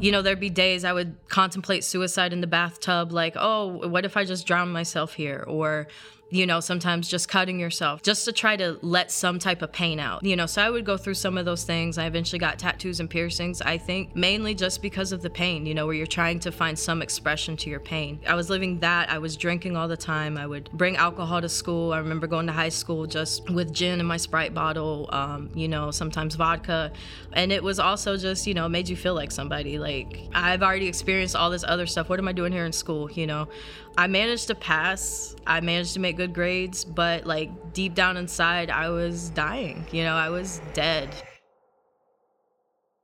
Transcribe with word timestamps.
You 0.00 0.12
know, 0.12 0.22
there'd 0.22 0.38
be 0.38 0.50
days 0.50 0.84
I 0.84 0.92
would 0.92 1.16
contemplate 1.28 1.82
suicide 1.82 2.32
in 2.32 2.40
the 2.40 2.46
bathtub, 2.46 3.10
like, 3.12 3.34
oh, 3.36 3.88
what 3.88 4.04
if 4.04 4.16
I 4.16 4.24
just 4.24 4.46
drown 4.46 4.70
myself 4.70 5.14
here? 5.14 5.44
Or, 5.46 5.88
you 6.30 6.46
know, 6.46 6.60
sometimes 6.60 7.08
just 7.08 7.28
cutting 7.28 7.58
yourself 7.58 8.02
just 8.02 8.24
to 8.26 8.32
try 8.32 8.56
to 8.56 8.78
let 8.82 9.10
some 9.10 9.38
type 9.38 9.62
of 9.62 9.72
pain 9.72 9.98
out. 9.98 10.22
You 10.22 10.36
know, 10.36 10.46
so 10.46 10.62
I 10.62 10.70
would 10.70 10.84
go 10.84 10.96
through 10.96 11.14
some 11.14 11.38
of 11.38 11.44
those 11.44 11.64
things. 11.64 11.96
I 11.96 12.06
eventually 12.06 12.38
got 12.38 12.58
tattoos 12.58 13.00
and 13.00 13.08
piercings, 13.08 13.62
I 13.62 13.78
think 13.78 14.14
mainly 14.14 14.54
just 14.54 14.82
because 14.82 15.12
of 15.12 15.22
the 15.22 15.30
pain, 15.30 15.64
you 15.64 15.74
know, 15.74 15.86
where 15.86 15.94
you're 15.94 16.06
trying 16.06 16.38
to 16.40 16.52
find 16.52 16.78
some 16.78 17.00
expression 17.00 17.56
to 17.58 17.70
your 17.70 17.80
pain. 17.80 18.20
I 18.26 18.34
was 18.34 18.50
living 18.50 18.78
that. 18.80 19.10
I 19.10 19.18
was 19.18 19.36
drinking 19.36 19.76
all 19.76 19.88
the 19.88 19.96
time. 19.96 20.36
I 20.36 20.46
would 20.46 20.70
bring 20.72 20.96
alcohol 20.96 21.40
to 21.40 21.48
school. 21.48 21.92
I 21.92 21.98
remember 21.98 22.26
going 22.26 22.46
to 22.46 22.52
high 22.52 22.68
school 22.68 23.06
just 23.06 23.48
with 23.50 23.72
gin 23.72 24.00
in 24.00 24.06
my 24.06 24.16
Sprite 24.18 24.52
bottle, 24.52 25.08
um, 25.12 25.50
you 25.54 25.68
know, 25.68 25.90
sometimes 25.90 26.34
vodka. 26.34 26.92
And 27.32 27.52
it 27.52 27.62
was 27.62 27.78
also 27.78 28.16
just, 28.16 28.46
you 28.46 28.54
know, 28.54 28.68
made 28.68 28.88
you 28.88 28.96
feel 28.96 29.14
like 29.14 29.30
somebody. 29.30 29.78
Like, 29.78 30.28
I've 30.34 30.62
already 30.62 30.88
experienced 30.88 31.36
all 31.36 31.50
this 31.50 31.64
other 31.66 31.86
stuff. 31.86 32.08
What 32.08 32.18
am 32.18 32.28
I 32.28 32.32
doing 32.32 32.52
here 32.52 32.66
in 32.66 32.72
school, 32.72 33.10
you 33.10 33.26
know? 33.26 33.48
I 33.98 34.06
managed 34.06 34.46
to 34.46 34.54
pass. 34.54 35.34
I 35.44 35.60
managed 35.60 35.94
to 35.94 36.00
make 36.00 36.16
good 36.16 36.32
grades, 36.32 36.84
but 36.84 37.26
like 37.26 37.50
deep 37.72 37.96
down 37.96 38.16
inside, 38.16 38.70
I 38.70 38.90
was 38.90 39.30
dying. 39.30 39.84
You 39.90 40.04
know, 40.04 40.14
I 40.14 40.28
was 40.28 40.60
dead. 40.72 41.08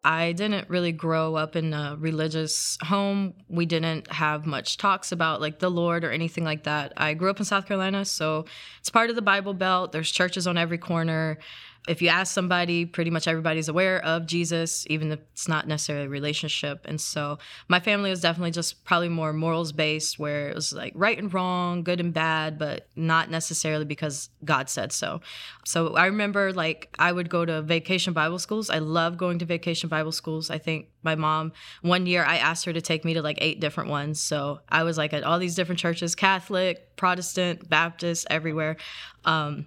I 0.05 0.31
didn't 0.31 0.71
really 0.71 0.93
grow 0.93 1.35
up 1.35 1.57
in 1.57 1.75
a 1.75 1.97
religious 1.99 2.79
home. 2.81 3.35
We 3.49 3.67
didn't 3.67 4.13
have 4.13 4.47
much 4.47 4.77
talks 4.77 5.11
about 5.11 5.41
like 5.41 5.59
the 5.59 5.69
Lord 5.69 6.05
or 6.05 6.13
anything 6.13 6.45
like 6.45 6.63
that. 6.63 6.93
I 6.97 7.15
grew 7.15 7.29
up 7.29 7.41
in 7.41 7.45
South 7.45 7.67
Carolina, 7.67 8.05
so 8.05 8.45
it's 8.79 8.91
part 8.91 9.11
of 9.11 9.17
the 9.17 9.23
Bible 9.23 9.55
Belt. 9.55 9.91
There's 9.91 10.13
churches 10.13 10.47
on 10.47 10.57
every 10.57 10.79
corner 10.79 11.39
if 11.87 12.01
you 12.01 12.09
ask 12.09 12.33
somebody, 12.33 12.87
pretty 12.87 13.11
much 13.11 13.29
everybody's 13.29 13.69
aware 13.69 14.03
of 14.05 14.27
Jesus, 14.27 14.87
even 14.89 15.13
if 15.13 15.21
it's 15.33 15.49
not 15.49 15.69
necessarily 15.69 16.07
a 16.07 16.09
relationship. 16.09 16.81
And 16.87 16.99
so 16.99 17.39
my 17.69 17.79
family 17.79 18.09
was 18.09 18.23
definitely 18.23 18.53
just 18.53 18.85
probably 18.85 19.11
more 19.11 19.35
morals 19.35 19.73
based, 19.73 20.19
where 20.19 20.49
it 20.49 20.55
was 20.55 20.73
like 20.73 20.93
right 20.95 21.19
and 21.19 21.33
wrong, 21.33 21.83
good 21.83 22.01
and 22.01 22.15
bad, 22.15 22.59
but 22.59 22.89
not 22.97 23.31
necessarily 23.31 23.85
because 23.85 24.31
God 24.45 24.71
said 24.71 24.93
so. 24.93 25.21
So 25.67 25.95
I 25.95 26.07
remember 26.07 26.53
like 26.55 26.95
I 26.99 27.13
would 27.13 27.29
go 27.29 27.45
to 27.45 27.61
vacation 27.61 28.15
Bible 28.15 28.39
schools. 28.39 28.71
I 28.71 28.79
love 28.79 29.19
going 29.19 29.39
to 29.41 29.45
vacation 29.45 29.91
Bible 29.91 30.13
schools. 30.13 30.49
I 30.51 30.59
think 30.59 30.89
my 31.03 31.17
mom, 31.17 31.53
one 31.83 32.07
year 32.07 32.25
I 32.25 32.39
asked 32.39 32.65
her 32.65 32.73
to 32.73 32.81
take 32.81 33.05
me 33.05 33.13
to 33.15 33.23
like 33.23 33.39
eight 33.43 33.61
different 33.61 33.91
ones. 33.91 34.23
So 34.23 34.61
I 34.71 34.85
was 34.85 34.97
like 34.97 35.13
at 35.13 35.23
all 35.23 35.39
these 35.39 35.55
different 35.55 35.79
churches 35.79 36.15
Catholic, 36.15 36.97
Protestant, 36.97 37.69
Baptist, 37.69 38.27
everywhere. 38.31 38.79
Um, 39.27 39.67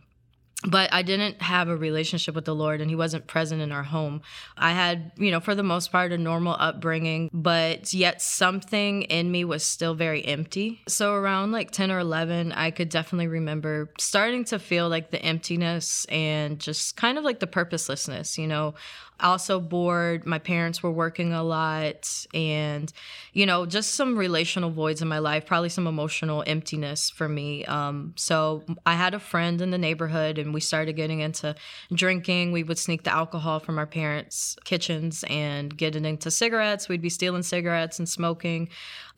but 0.66 0.92
I 0.92 1.04
didn't 1.04 1.42
have 1.42 1.70
a 1.70 1.78
relationship 1.78 2.34
with 2.34 2.46
the 2.46 2.56
Lord 2.56 2.82
and 2.82 2.90
he 2.90 2.96
wasn't 2.96 3.28
present 3.28 3.62
in 3.62 3.72
our 3.72 3.84
home. 3.84 4.22
I 4.58 4.72
had, 4.72 5.12
you 5.16 5.30
know, 5.30 5.40
for 5.40 5.54
the 5.54 5.64
most 5.64 5.92
part, 5.92 6.12
a 6.12 6.18
normal 6.18 6.56
upbringing, 6.58 7.30
but 7.32 7.94
yet 7.94 8.22
something 8.22 9.04
in 9.04 9.32
me 9.32 9.46
was 9.46 9.64
still 9.64 9.94
very 9.94 10.26
empty. 10.26 10.82
So 10.88 11.14
around 11.14 11.52
like 11.52 11.70
10 11.70 11.92
or 11.92 12.00
11, 12.00 12.54
I 12.54 12.72
could 12.72 12.90
definitely 12.90 13.28
remember 13.28 13.92
starting 14.00 14.46
to 14.46 14.58
feel 14.58 14.90
like 14.90 15.12
the 15.12 15.22
emptiness 15.22 16.06
and 16.06 16.60
just 16.60 16.96
kind 16.96 17.20
of 17.20 17.24
like 17.24 17.40
the 17.40 17.48
purposelessness, 17.48 18.40
you 18.40 18.48
know, 18.48 18.74
also 19.20 19.60
bored. 19.60 20.26
My 20.26 20.40
parents 20.40 20.82
were 20.82 20.92
working 20.92 21.34
a 21.34 21.44
lot, 21.44 22.28
and 22.34 22.92
you 23.34 23.46
know, 23.46 23.66
just 23.66 23.96
some 23.96 24.18
relational 24.18 24.70
voids 24.70 25.02
in 25.02 25.08
my 25.08 25.20
life, 25.20 25.46
probably 25.46 25.70
some 25.70 25.88
emotional 25.88 26.44
emptiness 26.46 27.10
for 27.10 27.28
me. 27.28 27.66
Um, 27.66 28.14
so 28.16 28.64
I 28.86 28.94
had 28.94 29.14
a 29.14 29.20
friend 29.20 29.62
in 29.62 29.72
the 29.72 29.78
neighborhood, 29.78 30.38
and 30.38 30.54
we 30.54 30.60
started 30.60 30.94
getting 30.94 31.20
into 31.20 31.56
drinking. 31.94 32.52
We 32.52 32.64
would 32.64 32.78
sneak 32.78 33.04
the 33.04 33.14
alcohol 33.14 33.60
from 33.60 33.78
our 33.78 33.88
parents' 33.88 34.56
kitchens 34.64 35.24
and 35.30 35.76
get 35.76 35.96
it 35.96 36.06
into 36.06 36.32
cigarettes. 36.32 36.90
We'd 36.90 37.02
be 37.02 37.10
stealing 37.10 37.44
cigarettes 37.44 38.00
and 38.00 38.08
smoking. 38.08 38.70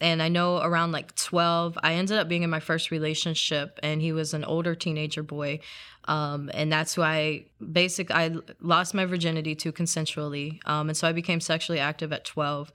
And 0.01 0.21
I 0.21 0.29
know 0.29 0.61
around 0.61 0.91
like 0.91 1.15
12, 1.15 1.77
I 1.83 1.93
ended 1.93 2.17
up 2.17 2.27
being 2.27 2.43
in 2.43 2.49
my 2.49 2.59
first 2.61 2.89
relationship, 2.89 3.79
and 3.83 4.01
he 4.01 4.11
was 4.11 4.33
an 4.33 4.45
older 4.45 4.75
teenager 4.75 5.23
boy. 5.23 5.59
Um, 6.05 6.49
and 6.53 6.71
that's 6.71 6.95
who 6.95 7.03
I 7.03 7.45
basic 7.71 8.09
I 8.09 8.31
lost 8.61 8.93
my 8.93 9.05
virginity 9.05 9.53
to 9.55 9.71
consensually, 9.71 10.59
um, 10.65 10.89
and 10.89 10.97
so 10.97 11.07
I 11.07 11.11
became 11.11 11.39
sexually 11.39 11.79
active 11.79 12.11
at 12.11 12.25
12. 12.25 12.71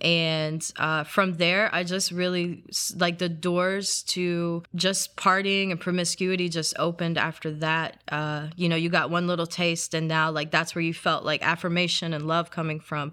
And 0.00 0.68
uh, 0.76 1.04
from 1.04 1.34
there, 1.34 1.72
I 1.72 1.84
just 1.84 2.10
really 2.10 2.64
like 2.96 3.18
the 3.18 3.28
doors 3.28 4.02
to 4.08 4.62
just 4.74 5.16
partying 5.16 5.70
and 5.70 5.80
promiscuity 5.80 6.48
just 6.48 6.74
opened 6.78 7.16
after 7.16 7.52
that. 7.52 8.02
Uh, 8.08 8.48
you 8.56 8.68
know, 8.68 8.76
you 8.76 8.90
got 8.90 9.10
one 9.10 9.26
little 9.26 9.46
taste, 9.46 9.94
and 9.94 10.08
now 10.08 10.30
like 10.30 10.50
that's 10.50 10.74
where 10.74 10.82
you 10.82 10.92
felt 10.92 11.24
like 11.24 11.42
affirmation 11.42 12.12
and 12.12 12.26
love 12.26 12.50
coming 12.50 12.80
from. 12.80 13.12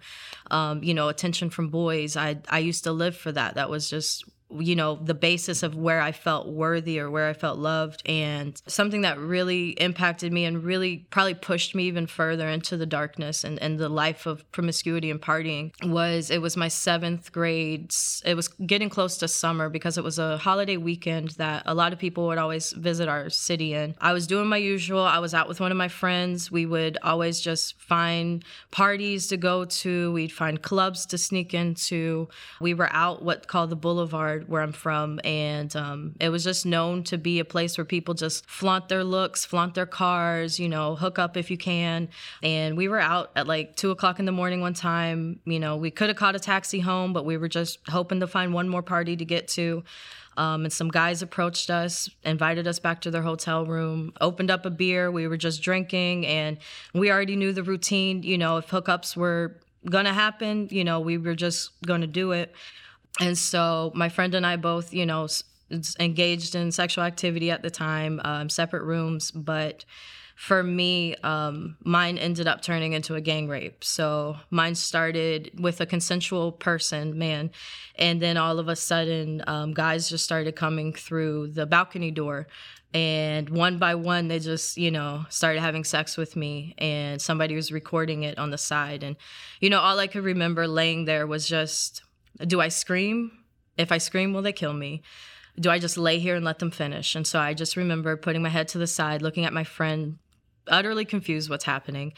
Um, 0.49 0.83
you 0.83 0.93
know, 0.93 1.07
attention 1.07 1.49
from 1.49 1.69
boys. 1.69 2.17
I 2.17 2.39
I 2.49 2.59
used 2.59 2.83
to 2.85 2.91
live 2.91 3.15
for 3.15 3.31
that. 3.31 3.55
That 3.55 3.69
was 3.69 3.89
just 3.89 4.25
you 4.59 4.75
know, 4.75 4.95
the 4.95 5.13
basis 5.13 5.63
of 5.63 5.75
where 5.75 6.01
I 6.01 6.11
felt 6.11 6.47
worthy 6.47 6.99
or 6.99 7.09
where 7.09 7.27
I 7.27 7.33
felt 7.33 7.59
loved. 7.59 8.01
And 8.05 8.61
something 8.67 9.01
that 9.01 9.19
really 9.19 9.69
impacted 9.71 10.33
me 10.33 10.45
and 10.45 10.63
really 10.63 11.07
probably 11.09 11.33
pushed 11.33 11.75
me 11.75 11.85
even 11.85 12.07
further 12.07 12.47
into 12.47 12.77
the 12.77 12.85
darkness 12.85 13.43
and, 13.43 13.61
and 13.61 13.79
the 13.79 13.89
life 13.89 14.25
of 14.25 14.49
promiscuity 14.51 15.09
and 15.11 15.21
partying 15.21 15.71
was 15.83 16.29
it 16.29 16.41
was 16.41 16.57
my 16.57 16.67
seventh 16.67 17.31
grade. 17.31 17.93
It 18.25 18.35
was 18.35 18.47
getting 18.47 18.89
close 18.89 19.17
to 19.17 19.27
summer 19.27 19.69
because 19.69 19.97
it 19.97 20.03
was 20.03 20.19
a 20.19 20.37
holiday 20.37 20.77
weekend 20.77 21.29
that 21.31 21.63
a 21.65 21.73
lot 21.73 21.93
of 21.93 21.99
people 21.99 22.27
would 22.27 22.37
always 22.37 22.71
visit 22.71 23.07
our 23.07 23.29
city 23.29 23.73
in. 23.73 23.95
I 23.99 24.13
was 24.13 24.27
doing 24.27 24.47
my 24.47 24.57
usual. 24.57 25.03
I 25.03 25.19
was 25.19 25.33
out 25.33 25.47
with 25.47 25.59
one 25.59 25.71
of 25.71 25.77
my 25.77 25.87
friends. 25.87 26.51
We 26.51 26.65
would 26.65 26.97
always 27.03 27.39
just 27.39 27.79
find 27.81 28.43
parties 28.71 29.27
to 29.27 29.37
go 29.37 29.65
to. 29.65 30.11
We'd 30.11 30.31
find 30.31 30.61
clubs 30.61 31.05
to 31.07 31.17
sneak 31.17 31.53
into. 31.53 32.27
We 32.59 32.73
were 32.73 32.89
out 32.91 33.23
what 33.23 33.47
called 33.47 33.69
the 33.69 33.75
boulevard 33.75 34.40
where 34.47 34.61
I'm 34.61 34.71
from, 34.71 35.19
and 35.23 35.75
um, 35.75 36.15
it 36.19 36.29
was 36.29 36.43
just 36.43 36.65
known 36.65 37.03
to 37.05 37.17
be 37.17 37.39
a 37.39 37.45
place 37.45 37.77
where 37.77 37.85
people 37.85 38.13
just 38.13 38.45
flaunt 38.49 38.89
their 38.89 39.03
looks, 39.03 39.45
flaunt 39.45 39.75
their 39.75 39.85
cars, 39.85 40.59
you 40.59 40.69
know, 40.69 40.95
hook 40.95 41.19
up 41.19 41.37
if 41.37 41.51
you 41.51 41.57
can. 41.57 42.09
And 42.43 42.77
we 42.77 42.87
were 42.87 42.99
out 42.99 43.31
at 43.35 43.47
like 43.47 43.75
two 43.75 43.91
o'clock 43.91 44.19
in 44.19 44.25
the 44.25 44.31
morning 44.31 44.61
one 44.61 44.73
time. 44.73 45.39
You 45.45 45.59
know, 45.59 45.77
we 45.77 45.91
could 45.91 46.09
have 46.09 46.17
caught 46.17 46.35
a 46.35 46.39
taxi 46.39 46.79
home, 46.79 47.13
but 47.13 47.25
we 47.25 47.37
were 47.37 47.49
just 47.49 47.79
hoping 47.87 48.19
to 48.19 48.27
find 48.27 48.53
one 48.53 48.67
more 48.69 48.83
party 48.83 49.15
to 49.15 49.25
get 49.25 49.47
to. 49.49 49.83
Um, 50.37 50.63
and 50.63 50.71
some 50.71 50.89
guys 50.89 51.21
approached 51.21 51.69
us, 51.69 52.09
invited 52.23 52.67
us 52.67 52.79
back 52.79 53.01
to 53.01 53.11
their 53.11 53.21
hotel 53.21 53.65
room, 53.65 54.13
opened 54.21 54.49
up 54.49 54.65
a 54.65 54.69
beer. 54.69 55.11
We 55.11 55.27
were 55.27 55.37
just 55.37 55.61
drinking, 55.61 56.25
and 56.25 56.57
we 56.93 57.11
already 57.11 57.35
knew 57.35 57.51
the 57.51 57.63
routine. 57.63 58.23
You 58.23 58.37
know, 58.37 58.57
if 58.57 58.69
hookups 58.69 59.17
were 59.17 59.57
gonna 59.89 60.13
happen, 60.13 60.67
you 60.71 60.83
know, 60.83 60.99
we 60.99 61.17
were 61.17 61.35
just 61.35 61.71
gonna 61.85 62.07
do 62.07 62.31
it. 62.31 62.53
And 63.19 63.37
so 63.37 63.91
my 63.93 64.09
friend 64.09 64.33
and 64.33 64.45
I 64.45 64.55
both, 64.55 64.93
you 64.93 65.05
know, 65.05 65.27
engaged 65.99 66.55
in 66.55 66.71
sexual 66.71 67.03
activity 67.03 67.51
at 67.51 67.61
the 67.61 67.69
time, 67.69 68.19
um, 68.23 68.49
separate 68.49 68.83
rooms, 68.83 69.31
but 69.31 69.85
for 70.35 70.63
me, 70.63 71.15
um, 71.17 71.77
mine 71.83 72.17
ended 72.17 72.47
up 72.47 72.63
turning 72.63 72.93
into 72.93 73.13
a 73.13 73.21
gang 73.21 73.47
rape. 73.47 73.83
So 73.83 74.37
mine 74.49 74.73
started 74.73 75.51
with 75.59 75.81
a 75.81 75.85
consensual 75.85 76.51
person, 76.51 77.17
man, 77.19 77.51
and 77.95 78.19
then 78.19 78.37
all 78.37 78.57
of 78.57 78.67
a 78.67 78.75
sudden, 78.75 79.43
um, 79.45 79.73
guys 79.73 80.09
just 80.09 80.23
started 80.23 80.55
coming 80.55 80.93
through 80.93 81.49
the 81.49 81.67
balcony 81.67 82.09
door. 82.09 82.47
And 82.93 83.49
one 83.49 83.77
by 83.77 83.95
one, 83.95 84.29
they 84.29 84.39
just, 84.39 84.77
you 84.77 84.89
know, 84.89 85.25
started 85.29 85.61
having 85.61 85.83
sex 85.83 86.17
with 86.17 86.35
me, 86.35 86.73
and 86.79 87.21
somebody 87.21 87.55
was 87.55 87.71
recording 87.71 88.23
it 88.23 88.39
on 88.39 88.49
the 88.49 88.57
side. 88.57 89.03
And, 89.03 89.15
you 89.59 89.69
know, 89.69 89.79
all 89.79 89.99
I 89.99 90.07
could 90.07 90.23
remember 90.23 90.67
laying 90.67 91.05
there 91.05 91.27
was 91.27 91.47
just 91.47 92.01
do 92.37 92.61
I 92.61 92.69
scream? 92.69 93.31
If 93.77 93.91
I 93.91 93.97
scream, 93.97 94.33
will 94.33 94.41
they 94.41 94.53
kill 94.53 94.73
me? 94.73 95.01
Do 95.59 95.69
I 95.69 95.79
just 95.79 95.97
lay 95.97 96.19
here 96.19 96.35
and 96.35 96.45
let 96.45 96.59
them 96.59 96.71
finish? 96.71 97.15
And 97.15 97.27
so 97.27 97.39
I 97.39 97.53
just 97.53 97.75
remember 97.75 98.15
putting 98.17 98.41
my 98.41 98.49
head 98.49 98.67
to 98.69 98.77
the 98.77 98.87
side, 98.87 99.21
looking 99.21 99.45
at 99.45 99.53
my 99.53 99.63
friend, 99.63 100.17
utterly 100.67 101.05
confused 101.05 101.49
what's 101.49 101.65
happening. 101.65 102.13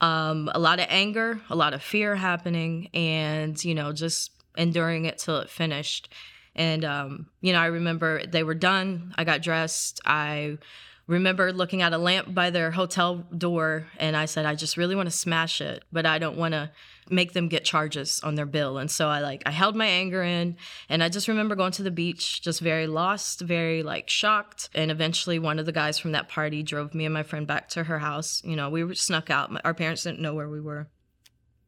Um, 0.00 0.50
a 0.54 0.58
lot 0.58 0.80
of 0.80 0.86
anger, 0.88 1.40
a 1.50 1.56
lot 1.56 1.74
of 1.74 1.82
fear 1.82 2.14
happening, 2.16 2.88
and, 2.94 3.62
you 3.62 3.74
know, 3.74 3.92
just 3.92 4.30
enduring 4.56 5.04
it 5.04 5.18
till 5.18 5.38
it 5.38 5.50
finished. 5.50 6.12
And, 6.54 6.84
um, 6.84 7.26
you 7.40 7.52
know, 7.52 7.60
I 7.60 7.66
remember 7.66 8.24
they 8.26 8.42
were 8.42 8.54
done. 8.54 9.14
I 9.16 9.24
got 9.24 9.42
dressed. 9.42 10.00
I 10.04 10.58
remember 11.08 11.52
looking 11.52 11.82
at 11.82 11.92
a 11.92 11.98
lamp 11.98 12.32
by 12.32 12.50
their 12.50 12.70
hotel 12.70 13.26
door, 13.36 13.88
and 13.98 14.16
I 14.16 14.26
said, 14.26 14.46
I 14.46 14.54
just 14.54 14.76
really 14.76 14.94
want 14.94 15.08
to 15.08 15.16
smash 15.16 15.60
it, 15.60 15.82
but 15.90 16.06
I 16.06 16.18
don't 16.18 16.36
want 16.36 16.52
to 16.52 16.70
make 17.10 17.32
them 17.32 17.48
get 17.48 17.64
charges 17.64 18.20
on 18.22 18.34
their 18.34 18.46
bill. 18.46 18.78
And 18.78 18.90
so 18.90 19.08
I 19.08 19.20
like 19.20 19.42
I 19.46 19.50
held 19.50 19.74
my 19.74 19.86
anger 19.86 20.22
in 20.22 20.56
and 20.90 21.02
I 21.02 21.08
just 21.08 21.26
remember 21.26 21.54
going 21.54 21.72
to 21.72 21.82
the 21.82 21.90
beach 21.90 22.42
just 22.42 22.60
very 22.60 22.86
lost, 22.86 23.40
very 23.40 23.82
like 23.82 24.10
shocked. 24.10 24.68
And 24.74 24.90
eventually 24.90 25.38
one 25.38 25.58
of 25.58 25.64
the 25.64 25.72
guys 25.72 25.98
from 25.98 26.12
that 26.12 26.28
party 26.28 26.62
drove 26.62 26.94
me 26.94 27.06
and 27.06 27.14
my 27.14 27.22
friend 27.22 27.46
back 27.46 27.68
to 27.70 27.84
her 27.84 27.98
house. 27.98 28.42
You 28.44 28.56
know, 28.56 28.68
we 28.68 28.84
were 28.84 28.94
snuck 28.94 29.30
out. 29.30 29.50
Our 29.64 29.72
parents 29.72 30.02
didn't 30.02 30.20
know 30.20 30.34
where 30.34 30.50
we 30.50 30.60
were. 30.60 30.88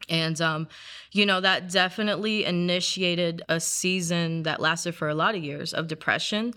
And, 0.09 0.41
um, 0.41 0.69
you 1.13 1.25
know, 1.25 1.41
that 1.41 1.71
definitely 1.71 2.45
initiated 2.45 3.43
a 3.49 3.61
season 3.61 4.43
that 4.43 4.61
lasted 4.61 4.95
for 4.95 5.09
a 5.09 5.15
lot 5.15 5.35
of 5.35 5.45
years 5.45 5.73
of 5.73 5.87
depression, 5.87 6.55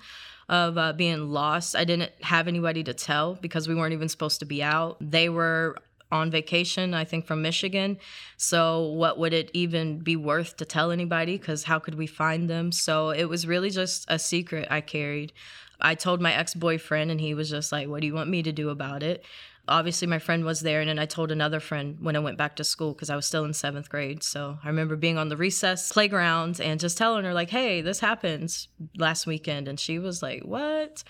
of 0.49 0.77
uh, 0.77 0.93
being 0.93 1.29
lost. 1.29 1.75
I 1.75 1.83
didn't 1.83 2.11
have 2.21 2.47
anybody 2.47 2.83
to 2.83 2.93
tell 2.93 3.35
because 3.35 3.67
we 3.67 3.75
weren't 3.75 3.93
even 3.93 4.09
supposed 4.09 4.39
to 4.39 4.45
be 4.45 4.61
out. 4.61 4.97
They 4.99 5.29
were 5.29 5.77
on 6.11 6.29
vacation, 6.29 6.93
I 6.93 7.05
think 7.05 7.25
from 7.25 7.41
Michigan. 7.41 7.97
So, 8.37 8.83
what 8.89 9.17
would 9.17 9.33
it 9.33 9.49
even 9.53 9.99
be 9.99 10.15
worth 10.15 10.57
to 10.57 10.65
tell 10.65 10.91
anybody? 10.91 11.37
Because 11.37 11.63
how 11.63 11.79
could 11.79 11.95
we 11.95 12.07
find 12.07 12.49
them? 12.49 12.71
So, 12.71 13.09
it 13.09 13.25
was 13.25 13.47
really 13.47 13.71
just 13.71 14.05
a 14.07 14.19
secret 14.19 14.67
I 14.69 14.81
carried. 14.81 15.33
I 15.81 15.95
told 15.95 16.21
my 16.21 16.33
ex 16.33 16.53
boyfriend, 16.53 17.11
and 17.11 17.19
he 17.19 17.33
was 17.33 17.49
just 17.49 17.71
like, 17.71 17.87
What 17.87 18.01
do 18.01 18.07
you 18.07 18.13
want 18.13 18.29
me 18.29 18.43
to 18.43 18.51
do 18.51 18.69
about 18.69 19.03
it? 19.03 19.25
Obviously, 19.68 20.07
my 20.07 20.19
friend 20.19 20.44
was 20.44 20.60
there, 20.60 20.81
and 20.81 20.89
then 20.89 21.00
I 21.00 21.06
told 21.06 21.31
another 21.31 21.62
friend 21.62 21.98
when 22.01 22.18
I 22.18 22.19
went 22.19 22.38
back 22.38 22.57
to 22.57 22.65
school 22.65 22.94
because 22.94 23.10
I 23.10 23.15
was 23.15 23.25
still 23.25 23.45
in 23.45 23.54
seventh 23.54 23.89
grade. 23.89 24.21
So 24.21 24.57
I 24.62 24.68
remember 24.68 24.98
being 24.98 25.18
on 25.18 25.30
the 25.30 25.38
recess 25.38 25.89
playground 25.92 26.60
and 26.60 26.81
just 26.81 26.98
telling 26.98 27.24
her, 27.24 27.33
like, 27.33 27.50
Hey, 27.50 27.81
this 27.81 28.01
happened 28.01 28.68
last 28.98 29.25
weekend. 29.25 29.69
And 29.69 29.80
she 29.80 30.00
was 30.00 30.21
like, 30.21 30.42
What? 30.44 31.04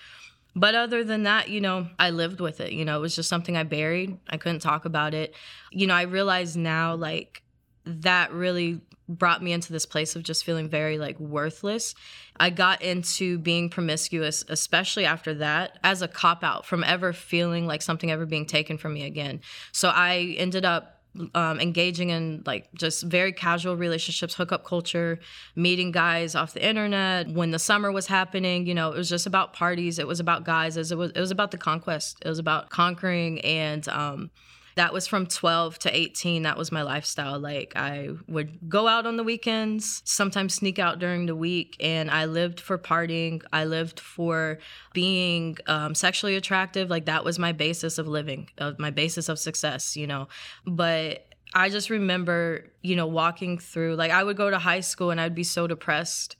But 0.56 0.76
other 0.76 1.02
than 1.02 1.24
that, 1.24 1.48
you 1.48 1.60
know, 1.60 1.88
I 1.98 2.10
lived 2.10 2.40
with 2.40 2.60
it. 2.60 2.72
You 2.72 2.84
know, 2.84 2.96
it 2.96 3.00
was 3.00 3.16
just 3.16 3.28
something 3.28 3.56
I 3.56 3.64
buried. 3.64 4.18
I 4.28 4.36
couldn't 4.36 4.60
talk 4.60 4.84
about 4.84 5.12
it. 5.14 5.34
You 5.72 5.88
know, 5.88 5.94
I 5.94 6.02
realize 6.02 6.56
now, 6.56 6.94
like, 6.94 7.42
that 7.84 8.32
really 8.32 8.80
brought 9.08 9.42
me 9.42 9.52
into 9.52 9.72
this 9.72 9.86
place 9.86 10.16
of 10.16 10.22
just 10.22 10.44
feeling 10.44 10.68
very 10.68 10.98
like 10.98 11.18
worthless. 11.20 11.94
I 12.38 12.50
got 12.50 12.82
into 12.82 13.38
being 13.38 13.68
promiscuous, 13.70 14.44
especially 14.48 15.04
after 15.04 15.34
that, 15.34 15.78
as 15.84 16.02
a 16.02 16.08
cop 16.08 16.42
out 16.42 16.66
from 16.66 16.82
ever 16.84 17.12
feeling 17.12 17.66
like 17.66 17.82
something 17.82 18.10
ever 18.10 18.26
being 18.26 18.46
taken 18.46 18.78
from 18.78 18.94
me 18.94 19.04
again. 19.04 19.40
So 19.72 19.88
I 19.88 20.34
ended 20.38 20.64
up 20.64 20.94
um, 21.34 21.60
engaging 21.60 22.10
in 22.10 22.42
like 22.44 22.72
just 22.74 23.04
very 23.04 23.32
casual 23.32 23.76
relationships, 23.76 24.34
hookup 24.34 24.64
culture, 24.64 25.20
meeting 25.54 25.92
guys 25.92 26.34
off 26.34 26.54
the 26.54 26.66
internet. 26.66 27.28
When 27.28 27.50
the 27.52 27.58
summer 27.58 27.92
was 27.92 28.06
happening, 28.06 28.66
you 28.66 28.74
know, 28.74 28.90
it 28.90 28.96
was 28.96 29.08
just 29.08 29.26
about 29.26 29.52
parties. 29.52 29.98
It 29.98 30.06
was 30.06 30.18
about 30.18 30.44
guys. 30.44 30.76
As 30.76 30.90
It 30.90 30.98
was 30.98 31.12
it 31.12 31.20
was 31.20 31.30
about 31.30 31.52
the 31.52 31.58
conquest. 31.58 32.18
It 32.24 32.28
was 32.28 32.38
about 32.38 32.70
conquering 32.70 33.40
and 33.42 33.86
um, 33.88 34.30
that 34.76 34.92
was 34.92 35.06
from 35.06 35.26
12 35.26 35.78
to 35.80 35.96
18 35.96 36.42
that 36.42 36.56
was 36.56 36.70
my 36.70 36.82
lifestyle. 36.82 37.38
Like 37.38 37.72
i 37.76 38.10
would 38.28 38.68
go 38.68 38.86
out 38.88 39.06
on 39.06 39.16
the 39.16 39.24
weekends 39.24 40.02
sometimes 40.04 40.54
sneak 40.54 40.78
out 40.78 40.98
during 40.98 41.26
the 41.26 41.36
week 41.36 41.76
and 41.80 42.10
i 42.10 42.24
lived 42.24 42.60
for 42.60 42.78
partying. 42.78 43.42
I 43.52 43.64
lived 43.64 44.00
for 44.00 44.58
being 44.92 45.56
um, 45.66 45.94
sexually 45.94 46.36
attractive. 46.36 46.90
Like 46.90 47.06
that 47.06 47.24
was 47.24 47.38
my 47.38 47.52
basis 47.52 47.98
of 47.98 48.06
living 48.06 48.48
of 48.58 48.78
my 48.78 48.90
basis 48.90 49.28
of 49.28 49.38
success 49.38 49.96
you 49.96 50.06
know? 50.06 50.28
But 50.66 51.26
I 51.54 51.68
just 51.68 51.90
remember, 51.90 52.72
you 52.82 52.96
know, 52.96 53.06
walking 53.06 53.58
through, 53.58 53.94
like, 53.94 54.10
I 54.10 54.24
would 54.24 54.36
go 54.36 54.50
to 54.50 54.58
high 54.58 54.80
school 54.80 55.10
and 55.10 55.20
I'd 55.20 55.34
be 55.34 55.44
so 55.44 55.66
depressed. 55.66 56.36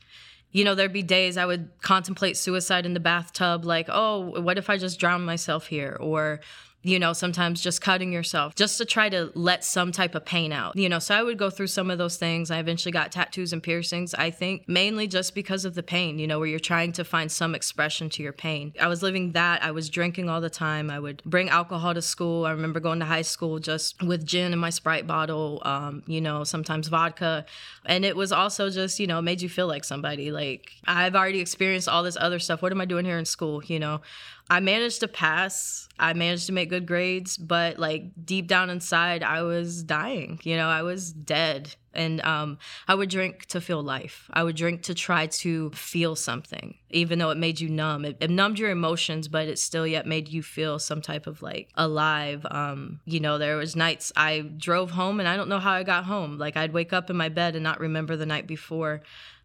You 0.51 0.65
know, 0.65 0.75
there'd 0.75 0.93
be 0.93 1.03
days 1.03 1.37
I 1.37 1.47
would 1.47 1.71
contemplate 1.81 2.37
suicide 2.37 2.87
in 2.87 2.95
the 2.95 3.01
bathtub, 3.01 3.65
like, 3.65 3.89
oh, 3.89 4.41
what 4.41 4.59
if 4.59 4.69
I 4.71 4.77
just 4.77 4.99
drown 4.99 5.25
myself 5.25 5.67
here? 5.67 5.97
Or, 6.01 6.41
you 6.85 6.99
know, 6.99 7.15
sometimes 7.15 7.63
just 7.63 7.81
cutting 7.81 8.13
yourself 8.13 8.55
just 8.55 8.77
to 8.79 8.85
try 8.85 9.09
to 9.09 9.33
let 9.35 9.65
some 9.65 9.91
type 9.91 10.15
of 10.15 10.25
pain 10.25 10.53
out. 10.53 10.77
You 10.77 10.89
know, 10.89 10.99
so 10.99 11.15
I 11.15 11.23
would 11.23 11.39
go 11.39 11.49
through 11.49 11.69
some 11.69 11.91
of 11.91 11.97
those 11.97 12.17
things. 12.17 12.51
I 12.51 12.59
eventually 12.59 12.93
got 12.93 13.11
tattoos 13.11 13.53
and 13.53 13.63
piercings, 13.63 14.15
I 14.15 14.31
think 14.31 14.69
mainly 14.69 15.07
just 15.07 15.35
because 15.35 15.65
of 15.65 15.75
the 15.75 15.83
pain, 15.83 16.19
you 16.19 16.27
know, 16.27 16.39
where 16.39 16.47
you're 16.47 16.59
trying 16.59 16.93
to 16.93 17.05
find 17.05 17.33
some 17.33 17.55
expression 17.55 18.11
to 18.11 18.23
your 18.23 18.35
pain. 18.35 18.75
I 18.81 18.89
was 18.89 19.03
living 19.03 19.33
that. 19.33 19.65
I 19.65 19.71
was 19.71 19.89
drinking 19.89 20.29
all 20.29 20.43
the 20.43 20.51
time. 20.51 20.91
I 20.91 21.01
would 21.01 21.23
bring 21.25 21.49
alcohol 21.49 21.95
to 21.95 22.03
school. 22.03 22.45
I 22.45 22.51
remember 22.51 22.81
going 22.81 23.01
to 23.01 23.07
high 23.07 23.23
school 23.23 23.59
just 23.59 24.03
with 24.03 24.27
gin 24.27 24.53
in 24.53 24.59
my 24.59 24.71
Sprite 24.71 25.07
bottle, 25.07 25.63
um, 25.65 26.03
you 26.07 26.21
know, 26.21 26.45
sometimes 26.45 26.89
vodka. 26.89 27.47
And 27.87 28.05
it 28.05 28.15
was 28.15 28.31
also 28.31 28.69
just, 28.69 29.01
you 29.01 29.07
know, 29.07 29.23
made 29.23 29.41
you 29.41 29.49
feel 29.49 29.67
like 29.67 29.85
somebody. 29.85 30.31
Like, 30.31 30.71
I've 30.87 31.17
already 31.17 31.41
experienced 31.41 31.89
all 31.89 32.03
this 32.03 32.19
other 32.21 32.39
stuff. 32.39 32.61
What 32.61 32.73
am 32.73 32.81
I 32.83 32.85
doing 32.85 33.07
here 33.07 33.19
in 33.19 33.25
school, 33.25 33.65
you 33.65 33.79
know? 33.79 34.03
I 34.51 34.61
managed 34.61 35.01
to 35.01 35.09
pass. 35.09 35.89
I 35.99 36.13
managed 36.13 36.47
to 36.47 36.53
make 36.53 36.69
good 36.69 36.87
grades, 36.87 37.37
but 37.37 37.79
like 37.79 38.05
deep 38.25 38.47
down 38.47 38.69
inside, 38.69 39.23
I 39.23 39.43
was 39.43 39.83
dying. 39.83 40.41
You 40.43 40.57
know, 40.57 40.69
I 40.69 40.83
was 40.83 41.13
dead. 41.13 41.75
And 41.97 42.21
um, 42.23 42.59
I 42.89 42.97
would 42.97 43.09
drink 43.09 43.47
to 43.47 43.61
feel 43.61 43.81
life. 43.81 44.29
I 44.33 44.43
would 44.43 44.57
drink 44.57 44.83
to 44.83 44.95
try 44.95 45.29
to 45.29 45.71
feel 45.71 46.17
something, 46.17 46.75
even 46.91 47.21
though 47.21 47.31
it 47.31 47.39
made 47.39 47.61
you 47.61 47.69
numb. 47.69 48.05
It, 48.05 48.17
it 48.21 48.31
numbed 48.31 48.59
your 48.59 48.71
emotions, 48.71 49.29
but 49.29 49.47
it 49.47 49.61
still 49.61 49.87
yet 49.87 50.05
made 50.05 50.29
you 50.29 50.43
feel 50.43 50.81
some 50.81 51.01
type 51.01 51.29
of 51.29 51.41
like 51.41 51.71
alive. 51.77 52.45
Um, 52.51 52.99
you 53.05 53.21
know, 53.21 53.39
there 53.39 53.57
was 53.57 53.77
nights 53.77 54.13
I 54.17 54.41
drove 54.41 54.91
home 54.91 55.21
and 55.21 55.29
I 55.29 55.37
don't 55.37 55.49
know 55.49 55.61
how 55.61 55.71
I 55.71 55.85
got 55.85 56.05
home. 56.05 56.37
Like 56.37 56.57
I'd 56.57 56.73
wake 56.73 56.93
up 56.93 57.11
in 57.11 57.17
my 57.17 57.29
bed 57.29 57.55
and 57.55 57.63
not 57.63 57.79
remember 57.79 58.17
the 58.17 58.27
night 58.27 58.49
before. 58.49 59.03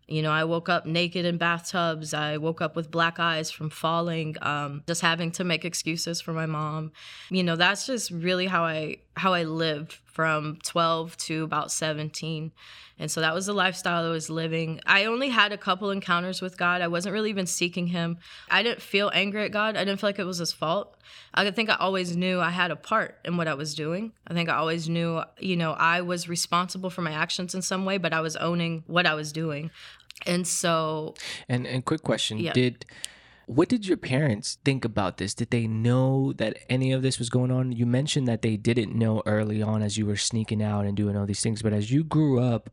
You 0.10 0.24
know, 0.24 0.32
I 0.32 0.44
woke 0.44 0.70
up 0.70 0.88
naked 0.88 1.24
in 1.24 1.38
bathtubs. 1.38 2.16
I 2.16 2.38
woke 2.38 2.62
up 2.62 2.76
with 2.76 2.90
black 2.90 3.20
eyes 3.20 3.52
from 3.52 3.70
falling, 3.70 4.36
um, 4.42 4.84
just 4.88 5.02
having 5.02 5.32
to 5.34 5.44
make 5.44 5.64
excuses 5.64 6.20
for 6.20 6.34
my 6.34 6.48
mom. 6.48 6.92
You 7.30 7.44
know, 7.44 7.56
that's 7.56 7.86
just 7.86 8.10
really 8.10 8.48
how 8.48 8.64
I 8.64 8.98
how 9.16 9.34
I 9.34 9.44
lived 9.44 10.00
from 10.06 10.58
12 10.64 11.16
to 11.18 11.44
about 11.44 11.72
17. 11.72 12.52
And 12.98 13.10
so 13.10 13.22
that 13.22 13.34
was 13.34 13.46
the 13.46 13.54
lifestyle 13.54 14.06
I 14.06 14.10
was 14.10 14.30
living. 14.30 14.82
I 14.86 15.06
only 15.06 15.30
had 15.30 15.54
a 15.54 15.58
couple 15.58 15.90
encounters 15.90 16.42
with 16.42 16.58
God. 16.58 16.82
I 16.82 16.90
wasn't 16.90 17.14
really 17.14 17.30
even 17.30 17.46
seeking 17.46 17.88
Him. 17.88 18.18
I 18.50 18.62
didn't 18.62 18.82
feel 18.82 19.10
angry 19.14 19.46
at 19.46 19.52
God. 19.52 19.78
I 19.78 19.86
didn't 19.86 20.02
feel 20.02 20.10
like 20.10 20.20
it 20.20 20.26
was 20.26 20.40
His 20.40 20.52
fault. 20.52 20.98
I 21.34 21.50
think 21.52 21.70
I 21.70 21.76
always 21.76 22.18
knew 22.18 22.42
I 22.42 22.50
had 22.50 22.72
a 22.72 22.76
part 22.76 23.18
in 23.24 23.38
what 23.38 23.48
I 23.48 23.54
was 23.54 23.74
doing. 23.74 24.12
I 24.28 24.34
think 24.34 24.50
I 24.50 24.56
always 24.56 24.90
knew, 24.90 25.22
you 25.40 25.56
know, 25.56 25.72
I 25.72 26.02
was 26.02 26.28
responsible 26.28 26.90
for 26.90 27.02
my 27.02 27.12
actions 27.12 27.56
in 27.56 27.62
some 27.62 27.86
way, 27.86 27.98
but 27.98 28.14
I 28.14 28.20
was 28.20 28.36
owning 28.36 28.84
what 28.88 29.06
I 29.06 29.14
was 29.14 29.32
doing. 29.32 29.72
And 30.26 30.46
so 30.48 31.16
And 31.48 31.66
and 31.68 31.84
quick 31.86 32.04
question, 32.04 32.38
yeah. 32.40 32.54
did 32.54 32.86
what 33.46 33.68
did 33.68 33.88
your 33.88 33.98
parents 33.98 34.60
think 34.64 34.86
about 34.86 35.18
this? 35.18 35.34
Did 35.34 35.50
they 35.50 35.66
know 35.66 36.34
that 36.34 36.58
any 36.70 36.92
of 36.92 37.02
this 37.02 37.18
was 37.18 37.30
going 37.30 37.50
on? 37.52 37.72
You 37.72 37.88
mentioned 37.88 38.28
that 38.28 38.44
they 38.44 38.58
didn't 38.58 38.94
know 38.94 39.24
early 39.26 39.60
on 39.62 39.82
as 39.82 39.98
you 39.98 40.06
were 40.06 40.16
sneaking 40.16 40.62
out 40.62 40.86
and 40.86 40.96
doing 40.96 41.18
all 41.18 41.26
these 41.26 41.42
things, 41.42 41.64
but 41.64 41.74
as 41.74 41.92
you 41.92 42.04
grew 42.04 42.40
up, 42.40 42.70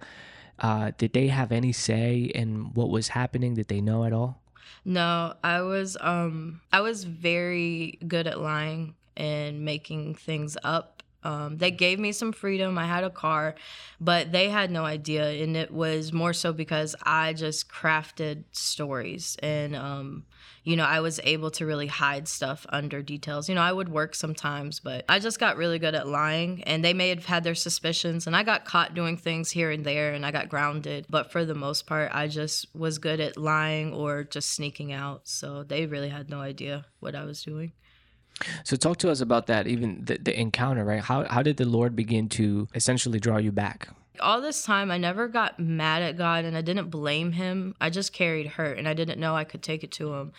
uh, 0.59 0.93
did 0.99 1.15
they 1.15 1.29
have 1.29 1.51
any 1.51 1.73
say 1.73 2.31
in 2.35 2.75
what 2.75 2.91
was 2.91 3.09
happening? 3.09 3.55
Did 3.55 3.69
they 3.69 3.81
know 3.81 4.05
at 4.05 4.13
all? 4.13 4.43
No, 4.85 5.35
I 5.43 5.63
was 5.63 5.97
um 6.01 6.61
I 6.73 6.81
was 6.83 7.05
very 7.05 7.99
good 8.07 8.27
at 8.27 8.41
lying 8.41 8.95
and 9.17 9.65
making 9.65 10.15
things 10.15 10.59
up 10.63 10.96
um, 11.27 11.59
they 11.59 11.73
gave 11.73 11.99
me 11.99 12.13
some 12.13 12.31
freedom. 12.31 12.79
I 12.79 12.87
had 12.87 13.03
a 13.03 13.11
car, 13.11 13.57
but 14.01 14.31
they 14.31 14.49
had 14.49 14.71
no 14.71 14.85
idea. 14.85 15.43
And 15.43 15.57
it 15.57 15.73
was 15.73 16.13
more 16.13 16.33
so 16.33 16.53
because 16.53 16.95
I 17.03 17.33
just 17.33 17.69
crafted 17.69 18.45
stories. 18.53 19.37
And, 19.43 19.75
um, 19.75 20.25
you 20.63 20.77
know, 20.77 20.85
I 20.85 21.01
was 21.01 21.19
able 21.25 21.51
to 21.53 21.67
really 21.67 21.89
hide 21.89 22.29
stuff 22.29 22.65
under 22.69 23.03
details. 23.03 23.49
You 23.49 23.57
know, 23.57 23.61
I 23.61 23.73
would 23.73 23.89
work 23.89 24.15
sometimes, 24.15 24.79
but 24.79 25.05
I 25.09 25.19
just 25.19 25.41
got 25.41 25.57
really 25.57 25.81
good 25.81 25.97
at 25.97 26.07
lying. 26.07 26.63
And 26.63 26.85
they 26.85 26.95
may 26.95 27.09
have 27.09 27.27
had 27.27 27.43
their 27.43 27.57
suspicions. 27.57 28.29
And 28.29 28.37
I 28.37 28.45
got 28.45 28.65
caught 28.65 28.95
doing 28.95 29.17
things 29.17 29.51
here 29.51 29.73
and 29.73 29.85
there 29.85 30.15
and 30.15 30.25
I 30.25 30.31
got 30.31 30.49
grounded. 30.49 31.07
But 31.11 31.33
for 31.33 31.45
the 31.45 31.57
most 31.57 31.89
part, 31.89 32.13
I 32.15 32.29
just 32.29 32.73
was 32.73 32.99
good 32.99 33.19
at 33.19 33.37
lying 33.37 33.93
or 33.93 34.23
just 34.23 34.51
sneaking 34.51 34.93
out. 34.93 35.23
So 35.27 35.65
they 35.65 35.87
really 35.87 36.11
had 36.11 36.31
no 36.31 36.39
idea 36.39 36.87
what 37.01 37.17
I 37.17 37.25
was 37.25 37.43
doing. 37.43 37.73
So 38.65 38.77
talk 38.77 38.99
to 38.99 39.11
us 39.11 39.21
about 39.21 39.47
that, 39.47 39.67
even 39.67 40.05
the, 40.05 40.19
the 40.19 40.39
encounter, 40.39 40.85
right? 40.85 41.01
How 41.01 41.25
how 41.25 41.43
did 41.43 41.57
the 41.57 41.65
Lord 41.65 41.97
begin 41.97 42.29
to 42.31 42.69
essentially 42.75 43.19
draw 43.19 43.39
you 43.39 43.53
back? 43.53 43.89
All 44.21 44.41
this 44.41 44.65
time, 44.65 44.91
I 44.91 44.99
never 44.99 45.29
got 45.29 45.61
mad 45.61 46.03
at 46.03 46.17
God 46.17 46.45
and 46.45 46.57
I 46.57 46.63
didn't 46.63 46.89
blame 46.89 47.33
him. 47.33 47.75
I 47.81 47.91
just 47.91 48.13
carried 48.13 48.47
hurt 48.47 48.79
and 48.79 48.89
I 48.89 48.95
didn't 48.95 49.21
know 49.21 49.35
I 49.37 49.45
could 49.45 49.63
take 49.63 49.85
it 49.85 49.93
to 49.93 50.15
him. 50.15 50.33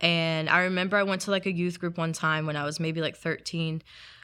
And 0.00 0.50
I 0.50 0.62
remember 0.62 0.96
I 0.96 1.02
went 1.02 1.22
to 1.22 1.30
like 1.30 1.46
a 1.46 1.52
youth 1.52 1.80
group 1.80 1.96
one 1.96 2.12
time 2.12 2.44
when 2.44 2.56
I 2.56 2.64
was 2.64 2.78
maybe 2.80 3.00
like 3.00 3.16
13 3.16 3.82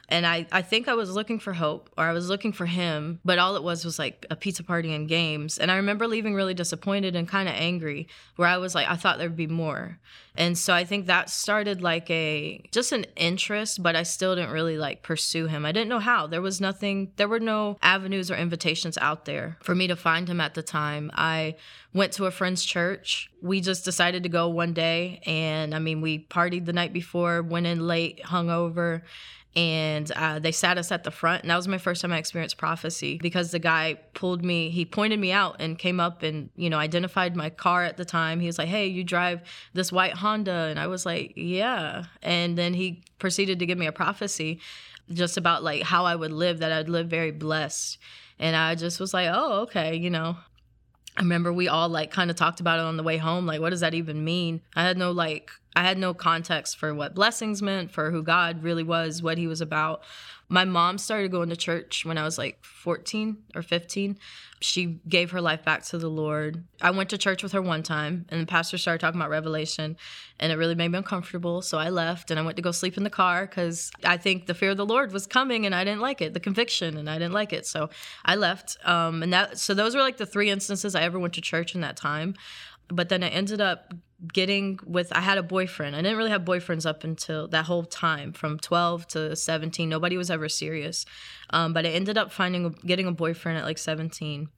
and 0.09 0.25
I, 0.25 0.47
I 0.51 0.63
think 0.63 0.87
I 0.87 0.95
was 0.95 1.11
looking 1.11 1.39
for 1.39 1.53
hope 1.53 1.89
or 1.97 2.03
I 2.03 2.13
was 2.13 2.29
looking 2.29 2.51
for 2.51 2.65
him, 2.65 3.19
but 3.23 3.37
all 3.37 3.55
it 3.55 3.63
was 3.63 3.85
was 3.85 3.99
like 3.99 4.25
a 4.29 4.35
pizza 4.35 4.63
party 4.63 4.93
and 4.93 5.07
games. 5.07 5.57
And 5.59 5.71
I 5.71 5.75
remember 5.77 6.07
leaving 6.07 6.33
really 6.33 6.55
disappointed 6.55 7.15
and 7.15 7.27
kind 7.27 7.47
of 7.47 7.55
angry, 7.55 8.07
where 8.35 8.47
I 8.47 8.57
was 8.57 8.73
like, 8.73 8.89
I 8.89 8.95
thought 8.95 9.19
there'd 9.19 9.35
be 9.35 9.47
more. 9.47 9.99
And 10.35 10.57
so 10.57 10.73
I 10.73 10.83
think 10.83 11.05
that 11.05 11.29
started 11.29 11.81
like 11.81 12.09
a 12.09 12.63
just 12.71 12.91
an 12.91 13.05
interest, 13.15 13.83
but 13.83 13.95
I 13.95 14.03
still 14.03 14.35
didn't 14.35 14.51
really 14.51 14.77
like 14.77 15.03
pursue 15.03 15.47
him. 15.47 15.65
I 15.65 15.71
didn't 15.71 15.89
know 15.89 15.99
how. 15.99 16.27
There 16.27 16.41
was 16.41 16.59
nothing, 16.59 17.11
there 17.17 17.27
were 17.27 17.39
no 17.39 17.77
avenues 17.81 18.31
or 18.31 18.35
invitations 18.35 18.97
out 18.97 19.25
there 19.25 19.57
for 19.61 19.75
me 19.75 19.87
to 19.87 19.95
find 19.95 20.27
him 20.27 20.41
at 20.41 20.55
the 20.55 20.63
time. 20.63 21.11
I 21.13 21.55
went 21.93 22.13
to 22.13 22.25
a 22.25 22.31
friend's 22.31 22.63
church. 22.63 23.29
We 23.41 23.61
just 23.61 23.85
decided 23.85 24.23
to 24.23 24.29
go 24.29 24.47
one 24.47 24.73
day. 24.73 25.21
And 25.25 25.75
I 25.75 25.79
mean, 25.79 26.01
we 26.01 26.25
partied 26.25 26.65
the 26.65 26.73
night 26.73 26.93
before, 26.93 27.41
went 27.41 27.67
in 27.67 27.85
late, 27.85 28.23
hung 28.23 28.49
over 28.49 29.03
and 29.55 30.11
uh, 30.11 30.37
they 30.37 30.51
sat 30.51 30.77
us 30.77 30.91
at 30.91 31.03
the 31.03 31.11
front 31.11 31.41
and 31.41 31.49
that 31.49 31.55
was 31.55 31.67
my 31.67 31.77
first 31.77 32.01
time 32.01 32.13
i 32.13 32.17
experienced 32.17 32.57
prophecy 32.57 33.17
because 33.21 33.51
the 33.51 33.59
guy 33.59 33.97
pulled 34.13 34.43
me 34.43 34.69
he 34.69 34.85
pointed 34.85 35.19
me 35.19 35.31
out 35.31 35.55
and 35.59 35.77
came 35.79 35.99
up 35.99 36.23
and 36.23 36.49
you 36.55 36.69
know 36.69 36.77
identified 36.77 37.35
my 37.35 37.49
car 37.49 37.83
at 37.83 37.97
the 37.97 38.05
time. 38.05 38.39
He 38.39 38.47
was 38.47 38.57
like 38.57 38.67
hey 38.67 38.87
you 38.87 39.03
drive 39.03 39.41
this 39.73 39.91
white 39.91 40.13
honda 40.13 40.67
and 40.69 40.79
i 40.79 40.87
was 40.87 41.05
like 41.05 41.33
yeah. 41.35 42.05
And 42.21 42.57
then 42.57 42.73
he 42.73 43.03
proceeded 43.17 43.59
to 43.59 43.65
give 43.65 43.77
me 43.77 43.87
a 43.87 43.91
prophecy 43.91 44.59
just 45.11 45.37
about 45.37 45.63
like 45.63 45.81
how 45.81 46.05
i 46.05 46.15
would 46.15 46.31
live 46.31 46.59
that 46.59 46.71
i'd 46.71 46.89
live 46.89 47.07
very 47.07 47.31
blessed. 47.31 47.97
And 48.37 48.55
i 48.55 48.75
just 48.75 48.99
was 48.99 49.13
like 49.13 49.29
oh 49.31 49.61
okay 49.61 49.95
you 49.95 50.09
know 50.09 50.37
I 51.19 51.21
remember 51.21 51.51
we 51.51 51.67
all 51.67 51.89
like 51.89 52.11
kind 52.11 52.29
of 52.29 52.37
talked 52.37 52.61
about 52.61 52.79
it 52.79 52.83
on 52.83 52.95
the 52.95 53.03
way 53.03 53.17
home. 53.17 53.45
Like, 53.45 53.59
what 53.59 53.71
does 53.71 53.81
that 53.81 53.93
even 53.93 54.23
mean? 54.23 54.61
I 54.73 54.83
had 54.83 54.97
no 54.97 55.11
like, 55.11 55.51
I 55.75 55.83
had 55.83 55.97
no 55.97 56.13
context 56.13 56.77
for 56.77 56.95
what 56.95 57.13
blessings 57.13 57.61
meant, 57.61 57.91
for 57.91 58.09
who 58.09 58.23
God 58.23 58.63
really 58.63 58.83
was, 58.83 59.21
what 59.21 59.37
He 59.37 59.45
was 59.45 59.59
about. 59.59 60.01
My 60.51 60.65
mom 60.65 60.97
started 60.97 61.29
going 61.29 61.49
to 61.49 61.55
church 61.55 62.05
when 62.05 62.17
I 62.17 62.23
was 62.23 62.39
like 62.39 62.65
14 62.65 63.37
or 63.55 63.61
15. 63.61 64.17
She 64.61 64.99
gave 65.07 65.29
her 65.29 65.41
life 65.41 65.63
back 65.63 65.83
to 65.85 65.99
the 65.99 66.09
Lord. 66.09 66.65
I 66.81 66.89
went 66.89 67.11
to 67.11 67.19
church 67.19 67.43
with 67.43 67.51
her 67.51 67.61
one 67.61 67.83
time, 67.83 68.25
and 68.29 68.41
the 68.41 68.47
pastor 68.47 68.79
started 68.79 68.99
talking 68.99 69.21
about 69.21 69.29
Revelation, 69.29 69.95
and 70.39 70.51
it 70.51 70.55
really 70.55 70.73
made 70.73 70.89
me 70.89 70.97
uncomfortable. 70.97 71.61
So 71.61 71.77
I 71.77 71.89
left 71.89 72.31
and 72.31 72.39
I 72.39 72.43
went 72.43 72.55
to 72.55 72.63
go 72.63 72.71
sleep 72.71 72.97
in 72.97 73.03
the 73.03 73.11
car 73.11 73.45
because 73.45 73.91
I 74.03 74.17
think 74.17 74.47
the 74.47 74.55
fear 74.55 74.71
of 74.71 74.77
the 74.77 74.87
Lord 74.87 75.11
was 75.11 75.27
coming, 75.27 75.67
and 75.67 75.75
I 75.75 75.83
didn't 75.83 76.01
like 76.01 76.19
it, 76.19 76.33
the 76.33 76.39
conviction, 76.39 76.97
and 76.97 77.07
I 77.07 77.19
didn't 77.19 77.33
like 77.33 77.53
it. 77.53 77.67
So 77.67 77.91
I 78.25 78.35
left. 78.35 78.75
Um, 78.83 79.21
and 79.21 79.31
that 79.31 79.59
so 79.59 79.75
those 79.75 79.95
were 79.95 80.01
like 80.01 80.17
the 80.17 80.25
three 80.25 80.49
instances 80.49 80.95
I 80.95 81.03
ever 81.03 81.19
went 81.19 81.35
to 81.35 81.41
church 81.41 81.75
in 81.75 81.81
that 81.81 81.95
time. 81.95 82.33
But 82.87 83.09
then 83.09 83.23
I 83.23 83.27
ended 83.27 83.61
up 83.61 83.93
getting 84.27 84.79
with 84.85 85.11
I 85.15 85.21
had 85.21 85.37
a 85.37 85.43
boyfriend. 85.43 85.95
I 85.95 86.01
didn't 86.01 86.17
really 86.17 86.29
have 86.29 86.43
boyfriends 86.43 86.85
up 86.85 87.03
until 87.03 87.47
that 87.49 87.65
whole 87.65 87.83
time 87.83 88.33
from 88.33 88.59
12 88.59 89.07
to 89.09 89.35
17. 89.35 89.87
Nobody 89.87 90.17
was 90.17 90.29
ever 90.29 90.49
serious. 90.49 91.05
Um, 91.51 91.73
but 91.73 91.85
I 91.85 91.89
ended 91.89 92.17
up 92.17 92.31
finding 92.31 92.71
getting 92.85 93.07
a 93.07 93.11
boyfriend 93.11 93.57
at 93.57 93.65
like 93.65 93.77
17. 93.77 94.49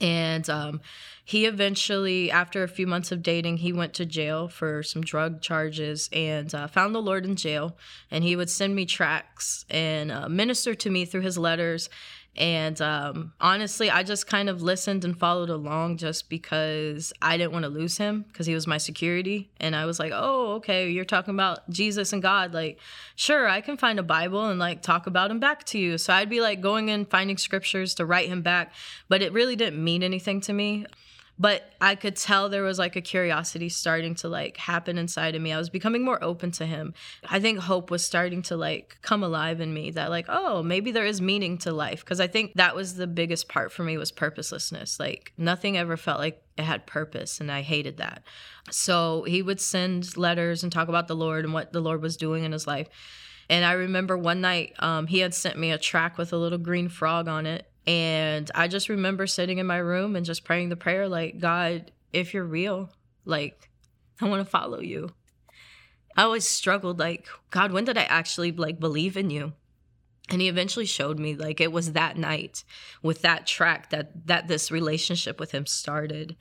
And 0.00 0.50
um, 0.50 0.80
he 1.24 1.46
eventually, 1.46 2.30
after 2.30 2.64
a 2.64 2.68
few 2.68 2.86
months 2.86 3.12
of 3.12 3.22
dating, 3.22 3.58
he 3.58 3.72
went 3.72 3.94
to 3.94 4.04
jail 4.04 4.48
for 4.48 4.82
some 4.82 5.02
drug 5.02 5.40
charges 5.40 6.08
and 6.12 6.52
uh, 6.52 6.66
found 6.66 6.94
the 6.94 7.02
Lord 7.02 7.24
in 7.24 7.36
jail. 7.36 7.76
And 8.10 8.24
he 8.24 8.34
would 8.34 8.50
send 8.50 8.74
me 8.74 8.86
tracts 8.86 9.64
and 9.70 10.10
uh, 10.10 10.28
minister 10.28 10.74
to 10.74 10.90
me 10.90 11.04
through 11.04 11.20
his 11.20 11.38
letters 11.38 11.88
and 12.36 12.80
um, 12.80 13.32
honestly, 13.40 13.90
I 13.90 14.02
just 14.02 14.26
kind 14.26 14.48
of 14.48 14.60
listened 14.60 15.04
and 15.04 15.16
followed 15.16 15.50
along 15.50 15.98
just 15.98 16.28
because 16.28 17.12
I 17.22 17.36
didn't 17.36 17.52
want 17.52 17.62
to 17.64 17.68
lose 17.68 17.98
him 17.98 18.22
because 18.22 18.46
he 18.46 18.54
was 18.54 18.66
my 18.66 18.78
security. 18.78 19.50
And 19.60 19.76
I 19.76 19.84
was 19.84 20.00
like, 20.00 20.10
oh, 20.12 20.54
okay, 20.54 20.90
you're 20.90 21.04
talking 21.04 21.34
about 21.34 21.68
Jesus 21.70 22.12
and 22.12 22.20
God. 22.20 22.52
Like, 22.52 22.80
sure, 23.14 23.48
I 23.48 23.60
can 23.60 23.76
find 23.76 24.00
a 24.00 24.02
Bible 24.02 24.48
and 24.48 24.58
like 24.58 24.82
talk 24.82 25.06
about 25.06 25.30
him 25.30 25.38
back 25.38 25.62
to 25.66 25.78
you. 25.78 25.96
So 25.96 26.12
I'd 26.12 26.30
be 26.30 26.40
like 26.40 26.60
going 26.60 26.90
and 26.90 27.08
finding 27.08 27.38
scriptures 27.38 27.94
to 27.96 28.06
write 28.06 28.28
him 28.28 28.42
back, 28.42 28.72
but 29.08 29.22
it 29.22 29.32
really 29.32 29.54
didn't 29.54 29.82
mean 29.82 30.02
anything 30.02 30.40
to 30.42 30.52
me 30.52 30.86
but 31.38 31.72
I 31.80 31.96
could 31.96 32.16
tell 32.16 32.48
there 32.48 32.62
was 32.62 32.78
like 32.78 32.94
a 32.94 33.00
curiosity 33.00 33.68
starting 33.68 34.14
to 34.16 34.28
like 34.28 34.56
happen 34.56 34.98
inside 34.98 35.34
of 35.34 35.42
me. 35.42 35.52
I 35.52 35.58
was 35.58 35.68
becoming 35.68 36.04
more 36.04 36.22
open 36.22 36.52
to 36.52 36.66
him. 36.66 36.94
I 37.28 37.40
think 37.40 37.58
hope 37.58 37.90
was 37.90 38.04
starting 38.04 38.42
to 38.42 38.56
like 38.56 38.98
come 39.02 39.24
alive 39.24 39.60
in 39.60 39.74
me 39.74 39.90
that 39.92 40.10
like, 40.10 40.26
oh, 40.28 40.62
maybe 40.62 40.92
there 40.92 41.04
is 41.04 41.20
meaning 41.20 41.58
to 41.58 41.72
life 41.72 42.00
because 42.00 42.20
I 42.20 42.28
think 42.28 42.54
that 42.54 42.76
was 42.76 42.94
the 42.94 43.08
biggest 43.08 43.48
part 43.48 43.72
for 43.72 43.82
me 43.82 43.98
was 43.98 44.12
purposelessness. 44.12 45.00
Like 45.00 45.32
nothing 45.36 45.76
ever 45.76 45.96
felt 45.96 46.20
like 46.20 46.40
it 46.56 46.62
had 46.62 46.86
purpose 46.86 47.40
and 47.40 47.50
I 47.50 47.62
hated 47.62 47.96
that. 47.96 48.22
So 48.70 49.24
he 49.24 49.42
would 49.42 49.60
send 49.60 50.16
letters 50.16 50.62
and 50.62 50.72
talk 50.72 50.88
about 50.88 51.08
the 51.08 51.16
Lord 51.16 51.44
and 51.44 51.52
what 51.52 51.72
the 51.72 51.80
Lord 51.80 52.00
was 52.00 52.16
doing 52.16 52.44
in 52.44 52.52
his 52.52 52.66
life. 52.66 52.88
And 53.50 53.64
I 53.64 53.72
remember 53.72 54.16
one 54.16 54.40
night 54.40 54.72
um, 54.78 55.08
he 55.08 55.18
had 55.18 55.34
sent 55.34 55.58
me 55.58 55.72
a 55.72 55.78
tract 55.78 56.16
with 56.16 56.32
a 56.32 56.38
little 56.38 56.58
green 56.58 56.88
frog 56.88 57.28
on 57.28 57.44
it 57.44 57.66
and 57.86 58.50
I 58.54 58.68
just 58.68 58.88
remember 58.88 59.26
sitting 59.26 59.58
in 59.58 59.66
my 59.66 59.76
room 59.76 60.16
and 60.16 60.24
just 60.24 60.44
praying 60.44 60.70
the 60.70 60.76
prayer 60.76 61.08
like, 61.08 61.38
God, 61.38 61.90
if 62.12 62.32
you're 62.32 62.44
real, 62.44 62.90
like, 63.24 63.68
I 64.20 64.28
want 64.28 64.44
to 64.44 64.50
follow 64.50 64.80
you. 64.80 65.10
I 66.16 66.22
always 66.22 66.46
struggled 66.46 66.98
like, 66.98 67.26
God, 67.50 67.72
when 67.72 67.84
did 67.84 67.98
I 67.98 68.04
actually 68.04 68.52
like 68.52 68.78
believe 68.78 69.16
in 69.16 69.30
you? 69.30 69.52
And 70.30 70.40
he 70.40 70.48
eventually 70.48 70.86
showed 70.86 71.18
me 71.18 71.34
like 71.34 71.60
it 71.60 71.72
was 71.72 71.92
that 71.92 72.16
night 72.16 72.64
with 73.02 73.22
that 73.22 73.46
tract 73.46 73.90
that 73.90 74.26
that 74.26 74.48
this 74.48 74.70
relationship 74.70 75.38
with 75.38 75.50
him 75.50 75.66
started. 75.66 76.36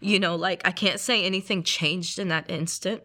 You 0.00 0.18
know, 0.18 0.34
like 0.36 0.66
I 0.66 0.72
can't 0.72 1.00
say 1.00 1.24
anything 1.24 1.62
changed 1.62 2.18
in 2.18 2.28
that 2.28 2.50
instant, 2.50 3.02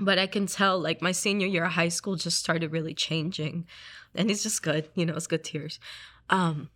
but 0.00 0.18
I 0.18 0.26
can 0.26 0.46
tell 0.46 0.80
like 0.80 1.02
my 1.02 1.12
senior 1.12 1.46
year 1.46 1.64
of 1.64 1.72
high 1.72 1.90
school 1.90 2.16
just 2.16 2.38
started 2.38 2.72
really 2.72 2.94
changing. 2.94 3.66
And 4.14 4.30
it's 4.30 4.42
just 4.42 4.62
good, 4.62 4.88
you 4.94 5.06
know, 5.06 5.14
it's 5.14 5.28
good 5.28 5.44
tears. 5.44 5.78
Um 6.30 6.70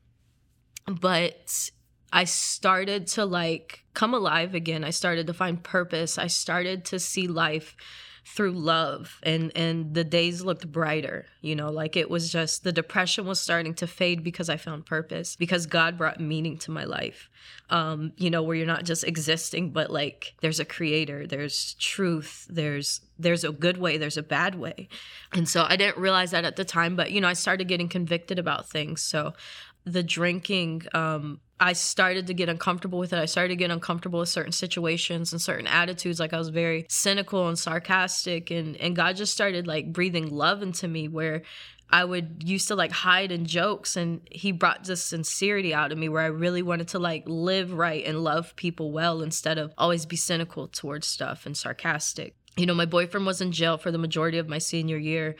but 0.86 1.70
I 2.12 2.24
started 2.24 3.06
to 3.08 3.24
like 3.24 3.84
come 3.94 4.14
alive 4.14 4.54
again. 4.54 4.84
I 4.84 4.90
started 4.90 5.26
to 5.28 5.34
find 5.34 5.62
purpose. 5.62 6.18
I 6.18 6.26
started 6.26 6.84
to 6.86 6.98
see 6.98 7.26
life 7.26 7.76
through 8.24 8.52
love 8.52 9.18
and 9.24 9.50
and 9.56 9.94
the 9.94 10.04
days 10.04 10.42
looked 10.42 10.70
brighter 10.70 11.26
you 11.40 11.56
know 11.56 11.70
like 11.70 11.96
it 11.96 12.08
was 12.08 12.30
just 12.30 12.62
the 12.62 12.70
depression 12.70 13.26
was 13.26 13.40
starting 13.40 13.74
to 13.74 13.84
fade 13.84 14.22
because 14.22 14.48
i 14.48 14.56
found 14.56 14.86
purpose 14.86 15.34
because 15.34 15.66
god 15.66 15.98
brought 15.98 16.20
meaning 16.20 16.56
to 16.56 16.70
my 16.70 16.84
life 16.84 17.28
um 17.70 18.12
you 18.16 18.30
know 18.30 18.40
where 18.40 18.54
you're 18.54 18.64
not 18.64 18.84
just 18.84 19.02
existing 19.02 19.70
but 19.70 19.90
like 19.90 20.34
there's 20.40 20.60
a 20.60 20.64
creator 20.64 21.26
there's 21.26 21.74
truth 21.80 22.46
there's 22.48 23.00
there's 23.18 23.42
a 23.42 23.50
good 23.50 23.76
way 23.76 23.98
there's 23.98 24.16
a 24.16 24.22
bad 24.22 24.54
way 24.54 24.88
and 25.32 25.48
so 25.48 25.66
i 25.68 25.74
didn't 25.74 25.98
realize 25.98 26.30
that 26.30 26.44
at 26.44 26.54
the 26.54 26.64
time 26.64 26.94
but 26.94 27.10
you 27.10 27.20
know 27.20 27.28
i 27.28 27.32
started 27.32 27.66
getting 27.66 27.88
convicted 27.88 28.38
about 28.38 28.68
things 28.68 29.02
so 29.02 29.32
the 29.84 30.02
drinking 30.02 30.82
um 30.94 31.40
I 31.60 31.74
started 31.74 32.26
to 32.26 32.34
get 32.34 32.48
uncomfortable 32.48 32.98
with 32.98 33.12
it. 33.12 33.20
I 33.20 33.26
started 33.26 33.50
to 33.50 33.56
get 33.56 33.70
uncomfortable 33.70 34.18
with 34.18 34.28
certain 34.28 34.50
situations 34.50 35.32
and 35.32 35.40
certain 35.40 35.68
attitudes. 35.68 36.18
Like 36.18 36.32
I 36.32 36.38
was 36.38 36.48
very 36.48 36.86
cynical 36.88 37.46
and 37.46 37.56
sarcastic 37.56 38.50
and 38.50 38.76
and 38.76 38.96
God 38.96 39.16
just 39.16 39.32
started 39.32 39.66
like 39.66 39.92
breathing 39.92 40.28
love 40.28 40.62
into 40.62 40.88
me 40.88 41.06
where 41.06 41.42
I 41.88 42.04
would 42.04 42.42
used 42.44 42.68
to 42.68 42.74
like 42.74 42.90
hide 42.90 43.30
in 43.30 43.44
jokes 43.44 43.96
and 43.96 44.22
he 44.30 44.50
brought 44.50 44.84
this 44.84 45.04
sincerity 45.04 45.72
out 45.72 45.92
of 45.92 45.98
me 45.98 46.08
where 46.08 46.22
I 46.22 46.26
really 46.26 46.62
wanted 46.62 46.88
to 46.88 46.98
like 46.98 47.24
live 47.26 47.72
right 47.72 48.04
and 48.04 48.24
love 48.24 48.56
people 48.56 48.90
well 48.90 49.22
instead 49.22 49.58
of 49.58 49.72
always 49.78 50.04
be 50.04 50.16
cynical 50.16 50.66
towards 50.66 51.06
stuff 51.06 51.46
and 51.46 51.56
sarcastic 51.56 52.34
you 52.56 52.66
know, 52.66 52.74
my 52.74 52.84
boyfriend 52.84 53.26
was 53.26 53.40
in 53.40 53.50
jail 53.50 53.78
for 53.78 53.90
the 53.90 53.98
majority 53.98 54.38
of 54.38 54.48
my 54.48 54.58
senior 54.58 54.98
year. 54.98 55.36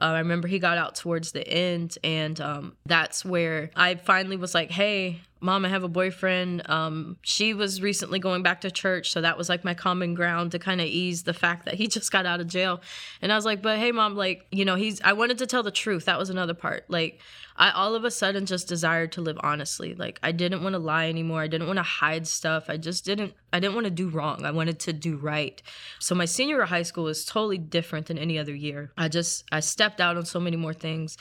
Uh, 0.00 0.04
I 0.04 0.18
remember 0.18 0.48
he 0.48 0.58
got 0.58 0.78
out 0.78 0.94
towards 0.94 1.32
the 1.32 1.46
end, 1.46 1.96
and 2.04 2.40
um, 2.40 2.76
that's 2.84 3.24
where 3.24 3.70
I 3.74 3.94
finally 3.94 4.36
was 4.36 4.54
like, 4.54 4.70
hey, 4.70 5.20
mom, 5.40 5.64
I 5.64 5.68
have 5.68 5.82
a 5.82 5.88
boyfriend. 5.88 6.68
Um, 6.68 7.16
she 7.22 7.54
was 7.54 7.80
recently 7.80 8.18
going 8.18 8.42
back 8.42 8.62
to 8.62 8.70
church, 8.70 9.10
so 9.10 9.20
that 9.20 9.38
was 9.38 9.48
like 9.48 9.64
my 9.64 9.74
common 9.74 10.14
ground 10.14 10.52
to 10.52 10.58
kind 10.58 10.80
of 10.80 10.86
ease 10.86 11.22
the 11.22 11.34
fact 11.34 11.64
that 11.64 11.74
he 11.74 11.86
just 11.96 12.12
got 12.12 12.26
out 12.26 12.40
of 12.40 12.46
jail. 12.46 12.80
And 13.22 13.32
I 13.32 13.36
was 13.36 13.44
like, 13.44 13.62
but 13.62 13.78
hey, 13.78 13.92
mom, 13.92 14.16
like, 14.16 14.46
you 14.50 14.64
know, 14.64 14.74
he's, 14.74 15.00
I 15.02 15.12
wanted 15.12 15.38
to 15.38 15.46
tell 15.46 15.62
the 15.62 15.70
truth. 15.70 16.04
That 16.06 16.18
was 16.18 16.30
another 16.30 16.54
part. 16.54 16.84
Like, 16.88 17.20
I 17.58 17.70
all 17.70 17.94
of 17.94 18.04
a 18.04 18.10
sudden 18.10 18.46
just 18.46 18.68
desired 18.68 19.12
to 19.12 19.20
live 19.20 19.38
honestly. 19.42 19.94
Like 19.94 20.18
I 20.22 20.32
didn't 20.32 20.62
want 20.62 20.74
to 20.74 20.78
lie 20.78 21.08
anymore. 21.08 21.40
I 21.40 21.46
didn't 21.46 21.66
want 21.66 21.78
to 21.78 21.82
hide 21.82 22.26
stuff. 22.26 22.66
I 22.68 22.76
just 22.76 23.04
didn't 23.04 23.34
I 23.52 23.60
didn't 23.60 23.74
want 23.74 23.86
to 23.86 23.90
do 23.90 24.08
wrong. 24.08 24.44
I 24.44 24.50
wanted 24.50 24.78
to 24.80 24.92
do 24.92 25.16
right. 25.16 25.60
So 25.98 26.14
my 26.14 26.26
senior 26.26 26.56
year 26.56 26.62
of 26.62 26.68
high 26.68 26.82
school 26.82 27.04
was 27.04 27.24
totally 27.24 27.58
different 27.58 28.06
than 28.06 28.18
any 28.18 28.38
other 28.38 28.54
year. 28.54 28.92
I 28.96 29.08
just 29.08 29.44
I 29.50 29.60
stepped 29.60 29.85
out 30.00 30.16
on 30.16 30.24
so 30.24 30.40
many 30.40 30.56
more 30.56 30.74
things 30.74 31.16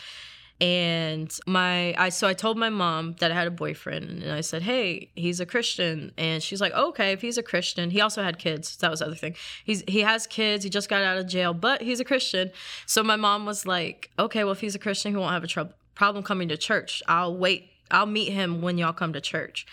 and 0.61 1.37
my 1.45 1.93
i 1.97 2.07
so 2.07 2.27
i 2.27 2.33
told 2.33 2.57
my 2.57 2.69
mom 2.69 3.13
that 3.19 3.29
i 3.29 3.35
had 3.35 3.45
a 3.45 3.51
boyfriend 3.51 4.23
and 4.23 4.31
i 4.31 4.39
said 4.39 4.61
hey 4.61 5.09
he's 5.15 5.41
a 5.41 5.45
christian 5.45 6.13
and 6.17 6.41
she's 6.41 6.61
like 6.61 6.71
okay 6.73 7.11
if 7.11 7.21
he's 7.21 7.37
a 7.37 7.43
christian 7.43 7.89
he 7.89 7.99
also 7.99 8.23
had 8.23 8.39
kids 8.39 8.77
that 8.77 8.89
was 8.89 9.01
the 9.01 9.05
other 9.05 9.15
thing 9.15 9.35
he's 9.65 9.83
he 9.85 9.99
has 9.99 10.25
kids 10.25 10.63
he 10.63 10.69
just 10.69 10.87
got 10.87 11.03
out 11.03 11.17
of 11.17 11.27
jail 11.27 11.53
but 11.53 11.81
he's 11.81 11.99
a 11.99 12.05
christian 12.05 12.49
so 12.85 13.03
my 13.03 13.17
mom 13.17 13.45
was 13.45 13.65
like 13.65 14.11
okay 14.17 14.45
well 14.45 14.53
if 14.53 14.61
he's 14.61 14.75
a 14.75 14.79
christian 14.79 15.11
he 15.11 15.17
won't 15.17 15.33
have 15.33 15.43
a 15.43 15.47
trouble 15.47 15.73
problem 15.95 16.23
coming 16.23 16.49
to 16.49 16.57
church. 16.57 17.01
I'll 17.07 17.35
wait. 17.35 17.71
I'll 17.89 18.05
meet 18.05 18.31
him 18.31 18.61
when 18.61 18.77
y'all 18.77 18.93
come 18.93 19.13
to 19.13 19.21
church. 19.21 19.65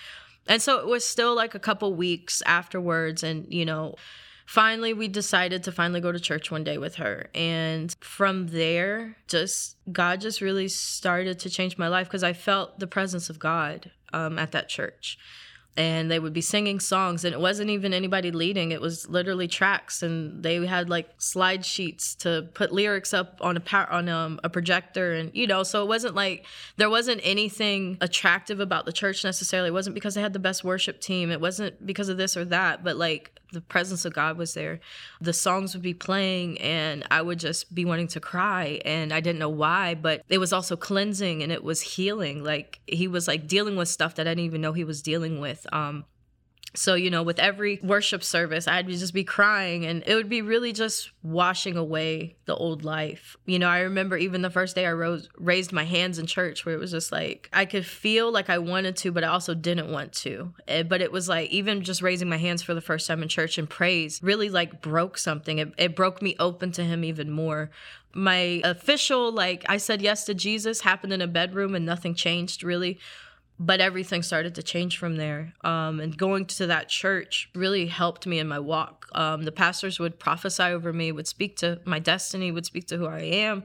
And 0.46 0.62
so 0.62 0.78
it 0.78 0.87
was 0.87 1.04
still 1.04 1.34
like 1.34 1.54
a 1.54 1.58
couple 1.58 1.94
weeks 1.94 2.42
afterwards. 2.46 3.22
And, 3.22 3.52
you 3.52 3.64
know, 3.64 3.96
finally 4.52 4.92
we 4.92 5.09
decided 5.09 5.62
to 5.64 5.73
finally 5.73 5.99
go 5.99 6.12
to 6.12 6.21
church 6.21 6.50
one 6.50 6.62
day 6.62 6.76
with 6.76 6.97
her. 6.97 7.26
And 7.35 7.97
from 8.00 8.49
there, 8.49 9.16
just 9.26 9.78
God 9.90 10.21
just 10.21 10.42
really 10.42 10.68
started 10.68 11.38
to 11.38 11.49
change 11.49 11.78
my 11.78 11.88
life 11.88 12.06
because 12.06 12.23
I 12.23 12.35
felt 12.35 12.78
the 12.78 12.87
presence 12.87 13.30
of 13.30 13.38
God 13.38 13.90
um, 14.12 14.38
at 14.38 14.52
that 14.52 14.68
church 14.68 15.16
and 15.76 16.10
they 16.10 16.18
would 16.18 16.32
be 16.32 16.40
singing 16.40 16.78
songs 16.78 17.24
and 17.24 17.32
it 17.32 17.40
wasn't 17.40 17.68
even 17.68 17.94
anybody 17.94 18.30
leading 18.30 18.72
it 18.72 18.80
was 18.80 19.08
literally 19.08 19.48
tracks 19.48 20.02
and 20.02 20.42
they 20.42 20.64
had 20.66 20.90
like 20.90 21.08
slide 21.16 21.64
sheets 21.64 22.14
to 22.14 22.48
put 22.52 22.72
lyrics 22.72 23.14
up 23.14 23.38
on 23.40 23.56
a 23.56 23.76
on 23.90 24.08
um, 24.08 24.38
a 24.44 24.50
projector 24.50 25.12
and 25.12 25.30
you 25.34 25.46
know 25.46 25.62
so 25.62 25.82
it 25.82 25.86
wasn't 25.86 26.14
like 26.14 26.44
there 26.76 26.90
wasn't 26.90 27.20
anything 27.24 27.96
attractive 28.00 28.60
about 28.60 28.84
the 28.84 28.92
church 28.92 29.24
necessarily 29.24 29.68
it 29.68 29.72
wasn't 29.72 29.94
because 29.94 30.14
they 30.14 30.20
had 30.20 30.34
the 30.34 30.38
best 30.38 30.62
worship 30.62 31.00
team 31.00 31.30
it 31.30 31.40
wasn't 31.40 31.86
because 31.86 32.08
of 32.08 32.18
this 32.18 32.36
or 32.36 32.44
that 32.44 32.84
but 32.84 32.96
like 32.96 33.40
the 33.52 33.60
presence 33.60 34.04
of 34.04 34.14
God 34.14 34.36
was 34.38 34.54
there. 34.54 34.80
The 35.20 35.32
songs 35.32 35.74
would 35.74 35.82
be 35.82 35.94
playing 35.94 36.58
and 36.58 37.06
I 37.10 37.22
would 37.22 37.38
just 37.38 37.72
be 37.74 37.84
wanting 37.84 38.08
to 38.08 38.20
cry 38.20 38.80
and 38.84 39.12
I 39.12 39.20
didn't 39.20 39.38
know 39.38 39.50
why, 39.50 39.94
but 39.94 40.22
it 40.28 40.38
was 40.38 40.52
also 40.52 40.74
cleansing 40.74 41.42
and 41.42 41.52
it 41.52 41.62
was 41.62 41.82
healing. 41.82 42.42
Like 42.42 42.80
he 42.86 43.06
was 43.06 43.28
like 43.28 43.46
dealing 43.46 43.76
with 43.76 43.88
stuff 43.88 44.14
that 44.16 44.26
I 44.26 44.30
didn't 44.30 44.46
even 44.46 44.62
know 44.62 44.72
he 44.72 44.84
was 44.84 45.02
dealing 45.02 45.38
with. 45.38 45.62
Um 45.73 46.04
So, 46.75 46.95
you 46.95 47.11
know, 47.11 47.23
with 47.23 47.38
every 47.38 47.78
worship 47.83 48.25
service, 48.25 48.66
I'd 48.66 48.88
just 48.88 49.12
be 49.12 49.25
crying 49.25 49.85
and 49.85 50.02
it 50.07 50.14
would 50.14 50.31
be 50.31 50.40
really 50.40 50.73
just 50.73 51.11
washing 51.23 51.76
away 51.76 52.37
the 52.47 52.57
old 52.57 52.83
life. 52.83 53.37
You 53.45 53.59
know, 53.59 53.69
I 53.69 53.81
remember 53.81 54.16
even 54.16 54.40
the 54.40 54.49
first 54.49 54.75
day 54.75 54.87
I 54.87 54.92
rose, 54.92 55.28
raised 55.37 55.71
my 55.71 55.85
hands 55.85 56.19
in 56.19 56.25
church 56.25 56.64
where 56.64 56.75
it 56.75 56.78
was 56.78 56.90
just 56.90 57.12
like 57.12 57.50
I 57.52 57.66
could 57.66 57.85
feel 57.85 58.33
like 58.33 58.49
I 58.49 58.57
wanted 58.57 58.97
to, 59.02 59.12
but 59.12 59.23
I 59.23 59.28
also 59.28 59.52
didn't 59.52 59.92
want 59.92 60.14
to. 60.25 60.54
Eh, 60.66 60.83
but 60.83 61.02
it 61.02 61.12
was 61.12 61.28
like 61.28 61.50
even 61.50 61.83
just 61.83 62.00
raising 62.00 62.31
my 62.31 62.38
hands 62.38 62.62
for 62.62 62.73
the 62.73 62.81
first 62.81 63.07
time 63.07 63.23
in 63.23 63.28
church 63.28 63.59
and 63.59 63.69
praise 63.69 64.23
really 64.23 64.49
like 64.49 64.81
broke 64.81 65.19
something. 65.19 65.59
It, 65.59 65.75
it 65.76 65.95
broke 65.95 66.23
me 66.23 66.37
open 66.38 66.73
to 66.73 66.85
Him 66.85 67.04
even 67.04 67.31
more 67.31 67.71
my 68.14 68.61
official 68.64 69.33
like 69.33 69.64
i 69.69 69.78
said 69.78 70.02
yes 70.02 70.25
to 70.25 70.35
jesus 70.35 70.83
happened 70.83 71.14
in 71.14 71.23
a 71.23 71.26
bedroom 71.26 71.75
and 71.75 71.87
nothing 71.87 72.14
changed 72.14 72.62
really 72.62 72.99
but 73.59 73.80
everything 73.80 74.23
started 74.23 74.54
to 74.56 74.62
change 74.62 74.99
from 74.99 75.16
there. 75.16 75.52
Um, 75.62 76.00
and 76.00 76.16
going 76.16 76.47
to 76.47 76.66
that 76.66 76.88
church 76.88 77.49
really 77.54 77.87
helped 77.87 78.26
me 78.26 78.38
in 78.38 78.49
my 78.49 78.59
walk. 78.59 79.09
Um, 79.14 79.44
the 79.44 79.52
pastors 79.52 80.00
would 80.00 80.18
prophesy 80.18 80.64
over 80.64 80.92
me, 80.92 81.12
would 81.12 81.28
speak 81.28 81.56
to 81.59 81.80
my 81.85 81.99
destiny, 81.99 82.50
would 82.50 82.66
speak 82.66 82.87
to 82.88 82.97
who 82.97 83.06
I 83.06 83.21
am. 83.21 83.64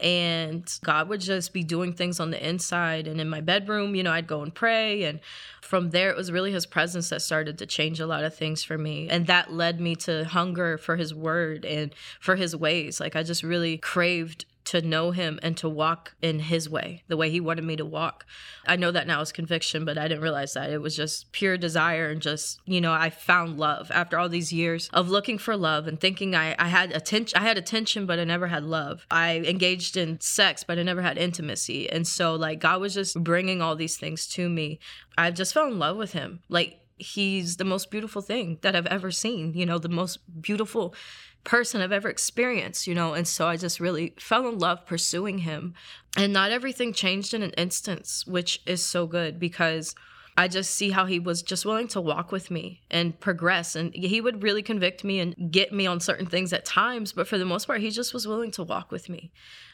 And 0.00 0.66
God 0.82 1.08
would 1.08 1.20
just 1.20 1.52
be 1.52 1.62
doing 1.62 1.92
things 1.92 2.20
on 2.20 2.30
the 2.30 2.46
inside. 2.48 3.06
And 3.06 3.20
in 3.20 3.28
my 3.28 3.40
bedroom, 3.40 3.94
you 3.94 4.02
know, 4.02 4.12
I'd 4.12 4.26
go 4.26 4.42
and 4.42 4.54
pray. 4.54 5.04
And 5.04 5.20
from 5.60 5.90
there, 5.90 6.10
it 6.10 6.16
was 6.16 6.32
really 6.32 6.52
His 6.52 6.66
presence 6.66 7.08
that 7.10 7.20
started 7.20 7.58
to 7.58 7.66
change 7.66 8.00
a 8.00 8.06
lot 8.06 8.24
of 8.24 8.34
things 8.34 8.64
for 8.64 8.78
me. 8.78 9.08
And 9.08 9.26
that 9.26 9.52
led 9.52 9.80
me 9.80 9.94
to 9.96 10.24
hunger 10.24 10.78
for 10.78 10.96
His 10.96 11.14
word 11.14 11.64
and 11.64 11.94
for 12.20 12.36
His 12.36 12.56
ways. 12.56 12.98
Like 13.00 13.14
I 13.14 13.22
just 13.22 13.42
really 13.42 13.78
craved 13.78 14.46
to 14.66 14.80
know 14.80 15.10
him 15.10 15.38
and 15.42 15.56
to 15.58 15.68
walk 15.68 16.14
in 16.22 16.38
his 16.38 16.68
way, 16.68 17.02
the 17.08 17.16
way 17.16 17.30
he 17.30 17.40
wanted 17.40 17.64
me 17.64 17.76
to 17.76 17.84
walk. 17.84 18.24
I 18.66 18.76
know 18.76 18.90
that 18.90 19.06
now 19.06 19.20
is 19.20 19.32
conviction, 19.32 19.84
but 19.84 19.98
I 19.98 20.08
didn't 20.08 20.22
realize 20.22 20.54
that. 20.54 20.70
It 20.70 20.80
was 20.80 20.96
just 20.96 21.32
pure 21.32 21.58
desire 21.58 22.08
and 22.08 22.22
just, 22.22 22.60
you 22.64 22.80
know, 22.80 22.92
I 22.92 23.10
found 23.10 23.58
love 23.58 23.90
after 23.92 24.18
all 24.18 24.28
these 24.28 24.52
years 24.52 24.88
of 24.92 25.10
looking 25.10 25.38
for 25.38 25.56
love 25.56 25.86
and 25.86 26.00
thinking 26.00 26.34
I, 26.34 26.54
I 26.58 26.68
had 26.68 26.92
attention 26.92 27.38
I 27.38 27.42
had 27.42 27.58
attention, 27.58 28.06
but 28.06 28.18
I 28.18 28.24
never 28.24 28.46
had 28.46 28.64
love. 28.64 29.06
I 29.10 29.38
engaged 29.38 29.96
in 29.96 30.20
sex, 30.20 30.64
but 30.64 30.78
I 30.78 30.82
never 30.82 31.02
had 31.02 31.18
intimacy. 31.18 31.90
And 31.90 32.06
so 32.06 32.34
like 32.34 32.60
God 32.60 32.80
was 32.80 32.94
just 32.94 33.22
bringing 33.22 33.60
all 33.60 33.76
these 33.76 33.96
things 33.96 34.26
to 34.28 34.48
me. 34.48 34.78
I 35.18 35.30
just 35.30 35.52
fell 35.52 35.66
in 35.66 35.78
love 35.78 35.96
with 35.96 36.12
him. 36.12 36.40
Like 36.48 36.80
he's 36.96 37.56
the 37.56 37.64
most 37.64 37.90
beautiful 37.90 38.22
thing 38.22 38.58
that 38.62 38.76
I've 38.76 38.86
ever 38.86 39.10
seen, 39.10 39.54
you 39.54 39.66
know, 39.66 39.78
the 39.78 39.88
most 39.88 40.18
beautiful 40.40 40.94
person 41.42 41.80
I've 41.80 41.92
ever 41.92 42.08
experienced, 42.08 42.86
you 42.86 42.94
know, 42.94 43.14
and 43.14 43.28
so 43.28 43.46
I 43.46 43.56
just 43.56 43.80
really 43.80 44.14
fell 44.18 44.48
in 44.48 44.58
love 44.58 44.86
pursuing 44.86 45.38
him. 45.38 45.74
And 46.16 46.32
not 46.32 46.50
everything 46.50 46.92
changed 46.92 47.34
in 47.34 47.42
an 47.42 47.50
instance, 47.52 48.26
which 48.26 48.62
is 48.66 48.84
so 48.84 49.06
good 49.06 49.38
because 49.38 49.94
I 50.36 50.48
just 50.48 50.72
see 50.72 50.90
how 50.90 51.06
he 51.06 51.20
was 51.20 51.42
just 51.42 51.64
willing 51.64 51.86
to 51.88 52.00
walk 52.00 52.32
with 52.32 52.50
me 52.50 52.82
and 52.90 53.18
progress. 53.20 53.76
And 53.76 53.94
he 53.94 54.20
would 54.20 54.42
really 54.42 54.62
convict 54.62 55.04
me 55.04 55.20
and 55.20 55.52
get 55.52 55.72
me 55.72 55.86
on 55.86 56.00
certain 56.00 56.26
things 56.26 56.52
at 56.52 56.64
times, 56.64 57.12
but 57.12 57.28
for 57.28 57.38
the 57.38 57.44
most 57.44 57.66
part, 57.66 57.80
he 57.80 57.90
just 57.90 58.12
was 58.12 58.26
willing 58.26 58.50
to 58.52 58.64
walk 58.64 58.90
with 58.90 59.08
me. 59.08 59.30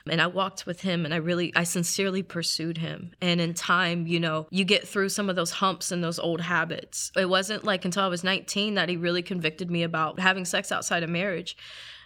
And 0.06 0.20
I 0.20 0.26
walked 0.26 0.66
with 0.66 0.82
him 0.82 1.04
and 1.04 1.14
I 1.14 1.18
really, 1.18 1.52
I 1.56 1.64
sincerely 1.64 2.22
pursued 2.22 2.78
him. 2.78 3.12
And 3.22 3.40
in 3.40 3.54
time, 3.54 4.06
you 4.06 4.20
know, 4.20 4.48
you 4.50 4.64
get 4.64 4.86
through 4.86 5.08
some 5.08 5.30
of 5.30 5.36
those 5.36 5.50
humps 5.50 5.92
and 5.92 6.04
those 6.04 6.18
old 6.18 6.42
habits. 6.42 7.10
It 7.16 7.28
wasn't 7.28 7.64
like 7.64 7.84
until 7.84 8.04
I 8.04 8.08
was 8.08 8.24
19 8.24 8.74
that 8.74 8.88
he 8.88 8.96
really 8.96 9.22
convicted 9.22 9.70
me 9.70 9.82
about 9.82 10.20
having 10.20 10.44
sex 10.44 10.70
outside 10.70 11.02
of 11.02 11.10
marriage 11.10 11.56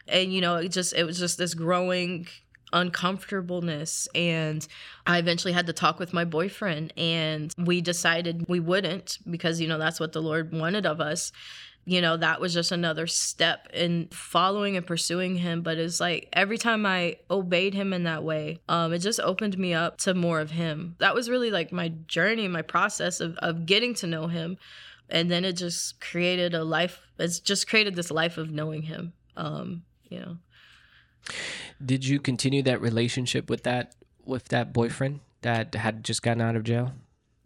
and 0.06 0.32
you 0.32 0.40
know 0.40 0.56
it 0.56 0.68
just 0.68 0.92
it 0.94 1.04
was 1.04 1.18
just 1.18 1.38
this 1.38 1.54
growing 1.54 2.26
uncomfortableness. 2.74 4.06
And 4.14 4.66
I 5.06 5.18
eventually 5.18 5.54
had 5.54 5.66
to 5.68 5.72
talk 5.72 5.98
with 5.98 6.12
my 6.12 6.24
boyfriend, 6.24 6.92
and 6.98 7.54
we 7.56 7.80
decided 7.80 8.46
we 8.48 8.60
wouldn't 8.60 9.18
because, 9.30 9.60
you 9.60 9.68
know, 9.68 9.78
that's 9.78 10.00
what 10.00 10.12
the 10.12 10.20
Lord 10.20 10.52
wanted 10.52 10.84
of 10.84 11.00
us. 11.00 11.32
You 11.86 12.00
know, 12.00 12.16
that 12.16 12.40
was 12.40 12.54
just 12.54 12.72
another 12.72 13.06
step 13.06 13.68
in 13.74 14.08
following 14.10 14.76
and 14.76 14.86
pursuing 14.86 15.36
Him. 15.36 15.60
But 15.60 15.76
it's 15.76 16.00
like 16.00 16.28
every 16.32 16.56
time 16.56 16.86
I 16.86 17.16
obeyed 17.30 17.74
Him 17.74 17.92
in 17.92 18.04
that 18.04 18.24
way, 18.24 18.60
um, 18.68 18.92
it 18.94 19.00
just 19.00 19.20
opened 19.20 19.58
me 19.58 19.74
up 19.74 19.98
to 19.98 20.14
more 20.14 20.40
of 20.40 20.50
Him. 20.50 20.96
That 20.98 21.14
was 21.14 21.28
really 21.28 21.50
like 21.50 21.72
my 21.72 21.88
journey, 22.06 22.48
my 22.48 22.62
process 22.62 23.20
of, 23.20 23.36
of 23.38 23.66
getting 23.66 23.94
to 23.96 24.06
know 24.06 24.28
Him. 24.28 24.56
And 25.10 25.30
then 25.30 25.44
it 25.44 25.52
just 25.52 26.00
created 26.00 26.54
a 26.54 26.64
life, 26.64 27.00
it's 27.18 27.38
just 27.38 27.68
created 27.68 27.94
this 27.94 28.10
life 28.10 28.38
of 28.38 28.50
knowing 28.50 28.82
Him. 28.82 29.12
Um, 29.36 29.82
you 30.08 30.20
know. 30.20 30.36
Did 31.84 32.06
you 32.06 32.18
continue 32.20 32.62
that 32.62 32.80
relationship 32.80 33.50
with 33.50 33.62
that 33.64 33.94
with 34.24 34.48
that 34.48 34.72
boyfriend 34.72 35.20
that 35.42 35.74
had 35.74 36.02
just 36.04 36.22
gotten 36.22 36.40
out 36.40 36.56
of 36.56 36.64
jail? 36.64 36.92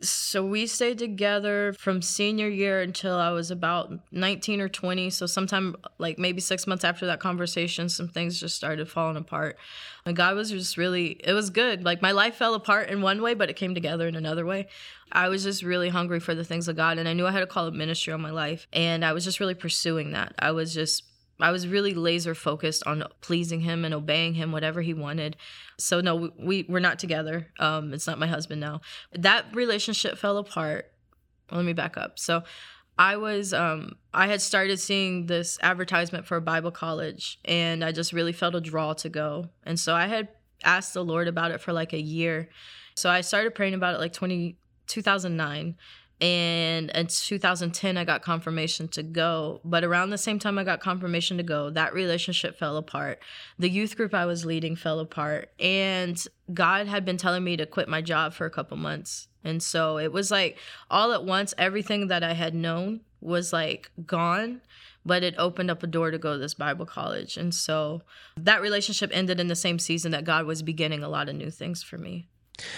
So 0.00 0.46
we 0.46 0.68
stayed 0.68 0.98
together 0.98 1.72
from 1.72 2.02
senior 2.02 2.48
year 2.48 2.80
until 2.80 3.16
I 3.16 3.30
was 3.30 3.50
about 3.50 3.90
19 4.12 4.60
or 4.60 4.68
20. 4.68 5.10
So 5.10 5.26
sometime 5.26 5.74
like 5.98 6.20
maybe 6.20 6.40
6 6.40 6.68
months 6.68 6.84
after 6.84 7.06
that 7.06 7.18
conversation 7.18 7.88
some 7.88 8.06
things 8.06 8.38
just 8.38 8.54
started 8.54 8.88
falling 8.88 9.16
apart. 9.16 9.58
And 10.06 10.14
God 10.16 10.36
was 10.36 10.50
just 10.50 10.76
really 10.76 11.20
it 11.24 11.32
was 11.32 11.50
good. 11.50 11.84
Like 11.84 12.00
my 12.00 12.12
life 12.12 12.36
fell 12.36 12.54
apart 12.54 12.90
in 12.90 13.02
one 13.02 13.20
way 13.22 13.34
but 13.34 13.50
it 13.50 13.56
came 13.56 13.74
together 13.74 14.06
in 14.06 14.14
another 14.14 14.46
way. 14.46 14.68
I 15.10 15.28
was 15.28 15.42
just 15.42 15.64
really 15.64 15.88
hungry 15.88 16.20
for 16.20 16.34
the 16.34 16.44
things 16.44 16.68
of 16.68 16.76
God 16.76 16.98
and 16.98 17.08
I 17.08 17.12
knew 17.12 17.26
I 17.26 17.32
had 17.32 17.42
a 17.42 17.46
call 17.46 17.66
of 17.66 17.74
ministry 17.74 18.12
on 18.12 18.20
my 18.20 18.30
life 18.30 18.68
and 18.72 19.04
I 19.04 19.12
was 19.12 19.24
just 19.24 19.40
really 19.40 19.54
pursuing 19.54 20.12
that. 20.12 20.32
I 20.38 20.52
was 20.52 20.72
just 20.72 21.02
I 21.40 21.52
was 21.52 21.68
really 21.68 21.94
laser 21.94 22.34
focused 22.34 22.84
on 22.86 23.04
pleasing 23.20 23.60
him 23.60 23.84
and 23.84 23.94
obeying 23.94 24.34
him, 24.34 24.52
whatever 24.52 24.82
he 24.82 24.94
wanted. 24.94 25.36
So 25.78 26.00
no, 26.00 26.30
we 26.38 26.66
we're 26.68 26.80
not 26.80 26.98
together. 26.98 27.48
Um, 27.58 27.94
it's 27.94 28.06
not 28.06 28.18
my 28.18 28.26
husband 28.26 28.60
now. 28.60 28.80
That 29.12 29.54
relationship 29.54 30.18
fell 30.18 30.38
apart. 30.38 30.92
Let 31.50 31.64
me 31.64 31.72
back 31.72 31.96
up. 31.96 32.18
So 32.18 32.42
I 32.98 33.16
was 33.16 33.54
um, 33.54 33.92
I 34.12 34.26
had 34.26 34.42
started 34.42 34.80
seeing 34.80 35.26
this 35.26 35.58
advertisement 35.62 36.26
for 36.26 36.36
a 36.36 36.40
Bible 36.40 36.72
college, 36.72 37.38
and 37.44 37.84
I 37.84 37.92
just 37.92 38.12
really 38.12 38.32
felt 38.32 38.56
a 38.56 38.60
draw 38.60 38.92
to 38.94 39.08
go. 39.08 39.46
And 39.64 39.78
so 39.78 39.94
I 39.94 40.08
had 40.08 40.28
asked 40.64 40.94
the 40.94 41.04
Lord 41.04 41.28
about 41.28 41.52
it 41.52 41.60
for 41.60 41.72
like 41.72 41.92
a 41.92 42.00
year. 42.00 42.48
So 42.96 43.08
I 43.08 43.20
started 43.20 43.54
praying 43.54 43.74
about 43.74 43.94
it 43.94 44.00
like 44.00 44.12
20, 44.12 44.56
2009 44.88 45.76
and 46.20 46.90
in 46.90 47.06
2010 47.06 47.96
i 47.96 48.04
got 48.04 48.22
confirmation 48.22 48.88
to 48.88 49.02
go. 49.02 49.60
But 49.64 49.84
around 49.84 50.10
the 50.10 50.18
same 50.18 50.38
time 50.38 50.58
i 50.58 50.64
got 50.64 50.80
confirmation 50.80 51.36
to 51.36 51.42
go 51.42 51.70
that 51.70 51.94
relationship 51.94 52.58
fell 52.58 52.76
apart. 52.76 53.20
The 53.58 53.70
youth 53.70 53.96
group 53.96 54.14
i 54.14 54.26
was 54.26 54.44
leading 54.44 54.76
fell 54.76 54.98
apart. 54.98 55.50
And 55.60 56.22
god 56.52 56.88
had 56.88 57.04
been 57.04 57.16
telling 57.16 57.44
me 57.44 57.56
to 57.56 57.66
quit 57.66 57.88
my 57.88 58.02
job 58.02 58.32
for 58.32 58.46
a 58.46 58.50
couple 58.50 58.76
months. 58.76 59.28
And 59.44 59.62
so 59.62 59.98
it 59.98 60.12
was 60.12 60.30
like 60.30 60.58
all 60.90 61.12
at 61.12 61.24
once 61.24 61.54
everything 61.56 62.08
that 62.08 62.24
i 62.24 62.32
had 62.32 62.54
known 62.54 63.00
was 63.20 63.52
like 63.52 63.90
gone 64.06 64.60
but 65.06 65.22
it 65.22 65.34
opened 65.38 65.70
up 65.70 65.82
a 65.82 65.86
door 65.86 66.10
to 66.10 66.18
go 66.18 66.34
to 66.34 66.38
this 66.38 66.54
bible 66.54 66.84
college. 66.84 67.36
And 67.36 67.54
so 67.54 68.02
that 68.36 68.60
relationship 68.60 69.10
ended 69.12 69.38
in 69.38 69.46
the 69.46 69.56
same 69.56 69.78
season 69.78 70.10
that 70.12 70.24
god 70.24 70.46
was 70.46 70.62
beginning 70.62 71.04
a 71.04 71.08
lot 71.08 71.28
of 71.28 71.36
new 71.36 71.50
things 71.50 71.82
for 71.82 71.96
me. 71.96 72.26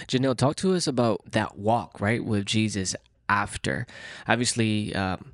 Janelle, 0.07 0.37
talk 0.37 0.57
to 0.57 0.75
us 0.75 0.87
about 0.87 1.33
that 1.33 1.57
walk, 1.57 2.03
right, 2.03 2.23
with 2.23 2.45
Jesus 2.45 2.95
after. 3.31 3.87
Obviously, 4.29 4.95
um, 4.95 5.33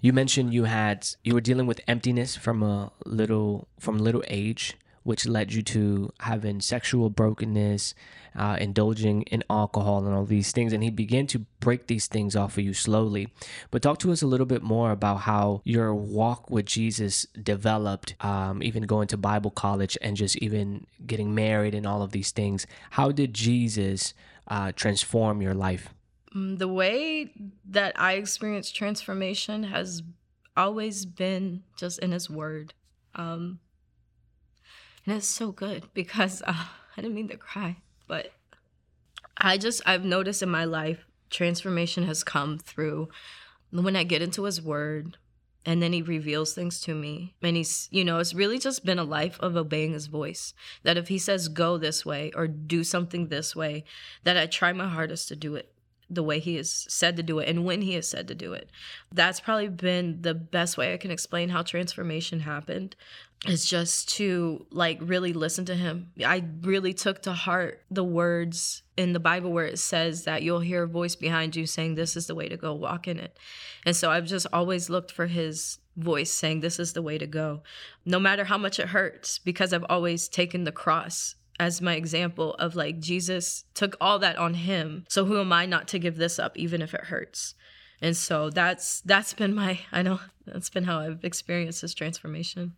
you 0.00 0.12
mentioned 0.12 0.54
you 0.54 0.64
had 0.64 1.08
you 1.24 1.34
were 1.34 1.40
dealing 1.40 1.66
with 1.66 1.80
emptiness 1.88 2.36
from 2.36 2.62
a 2.62 2.92
little 3.04 3.68
from 3.78 3.98
little 3.98 4.22
age, 4.28 4.76
which 5.02 5.26
led 5.26 5.52
you 5.52 5.62
to 5.62 6.12
having 6.20 6.60
sexual 6.60 7.10
brokenness, 7.10 7.94
uh, 8.36 8.56
indulging 8.60 9.22
in 9.22 9.42
alcohol, 9.50 10.06
and 10.06 10.14
all 10.14 10.24
these 10.24 10.52
things. 10.52 10.72
And 10.72 10.82
he 10.82 10.90
began 10.90 11.26
to 11.28 11.40
break 11.60 11.86
these 11.86 12.06
things 12.06 12.36
off 12.36 12.56
of 12.56 12.64
you 12.64 12.74
slowly. 12.74 13.32
But 13.70 13.82
talk 13.82 13.98
to 14.00 14.12
us 14.12 14.22
a 14.22 14.26
little 14.26 14.46
bit 14.46 14.62
more 14.62 14.90
about 14.92 15.20
how 15.20 15.62
your 15.64 15.94
walk 15.94 16.50
with 16.50 16.66
Jesus 16.66 17.26
developed, 17.42 18.14
um, 18.20 18.62
even 18.62 18.84
going 18.84 19.08
to 19.08 19.16
Bible 19.16 19.50
college 19.50 19.98
and 20.00 20.16
just 20.16 20.36
even 20.36 20.86
getting 21.06 21.34
married 21.34 21.74
and 21.74 21.86
all 21.86 22.02
of 22.02 22.12
these 22.12 22.30
things. 22.30 22.66
How 22.90 23.10
did 23.10 23.34
Jesus 23.34 24.14
uh, 24.48 24.72
transform 24.72 25.42
your 25.42 25.54
life? 25.54 25.88
Mm, 26.34 26.58
the 26.58 26.68
way 26.68 27.30
that 27.68 27.98
I 27.98 28.14
experience 28.14 28.70
transformation 28.70 29.64
has 29.64 30.02
always 30.56 31.04
been 31.04 31.62
just 31.76 31.98
in 32.00 32.12
His 32.12 32.28
Word. 32.28 32.74
Um, 33.14 33.60
and 35.06 35.16
it's 35.16 35.28
so 35.28 35.52
good 35.52 35.88
because 35.94 36.42
uh, 36.42 36.52
I 36.96 37.00
didn't 37.00 37.14
mean 37.14 37.28
to 37.28 37.36
cry, 37.36 37.76
but 38.06 38.32
I 39.36 39.58
just, 39.58 39.82
I've 39.86 40.04
noticed 40.04 40.42
in 40.42 40.50
my 40.50 40.64
life, 40.64 41.04
transformation 41.30 42.04
has 42.04 42.22
come 42.22 42.58
through 42.58 43.08
when 43.70 43.96
I 43.96 44.04
get 44.04 44.22
into 44.22 44.44
His 44.44 44.62
Word, 44.62 45.16
and 45.66 45.82
then 45.82 45.92
he 45.92 46.02
reveals 46.02 46.52
things 46.52 46.80
to 46.82 46.94
me 46.94 47.34
and 47.42 47.56
he's 47.56 47.88
you 47.90 48.04
know 48.04 48.18
it's 48.18 48.34
really 48.34 48.58
just 48.58 48.84
been 48.84 48.98
a 48.98 49.04
life 49.04 49.38
of 49.40 49.56
obeying 49.56 49.92
his 49.92 50.06
voice 50.06 50.52
that 50.82 50.96
if 50.96 51.08
he 51.08 51.18
says 51.18 51.48
go 51.48 51.78
this 51.78 52.04
way 52.04 52.30
or 52.34 52.46
do 52.46 52.84
something 52.84 53.28
this 53.28 53.56
way 53.56 53.84
that 54.24 54.36
i 54.36 54.46
try 54.46 54.72
my 54.72 54.88
hardest 54.88 55.28
to 55.28 55.36
do 55.36 55.54
it 55.54 55.73
the 56.10 56.22
way 56.22 56.38
he 56.38 56.56
is 56.56 56.86
said 56.88 57.16
to 57.16 57.22
do 57.22 57.38
it 57.38 57.48
and 57.48 57.64
when 57.64 57.82
he 57.82 57.94
is 57.94 58.08
said 58.08 58.28
to 58.28 58.34
do 58.34 58.52
it. 58.52 58.70
That's 59.12 59.40
probably 59.40 59.68
been 59.68 60.22
the 60.22 60.34
best 60.34 60.76
way 60.76 60.92
I 60.92 60.96
can 60.96 61.10
explain 61.10 61.48
how 61.48 61.62
transformation 61.62 62.40
happened. 62.40 62.96
is 63.46 63.68
just 63.68 64.08
to 64.16 64.66
like 64.70 64.98
really 65.00 65.32
listen 65.32 65.64
to 65.66 65.74
him. 65.74 66.10
I 66.24 66.44
really 66.62 66.94
took 66.94 67.22
to 67.22 67.32
heart 67.32 67.82
the 67.90 68.04
words 68.04 68.82
in 68.96 69.12
the 69.12 69.20
Bible 69.20 69.52
where 69.52 69.66
it 69.66 69.78
says 69.78 70.24
that 70.24 70.42
you'll 70.42 70.60
hear 70.60 70.84
a 70.84 70.88
voice 70.88 71.14
behind 71.16 71.56
you 71.56 71.66
saying, 71.66 71.94
This 71.94 72.16
is 72.16 72.26
the 72.26 72.34
way 72.34 72.48
to 72.48 72.56
go, 72.56 72.72
walk 72.74 73.06
in 73.08 73.18
it. 73.18 73.38
And 73.84 73.94
so 73.94 74.10
I've 74.10 74.26
just 74.26 74.46
always 74.52 74.88
looked 74.88 75.12
for 75.12 75.26
his 75.26 75.78
voice 75.96 76.30
saying, 76.30 76.60
This 76.60 76.78
is 76.78 76.92
the 76.92 77.02
way 77.02 77.18
to 77.18 77.26
go, 77.26 77.62
no 78.04 78.18
matter 78.18 78.44
how 78.44 78.58
much 78.58 78.78
it 78.78 78.88
hurts, 78.88 79.38
because 79.38 79.72
I've 79.72 79.86
always 79.90 80.28
taken 80.28 80.64
the 80.64 80.72
cross 80.72 81.34
as 81.58 81.80
my 81.80 81.94
example 81.94 82.54
of 82.54 82.74
like 82.74 82.98
Jesus 82.98 83.64
took 83.74 83.96
all 84.00 84.18
that 84.18 84.36
on 84.36 84.54
him. 84.54 85.04
So 85.08 85.24
who 85.24 85.40
am 85.40 85.52
I 85.52 85.66
not 85.66 85.88
to 85.88 85.98
give 85.98 86.16
this 86.16 86.38
up, 86.38 86.56
even 86.56 86.82
if 86.82 86.94
it 86.94 87.04
hurts? 87.04 87.54
And 88.00 88.16
so 88.16 88.50
that's 88.50 89.00
that's 89.02 89.32
been 89.32 89.54
my 89.54 89.80
I 89.92 90.02
know 90.02 90.20
that's 90.46 90.70
been 90.70 90.84
how 90.84 90.98
I've 91.00 91.24
experienced 91.24 91.82
this 91.82 91.94
transformation. 91.94 92.74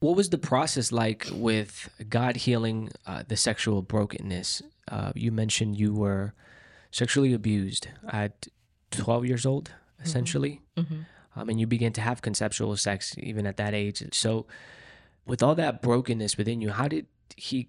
What 0.00 0.16
was 0.16 0.28
the 0.28 0.38
process 0.38 0.92
like 0.92 1.26
with 1.32 1.88
God 2.08 2.36
healing 2.36 2.90
uh, 3.06 3.24
the 3.26 3.36
sexual 3.36 3.82
brokenness? 3.82 4.62
Uh, 4.88 5.12
you 5.14 5.32
mentioned 5.32 5.78
you 5.78 5.94
were 5.94 6.34
sexually 6.90 7.32
abused 7.32 7.88
at 8.08 8.46
12 8.90 9.26
years 9.26 9.46
old, 9.46 9.70
mm-hmm. 9.70 10.04
essentially, 10.04 10.62
mm-hmm. 10.76 11.00
Um, 11.38 11.50
and 11.50 11.60
you 11.60 11.66
began 11.66 11.92
to 11.92 12.00
have 12.00 12.22
conceptual 12.22 12.74
sex 12.78 13.14
even 13.18 13.46
at 13.46 13.58
that 13.58 13.74
age. 13.74 14.02
So, 14.14 14.46
with 15.26 15.42
all 15.42 15.54
that 15.56 15.82
brokenness 15.82 16.38
within 16.38 16.62
you, 16.62 16.70
how 16.70 16.88
did 16.88 17.06
He 17.36 17.68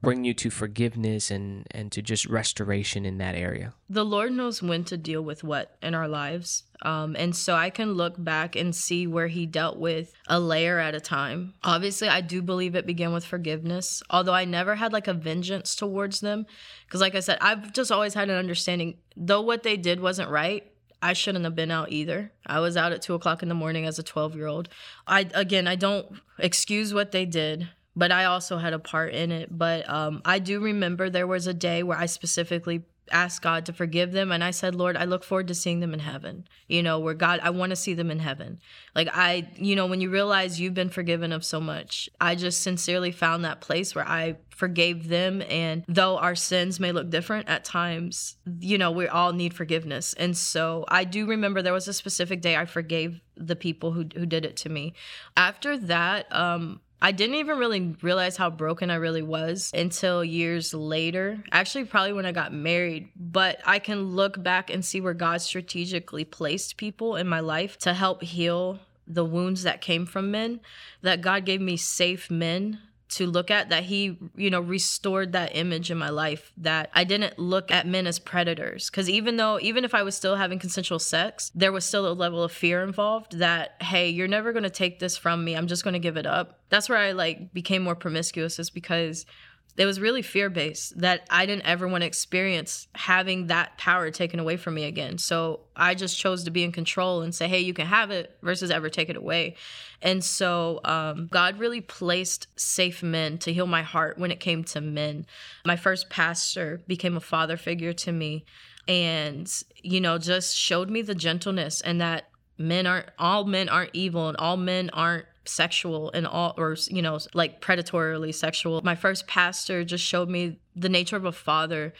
bring 0.00 0.24
you 0.24 0.32
to 0.34 0.50
forgiveness 0.50 1.30
and 1.30 1.66
and 1.70 1.92
to 1.92 2.02
just 2.02 2.26
restoration 2.26 3.04
in 3.04 3.18
that 3.18 3.34
area? 3.34 3.74
The 3.90 4.04
lord 4.04 4.32
knows 4.32 4.62
when 4.62 4.84
to 4.84 4.96
deal 4.96 5.22
with 5.22 5.44
what 5.44 5.76
in 5.82 5.94
our 5.94 6.08
lives. 6.08 6.64
Um, 6.82 7.16
and 7.18 7.34
so 7.34 7.54
i 7.54 7.70
can 7.70 7.94
look 7.94 8.14
back 8.18 8.54
and 8.54 8.74
see 8.74 9.06
where 9.06 9.28
he 9.28 9.46
dealt 9.46 9.78
with 9.78 10.12
a 10.28 10.38
layer 10.38 10.78
at 10.78 10.94
a 10.94 11.00
time. 11.00 11.54
Obviously 11.62 12.08
i 12.08 12.20
do 12.20 12.42
believe 12.42 12.74
it 12.74 12.86
began 12.86 13.12
with 13.12 13.24
forgiveness 13.24 14.02
although 14.10 14.34
i 14.34 14.44
never 14.44 14.76
had 14.76 14.92
like 14.92 15.08
a 15.08 15.14
vengeance 15.14 15.74
towards 15.74 16.20
them. 16.20 16.46
Because 16.86 17.00
like 17.00 17.14
i 17.14 17.20
said 17.20 17.38
i've 17.40 17.72
just 17.72 17.92
always 17.92 18.14
had 18.14 18.30
an 18.30 18.36
understanding 18.36 18.96
though 19.16 19.42
what 19.42 19.62
they 19.62 19.76
did 19.76 20.00
wasn't 20.00 20.30
right 20.30 20.70
I 21.02 21.12
shouldn't 21.12 21.44
have 21.44 21.54
been 21.54 21.70
out 21.70 21.92
either. 21.92 22.32
I 22.46 22.58
was 22.60 22.74
out 22.74 22.92
at 22.92 23.02
two 23.02 23.12
o'clock 23.12 23.42
in 23.42 23.50
the 23.50 23.54
morning 23.54 23.84
as 23.84 23.98
a 23.98 24.02
12 24.02 24.34
year 24.34 24.46
old. 24.46 24.70
I, 25.06 25.28
again, 25.34 25.68
I 25.68 25.76
don't 25.76 26.06
excuse 26.38 26.94
what 26.94 27.12
they 27.12 27.26
did 27.26 27.68
but 27.96 28.12
I 28.12 28.26
also 28.26 28.58
had 28.58 28.74
a 28.74 28.78
part 28.78 29.14
in 29.14 29.32
it. 29.32 29.56
But 29.56 29.88
um, 29.88 30.20
I 30.24 30.38
do 30.38 30.60
remember 30.60 31.08
there 31.08 31.26
was 31.26 31.46
a 31.46 31.54
day 31.54 31.82
where 31.82 31.98
I 31.98 32.06
specifically 32.06 32.84
asked 33.10 33.42
God 33.42 33.66
to 33.66 33.72
forgive 33.72 34.12
them. 34.12 34.32
And 34.32 34.42
I 34.42 34.50
said, 34.50 34.74
Lord, 34.74 34.96
I 34.96 35.04
look 35.04 35.24
forward 35.24 35.48
to 35.48 35.54
seeing 35.54 35.80
them 35.80 35.94
in 35.94 36.00
heaven. 36.00 36.46
You 36.68 36.82
know, 36.82 36.98
where 36.98 37.14
God, 37.14 37.40
I 37.42 37.50
want 37.50 37.70
to 37.70 37.76
see 37.76 37.94
them 37.94 38.10
in 38.10 38.18
heaven. 38.18 38.58
Like, 38.94 39.08
I, 39.12 39.48
you 39.54 39.76
know, 39.76 39.86
when 39.86 40.00
you 40.00 40.10
realize 40.10 40.60
you've 40.60 40.74
been 40.74 40.88
forgiven 40.88 41.32
of 41.32 41.44
so 41.44 41.60
much, 41.60 42.08
I 42.20 42.34
just 42.34 42.62
sincerely 42.62 43.12
found 43.12 43.44
that 43.44 43.60
place 43.60 43.94
where 43.94 44.06
I 44.06 44.36
forgave 44.50 45.08
them. 45.08 45.42
And 45.42 45.84
though 45.88 46.18
our 46.18 46.34
sins 46.34 46.80
may 46.80 46.92
look 46.92 47.10
different 47.10 47.48
at 47.48 47.64
times, 47.64 48.36
you 48.58 48.78
know, 48.78 48.90
we 48.90 49.06
all 49.06 49.32
need 49.32 49.54
forgiveness. 49.54 50.14
And 50.14 50.36
so 50.36 50.84
I 50.88 51.04
do 51.04 51.26
remember 51.26 51.62
there 51.62 51.72
was 51.72 51.88
a 51.88 51.92
specific 51.92 52.40
day 52.40 52.56
I 52.56 52.64
forgave 52.64 53.20
the 53.36 53.56
people 53.56 53.92
who, 53.92 54.06
who 54.16 54.26
did 54.26 54.44
it 54.44 54.56
to 54.58 54.68
me. 54.68 54.94
After 55.36 55.76
that, 55.78 56.34
um, 56.34 56.80
I 57.00 57.12
didn't 57.12 57.36
even 57.36 57.58
really 57.58 57.94
realize 58.00 58.36
how 58.36 58.50
broken 58.50 58.90
I 58.90 58.96
really 58.96 59.22
was 59.22 59.70
until 59.74 60.24
years 60.24 60.72
later. 60.72 61.42
Actually, 61.52 61.84
probably 61.84 62.14
when 62.14 62.26
I 62.26 62.32
got 62.32 62.52
married. 62.52 63.10
But 63.14 63.58
I 63.66 63.78
can 63.78 64.16
look 64.16 64.42
back 64.42 64.70
and 64.70 64.84
see 64.84 65.00
where 65.00 65.14
God 65.14 65.42
strategically 65.42 66.24
placed 66.24 66.76
people 66.76 67.16
in 67.16 67.28
my 67.28 67.40
life 67.40 67.76
to 67.78 67.92
help 67.92 68.22
heal 68.22 68.80
the 69.06 69.24
wounds 69.24 69.62
that 69.64 69.80
came 69.80 70.06
from 70.06 70.30
men. 70.30 70.60
That 71.02 71.20
God 71.20 71.44
gave 71.44 71.60
me 71.60 71.76
safe 71.76 72.30
men 72.30 72.80
to 73.08 73.26
look 73.26 73.50
at 73.50 73.68
that 73.68 73.84
he 73.84 74.18
you 74.34 74.50
know 74.50 74.60
restored 74.60 75.32
that 75.32 75.54
image 75.54 75.90
in 75.90 75.98
my 75.98 76.08
life 76.08 76.52
that 76.56 76.90
i 76.94 77.04
didn't 77.04 77.38
look 77.38 77.70
at 77.70 77.86
men 77.86 78.06
as 78.06 78.18
predators. 78.18 78.90
Because 78.90 79.08
even 79.08 79.36
though 79.36 79.58
even 79.60 79.84
if 79.84 79.94
i 79.94 80.02
was 80.02 80.14
still 80.14 80.36
having 80.36 80.58
consensual 80.58 80.98
sex 80.98 81.50
there 81.54 81.72
was 81.72 81.84
still 81.84 82.10
a 82.10 82.12
level 82.12 82.42
of 82.42 82.52
fear 82.52 82.82
involved 82.82 83.38
that 83.38 83.76
hey 83.80 84.08
you're 84.08 84.28
never 84.28 84.52
going 84.52 84.62
to 84.62 84.70
take 84.70 84.98
this 84.98 85.16
from 85.16 85.44
me. 85.44 85.54
I'm 85.54 85.66
just 85.66 85.84
going 85.84 85.94
to 85.94 86.00
give 86.00 86.16
it 86.16 86.26
up. 86.26 86.60
That's 86.68 86.88
where 86.88 86.98
i 86.98 87.12
like 87.12 87.52
became 87.52 87.82
more 87.82 87.94
promiscuous 87.94 88.58
is 88.58 88.70
because 88.70 89.26
it 89.76 89.84
was 89.84 90.00
really 90.00 90.22
fear 90.22 90.48
based 90.48 90.98
that 91.00 91.26
I 91.28 91.44
didn't 91.44 91.66
ever 91.66 91.86
want 91.86 92.02
to 92.02 92.06
experience 92.06 92.88
having 92.94 93.48
that 93.48 93.76
power 93.76 94.10
taken 94.10 94.40
away 94.40 94.56
from 94.56 94.74
me 94.74 94.84
again. 94.84 95.18
So 95.18 95.60
I 95.76 95.94
just 95.94 96.18
chose 96.18 96.44
to 96.44 96.50
be 96.50 96.64
in 96.64 96.72
control 96.72 97.20
and 97.20 97.34
say, 97.34 97.46
hey, 97.46 97.60
you 97.60 97.74
can 97.74 97.86
have 97.86 98.10
it 98.10 98.36
versus 98.42 98.70
ever 98.70 98.88
take 98.88 99.10
it 99.10 99.16
away. 99.16 99.56
And 100.00 100.24
so 100.24 100.80
um, 100.84 101.28
God 101.30 101.58
really 101.58 101.82
placed 101.82 102.48
safe 102.58 103.02
men 103.02 103.38
to 103.38 103.52
heal 103.52 103.66
my 103.66 103.82
heart 103.82 104.18
when 104.18 104.30
it 104.30 104.40
came 104.40 104.64
to 104.64 104.80
men. 104.80 105.26
My 105.66 105.76
first 105.76 106.08
pastor 106.08 106.80
became 106.86 107.16
a 107.16 107.20
father 107.20 107.58
figure 107.58 107.92
to 107.92 108.12
me 108.12 108.46
and, 108.88 109.52
you 109.82 110.00
know, 110.00 110.16
just 110.16 110.56
showed 110.56 110.88
me 110.88 111.02
the 111.02 111.14
gentleness 111.14 111.82
and 111.82 112.00
that 112.00 112.30
men 112.56 112.86
aren't, 112.86 113.10
all 113.18 113.44
men 113.44 113.68
aren't 113.68 113.90
evil 113.92 114.28
and 114.28 114.36
all 114.38 114.56
men 114.56 114.88
aren't 114.90 115.26
sexual 115.48 116.10
and 116.12 116.26
all 116.26 116.54
or 116.56 116.76
you 116.88 117.02
know 117.02 117.18
like 117.34 117.60
predatorily 117.60 118.34
sexual 118.34 118.80
my 118.82 118.94
first 118.94 119.26
pastor 119.26 119.84
just 119.84 120.04
showed 120.04 120.28
me 120.28 120.58
the 120.74 120.88
nature 120.88 121.16
of 121.16 121.24
a 121.24 121.32
father 121.32 121.92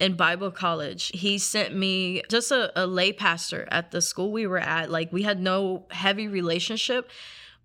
in 0.00 0.14
Bible 0.14 0.50
college. 0.50 1.12
He 1.14 1.38
sent 1.38 1.76
me 1.76 2.22
just 2.30 2.50
a, 2.50 2.72
a 2.74 2.86
lay 2.86 3.12
pastor 3.12 3.68
at 3.70 3.90
the 3.90 4.00
school 4.00 4.32
we 4.32 4.46
were 4.46 4.58
at. 4.58 4.90
Like 4.90 5.12
we 5.12 5.22
had 5.22 5.38
no 5.38 5.86
heavy 5.90 6.26
relationship 6.26 7.10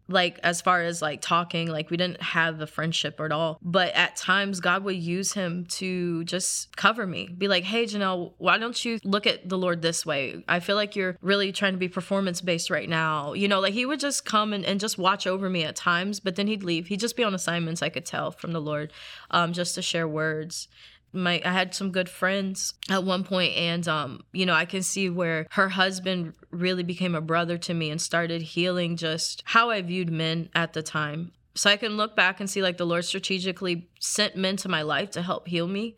like 0.08 0.40
as 0.44 0.62
far 0.62 0.82
as 0.82 1.02
like 1.02 1.22
talking 1.22 1.68
like 1.68 1.90
we 1.90 1.98
didn't 1.98 2.22
have 2.22 2.62
a 2.62 2.68
friendship 2.68 3.20
at 3.20 3.32
all. 3.32 3.60
But 3.62 3.94
at 3.94 4.16
times 4.16 4.60
god 4.60 4.84
would 4.84 4.96
use 4.96 5.34
him 5.34 5.66
to 5.72 6.24
just 6.26 6.76
cover 6.76 7.08
me. 7.08 7.28
Be 7.28 7.48
like 7.48 7.64
hey 7.64 7.86
janelle 7.86 8.34
why 8.38 8.58
don't 8.58 8.84
you 8.86 9.00
look 9.04 9.28
at 9.28 9.48
the 9.48 9.58
lord 9.58 9.82
this 9.82 10.06
way? 10.06 10.44
I 10.48 10.60
feel 10.60 10.76
like 10.76 10.96
you're 10.96 11.18
really 11.22 11.52
trying 11.52 11.74
to 11.74 11.80
be 11.80 11.88
performance 11.88 12.42
based 12.42 12.70
right 12.70 12.90
now. 12.90 13.34
You 13.34 13.48
know 13.48 13.60
like 13.60 13.74
he 13.74 13.86
would 13.86 14.00
just 14.00 14.26
come 14.26 14.54
and, 14.54 14.66
and 14.66 14.80
just 14.80 14.98
watch 14.98 15.28
over 15.28 15.50
me 15.50 15.64
at 15.64 15.76
times 15.76 16.20
but 16.20 16.36
then 16.36 16.48
he'd 16.48 16.64
leave. 16.64 16.88
He'd 16.88 17.00
just 17.00 17.16
be 17.16 17.24
on 17.24 17.34
assignments 17.34 17.82
i 17.82 17.90
could 17.90 18.06
tell 18.06 18.32
from 18.32 18.52
the 18.52 18.62
lord 18.62 18.92
um, 19.32 19.54
just 19.54 19.76
to 19.76 19.82
share 19.82 20.08
words. 20.08 20.68
My 21.14 21.42
I 21.46 21.52
had 21.52 21.74
some 21.74 21.92
good 21.92 22.10
friends 22.10 22.74
at 22.90 23.06
one 23.06 23.24
point 23.24 23.56
and 23.56 23.88
um 23.88 24.26
you 24.34 24.46
know 24.46 24.54
I 24.54 24.66
can 24.66 24.84
see 24.84 25.10
where 25.10 25.48
her 25.52 25.70
husband 25.70 26.34
really 26.56 26.84
became 26.84 27.16
a 27.16 27.22
brother 27.22 27.58
to 27.60 27.74
me 27.74 27.90
and 27.90 28.02
started 28.02 28.42
healing 28.42 28.98
just 28.98 29.44
how 29.46 29.70
I 29.70 29.82
viewed 29.82 30.12
men 30.12 30.50
at 30.56 30.74
the 30.74 30.84
time. 30.84 31.32
So 31.56 31.70
I 31.70 31.78
can 31.78 31.98
look 31.98 32.16
back 32.16 32.40
and 32.40 32.50
see 32.50 32.62
like 32.62 32.78
the 32.78 32.86
Lord 32.86 33.06
strategically 33.06 33.90
sent 34.00 34.36
men 34.36 34.58
to 34.58 34.70
my 34.70 34.82
life 34.82 35.12
to 35.12 35.22
help 35.22 35.48
heal 35.48 35.68
me 35.68 35.96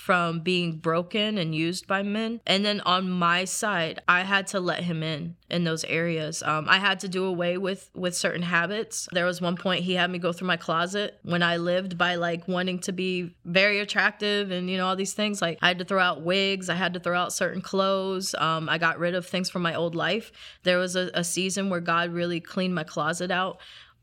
from 0.00 0.40
being 0.40 0.78
broken 0.78 1.36
and 1.36 1.54
used 1.54 1.86
by 1.86 2.02
men. 2.02 2.40
And 2.46 2.64
then 2.64 2.80
on 2.80 3.10
my 3.10 3.44
side, 3.44 4.00
I 4.08 4.22
had 4.22 4.46
to 4.48 4.58
let 4.58 4.84
him 4.84 5.02
in 5.02 5.36
in 5.50 5.64
those 5.64 5.84
areas. 5.84 6.42
Um, 6.42 6.66
I 6.70 6.78
had 6.78 7.00
to 7.00 7.08
do 7.08 7.26
away 7.26 7.58
with 7.58 7.90
with 7.94 8.16
certain 8.16 8.40
habits. 8.40 9.10
There 9.12 9.26
was 9.26 9.42
one 9.42 9.56
point 9.56 9.84
he 9.84 9.94
had 9.94 10.10
me 10.10 10.18
go 10.18 10.32
through 10.32 10.46
my 10.48 10.56
closet 10.56 11.18
when 11.22 11.42
I 11.42 11.58
lived 11.58 11.98
by 11.98 12.14
like 12.14 12.48
wanting 12.48 12.78
to 12.80 12.92
be 12.92 13.36
very 13.44 13.78
attractive 13.78 14.50
and 14.50 14.70
you 14.70 14.78
know 14.78 14.86
all 14.86 14.96
these 14.96 15.12
things. 15.12 15.42
Like 15.42 15.58
I 15.60 15.68
had 15.68 15.78
to 15.80 15.84
throw 15.84 16.00
out 16.00 16.22
wigs, 16.22 16.70
I 16.70 16.76
had 16.76 16.94
to 16.94 17.00
throw 17.00 17.18
out 17.18 17.34
certain 17.34 17.60
clothes. 17.60 18.34
Um, 18.38 18.70
I 18.70 18.78
got 18.78 18.98
rid 18.98 19.14
of 19.14 19.26
things 19.26 19.50
from 19.50 19.60
my 19.60 19.74
old 19.74 19.94
life. 19.94 20.32
There 20.62 20.78
was 20.78 20.96
a, 20.96 21.10
a 21.12 21.24
season 21.24 21.68
where 21.68 21.80
God 21.80 22.10
really 22.10 22.40
cleaned 22.40 22.74
my 22.74 22.84
closet 22.84 23.30
out 23.30 23.60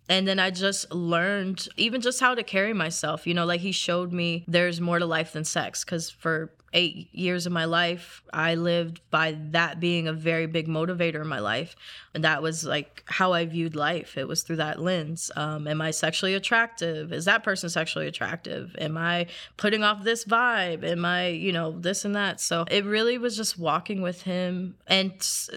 and 0.10 0.28
then 0.28 0.40
I 0.40 0.50
just 0.52 0.92
learned 0.94 1.68
even 1.78 2.02
just 2.02 2.20
how 2.20 2.36
to 2.36 2.44
carry 2.44 2.74
myself. 2.74 3.28
You 3.28 3.34
know, 3.34 3.46
like 3.46 3.62
he 3.62 3.72
showed 3.72 4.12
me 4.12 4.46
there's 4.48 4.80
more 4.80 5.00
to 5.00 5.06
life 5.06 5.34
than 5.34 5.44
sex. 5.44 5.84
Because 5.84 6.10
for 6.10 6.52
eight 6.74 7.14
years 7.14 7.46
of 7.46 7.52
my 7.52 7.66
life, 7.66 8.22
I 8.34 8.56
lived 8.56 9.02
by 9.10 9.38
that 9.52 9.80
being 9.80 10.08
a 10.08 10.14
very 10.14 10.48
big 10.48 10.68
motivator 10.68 11.22
in 11.22 11.28
my 11.28 11.40
life. 11.40 11.76
And 12.14 12.24
that 12.24 12.42
was 12.42 12.66
like 12.66 13.04
how 13.06 13.34
I 13.34 13.46
viewed 13.46 13.76
life. 13.76 14.18
It 14.18 14.28
was 14.28 14.42
through 14.42 14.56
that 14.58 14.82
lens. 14.82 15.30
Um, 15.36 15.68
am 15.68 15.82
I 15.82 15.92
sexually 15.92 16.34
attractive? 16.34 17.14
Is 17.14 17.26
that 17.26 17.44
person 17.44 17.70
sexually 17.70 18.08
attractive? 18.08 18.76
Am 18.80 18.98
I 18.98 19.28
putting 19.56 19.84
off 19.84 20.04
this 20.04 20.26
vibe? 20.26 20.84
Am 20.84 21.06
I, 21.06 21.28
you 21.28 21.52
know, 21.52 21.72
this 21.80 22.06
and 22.06 22.16
that? 22.16 22.42
So 22.42 22.66
it 22.70 22.86
really 22.86 23.18
was 23.18 23.38
just 23.38 23.60
walking 23.60 24.02
with 24.02 24.24
him. 24.24 24.76
And 24.88 25.14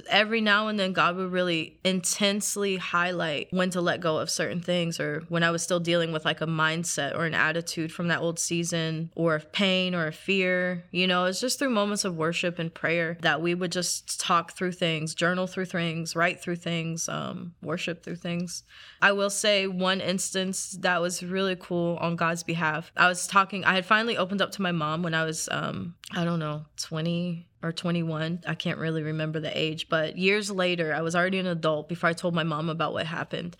every 0.08 0.40
now 0.40 0.68
and 0.68 0.78
then, 0.78 0.92
God 0.92 1.16
would 1.16 1.32
really 1.32 1.78
intensely 1.82 2.76
highlight 2.76 3.48
when 3.50 3.70
to 3.70 3.80
let 3.80 4.00
go 4.00 4.18
of 4.18 4.28
certain 4.28 4.60
things 4.60 5.00
or 5.00 5.24
when 5.28 5.42
I 5.42 5.50
was 5.50 5.62
still 5.62 5.80
dealing 5.80 6.12
with 6.12 6.24
like 6.24 6.40
a 6.40 6.46
mindset 6.46 7.16
or 7.16 7.24
an 7.24 7.34
attitude 7.34 7.92
from 7.92 8.08
that 8.08 8.20
old 8.20 8.38
season 8.38 9.10
or 9.14 9.38
pain 9.38 9.94
or 9.94 10.06
a 10.06 10.12
fear. 10.12 10.84
You 10.90 10.99
know, 11.06 11.24
it's 11.24 11.40
just 11.40 11.58
through 11.58 11.70
moments 11.70 12.04
of 12.04 12.16
worship 12.16 12.58
and 12.58 12.72
prayer 12.72 13.16
that 13.20 13.40
we 13.40 13.54
would 13.54 13.72
just 13.72 14.20
talk 14.20 14.52
through 14.52 14.72
things, 14.72 15.14
journal 15.14 15.46
through 15.46 15.66
things, 15.66 16.16
write 16.16 16.40
through 16.40 16.56
things, 16.56 17.08
um, 17.08 17.54
worship 17.62 18.02
through 18.02 18.16
things. 18.16 18.64
I 19.00 19.12
will 19.12 19.30
say 19.30 19.66
one 19.66 20.00
instance 20.00 20.76
that 20.80 21.00
was 21.00 21.22
really 21.22 21.56
cool 21.56 21.96
on 22.00 22.16
God's 22.16 22.42
behalf. 22.42 22.92
I 22.96 23.08
was 23.08 23.26
talking, 23.26 23.64
I 23.64 23.74
had 23.74 23.86
finally 23.86 24.16
opened 24.16 24.42
up 24.42 24.52
to 24.52 24.62
my 24.62 24.72
mom 24.72 25.02
when 25.02 25.14
I 25.14 25.24
was, 25.24 25.48
um, 25.50 25.94
I 26.12 26.24
don't 26.24 26.38
know, 26.38 26.64
20 26.76 27.46
or 27.62 27.72
21. 27.72 28.40
I 28.46 28.54
can't 28.54 28.78
really 28.78 29.02
remember 29.02 29.40
the 29.40 29.56
age, 29.56 29.88
but 29.88 30.16
years 30.16 30.50
later, 30.50 30.94
I 30.94 31.02
was 31.02 31.14
already 31.14 31.38
an 31.38 31.46
adult 31.46 31.88
before 31.88 32.08
I 32.10 32.14
told 32.14 32.34
my 32.34 32.44
mom 32.44 32.68
about 32.68 32.92
what 32.92 33.06
happened 33.06 33.56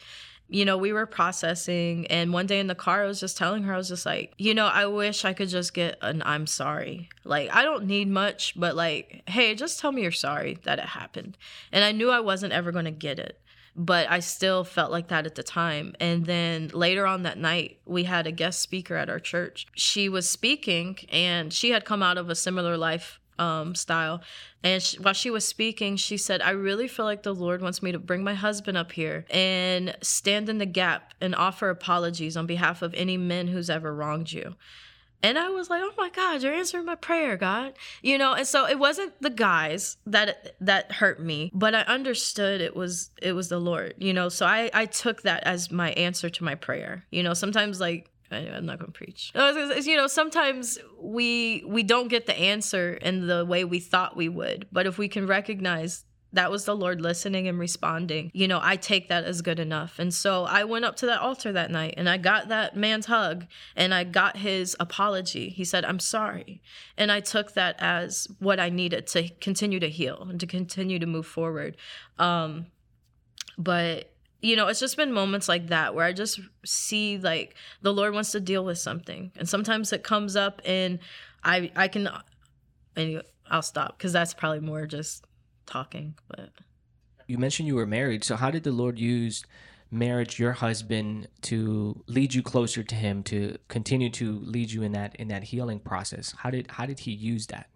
you 0.50 0.64
know, 0.64 0.76
we 0.76 0.92
were 0.92 1.06
processing. 1.06 2.06
And 2.08 2.32
one 2.32 2.46
day 2.46 2.58
in 2.58 2.66
the 2.66 2.74
car, 2.74 3.04
I 3.04 3.06
was 3.06 3.20
just 3.20 3.36
telling 3.36 3.62
her, 3.62 3.72
I 3.72 3.76
was 3.76 3.88
just 3.88 4.04
like, 4.04 4.34
you 4.36 4.52
know, 4.52 4.66
I 4.66 4.86
wish 4.86 5.24
I 5.24 5.32
could 5.32 5.48
just 5.48 5.72
get 5.72 5.96
an 6.02 6.22
I'm 6.26 6.46
sorry. 6.46 7.08
Like, 7.24 7.54
I 7.54 7.62
don't 7.62 7.86
need 7.86 8.08
much, 8.08 8.54
but 8.58 8.74
like, 8.74 9.22
hey, 9.26 9.54
just 9.54 9.78
tell 9.78 9.92
me 9.92 10.02
you're 10.02 10.10
sorry 10.10 10.58
that 10.64 10.80
it 10.80 10.86
happened. 10.86 11.38
And 11.70 11.84
I 11.84 11.92
knew 11.92 12.10
I 12.10 12.20
wasn't 12.20 12.52
ever 12.52 12.72
going 12.72 12.84
to 12.84 12.90
get 12.90 13.18
it. 13.18 13.40
But 13.76 14.10
I 14.10 14.18
still 14.18 14.64
felt 14.64 14.90
like 14.90 15.08
that 15.08 15.26
at 15.26 15.36
the 15.36 15.44
time. 15.44 15.94
And 16.00 16.26
then 16.26 16.68
later 16.74 17.06
on 17.06 17.22
that 17.22 17.38
night, 17.38 17.78
we 17.86 18.02
had 18.04 18.26
a 18.26 18.32
guest 18.32 18.60
speaker 18.60 18.96
at 18.96 19.08
our 19.08 19.20
church. 19.20 19.68
She 19.74 20.08
was 20.08 20.28
speaking 20.28 20.98
and 21.10 21.52
she 21.52 21.70
had 21.70 21.84
come 21.84 22.02
out 22.02 22.18
of 22.18 22.28
a 22.28 22.34
similar 22.34 22.76
life 22.76 23.20
um, 23.40 23.74
style. 23.74 24.20
And 24.62 24.83
she, 24.83 24.98
while 24.98 25.14
she 25.14 25.31
was 25.31 25.46
speaking, 25.46 25.96
she 25.96 26.16
said, 26.16 26.42
I 26.42 26.50
really 26.50 26.87
feel 26.87 27.07
like 27.07 27.22
the 27.22 27.35
Lord 27.35 27.62
wants 27.62 27.83
me 27.83 27.90
to 27.92 27.98
bring 27.98 28.22
my 28.22 28.35
husband 28.35 28.76
up 28.76 28.92
here 28.92 29.24
and 29.31 29.96
stand 30.03 30.48
in 30.48 30.59
the 30.59 30.66
gap 30.66 31.14
and 31.20 31.35
offer 31.35 31.70
apologies 31.70 32.37
on 32.37 32.46
behalf 32.46 32.83
of 32.83 32.94
any 32.94 33.16
men 33.16 33.48
who's 33.48 33.70
ever 33.70 33.94
wronged 33.94 34.31
you. 34.31 34.55
And 35.22 35.38
I 35.38 35.50
was 35.50 35.68
like, 35.68 35.83
"Oh 35.85 35.92
my 35.98 36.09
God, 36.09 36.42
you're 36.42 36.55
answering 36.55 36.87
my 36.87 36.94
prayer, 36.94 37.37
God." 37.37 37.74
You 38.00 38.16
know, 38.16 38.33
and 38.33 38.46
so 38.46 38.66
it 38.66 38.79
wasn't 38.79 39.20
the 39.20 39.29
guys 39.29 39.98
that 40.07 40.57
that 40.62 40.92
hurt 40.92 41.20
me, 41.20 41.50
but 41.53 41.74
I 41.74 41.83
understood 41.83 42.62
it 42.62 42.74
was 42.74 43.11
it 43.20 43.33
was 43.33 43.50
the 43.50 43.59
Lord. 43.59 43.94
You 43.98 44.14
know, 44.14 44.31
so 44.31 44.46
I 44.46 44.70
I 44.72 44.87
took 44.87 45.20
that 45.22 45.42
as 45.44 45.70
my 45.70 45.90
answer 45.92 46.31
to 46.31 46.44
my 46.44 46.55
prayer. 46.55 47.05
You 47.11 47.22
know, 47.22 47.35
sometimes 47.35 47.81
like 47.81 48.11
I'm 48.31 48.66
not 48.66 48.79
gonna 48.79 48.93
preach. 48.93 49.33
You 49.35 49.97
know, 49.97 50.07
sometimes 50.07 50.79
we 50.99 51.64
we 51.66 51.83
don't 51.83 52.09
get 52.09 52.27
the 52.27 52.38
answer 52.38 52.95
in 52.95 53.27
the 53.27 53.45
way 53.45 53.64
we 53.64 53.81
thought 53.81 54.16
we 54.16 54.29
would, 54.29 54.66
but 54.71 54.87
if 54.87 54.99
we 54.99 55.09
can 55.09 55.27
recognize 55.27 56.05
that 56.33 56.51
was 56.51 56.64
the 56.64 56.77
Lord 56.77 57.01
listening 57.01 57.49
and 57.49 57.59
responding, 57.59 58.31
you 58.33 58.47
know, 58.47 58.61
I 58.62 58.77
take 58.77 59.09
that 59.09 59.25
as 59.25 59.43
good 59.43 59.59
enough. 59.59 59.99
And 59.99 60.14
so 60.14 60.45
I 60.45 60.62
went 60.64 60.85
up 60.85 60.95
to 60.97 61.07
that 61.07 61.21
altar 61.21 61.51
that 61.53 61.71
night 61.71 61.95
and 61.97 62.09
I 62.09 62.19
got 62.19 62.49
that 62.49 62.77
man's 62.77 63.07
hug 63.07 63.47
and 63.75 63.93
I 63.93 64.05
got 64.05 64.37
his 64.37 64.77
apology. 64.79 65.49
He 65.49 65.64
said, 65.64 65.85
"I'm 65.85 65.99
sorry," 65.99 66.62
and 66.97 67.11
I 67.11 67.21
took 67.21 67.55
that 67.55 67.77
as 67.79 68.29
what 68.38 68.61
I 68.61 68.69
needed 68.69 69.07
to 69.09 69.29
continue 69.40 69.81
to 69.81 69.88
heal 69.88 70.27
and 70.29 70.38
to 70.40 70.47
continue 70.47 70.99
to 70.99 71.07
move 71.07 71.27
forward. 71.27 71.77
Um, 72.19 72.66
but 73.59 74.10
you 74.42 74.57
know, 74.57 74.68
it's 74.68 74.81
just 74.81 74.96
been 74.96 75.12
moments 75.12 75.48
like 75.48 75.68
that 75.68 75.94
where 75.94 76.05
I 76.05 76.12
just 76.12 76.40
see 76.64 77.18
like 77.18 77.55
the 77.83 77.92
Lord 77.92 78.14
wants 78.14 78.33
to 78.33 78.40
deal 78.40 78.64
with 78.64 78.79
something. 78.79 79.33
And 79.37 79.48
sometimes 79.48 79.92
it 79.92 80.03
comes 80.03 80.37
up 80.37 80.61
and 80.64 80.98
I 81.44 81.70
I 81.76 81.88
can 81.88 82.09
anyway, 82.96 83.22
I'll 83.50 83.62
stop 83.62 83.98
cuz 83.98 84.12
that's 84.12 84.35
probably 84.35 84.61
more 84.61 84.87
just 84.87 85.24
talking, 85.66 86.14
but 86.29 86.50
you 87.26 87.38
mentioned 87.38 87.68
you 87.68 87.76
were 87.76 87.87
married. 87.87 88.24
So 88.24 88.37
how 88.37 88.50
did 88.50 88.64
the 88.64 88.72
Lord 88.72 88.98
use 88.98 89.44
marriage 89.90 90.38
your 90.38 90.53
husband 90.53 91.29
to 91.42 92.03
lead 92.07 92.35
you 92.35 92.42
closer 92.42 92.83
to 92.83 92.94
him 92.94 93.22
to 93.24 93.57
continue 93.68 94.11
to 94.11 94.40
lead 94.40 94.70
you 94.70 94.83
in 94.83 94.92
that 94.92 95.16
in 95.16 95.29
that 95.29 95.44
healing 95.44 95.81
process? 95.81 96.35
How 96.38 96.50
did 96.50 96.70
how 96.72 96.87
did 96.87 97.00
he 97.00 97.12
use 97.12 97.46
that? 97.48 97.69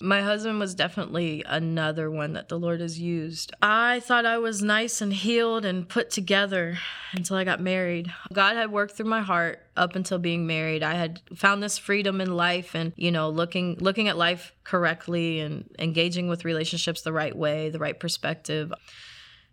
My 0.00 0.22
husband 0.22 0.60
was 0.60 0.74
definitely 0.76 1.42
another 1.44 2.10
one 2.10 2.34
that 2.34 2.48
the 2.48 2.58
Lord 2.58 2.80
has 2.80 3.00
used. 3.00 3.52
I 3.60 4.00
thought 4.00 4.24
I 4.24 4.38
was 4.38 4.62
nice 4.62 5.00
and 5.00 5.12
healed 5.12 5.64
and 5.64 5.88
put 5.88 6.10
together 6.10 6.78
until 7.12 7.36
I 7.36 7.44
got 7.44 7.60
married. 7.60 8.12
God 8.32 8.54
had 8.54 8.70
worked 8.70 8.96
through 8.96 9.06
my 9.06 9.22
heart 9.22 9.66
up 9.76 9.96
until 9.96 10.18
being 10.18 10.46
married. 10.46 10.84
I 10.84 10.94
had 10.94 11.20
found 11.34 11.62
this 11.62 11.78
freedom 11.78 12.20
in 12.20 12.36
life 12.36 12.74
and, 12.74 12.92
you 12.96 13.10
know, 13.10 13.28
looking 13.28 13.76
looking 13.80 14.06
at 14.06 14.16
life 14.16 14.52
correctly 14.62 15.40
and 15.40 15.68
engaging 15.78 16.28
with 16.28 16.44
relationships 16.44 17.02
the 17.02 17.12
right 17.12 17.36
way, 17.36 17.70
the 17.70 17.80
right 17.80 17.98
perspective 17.98 18.72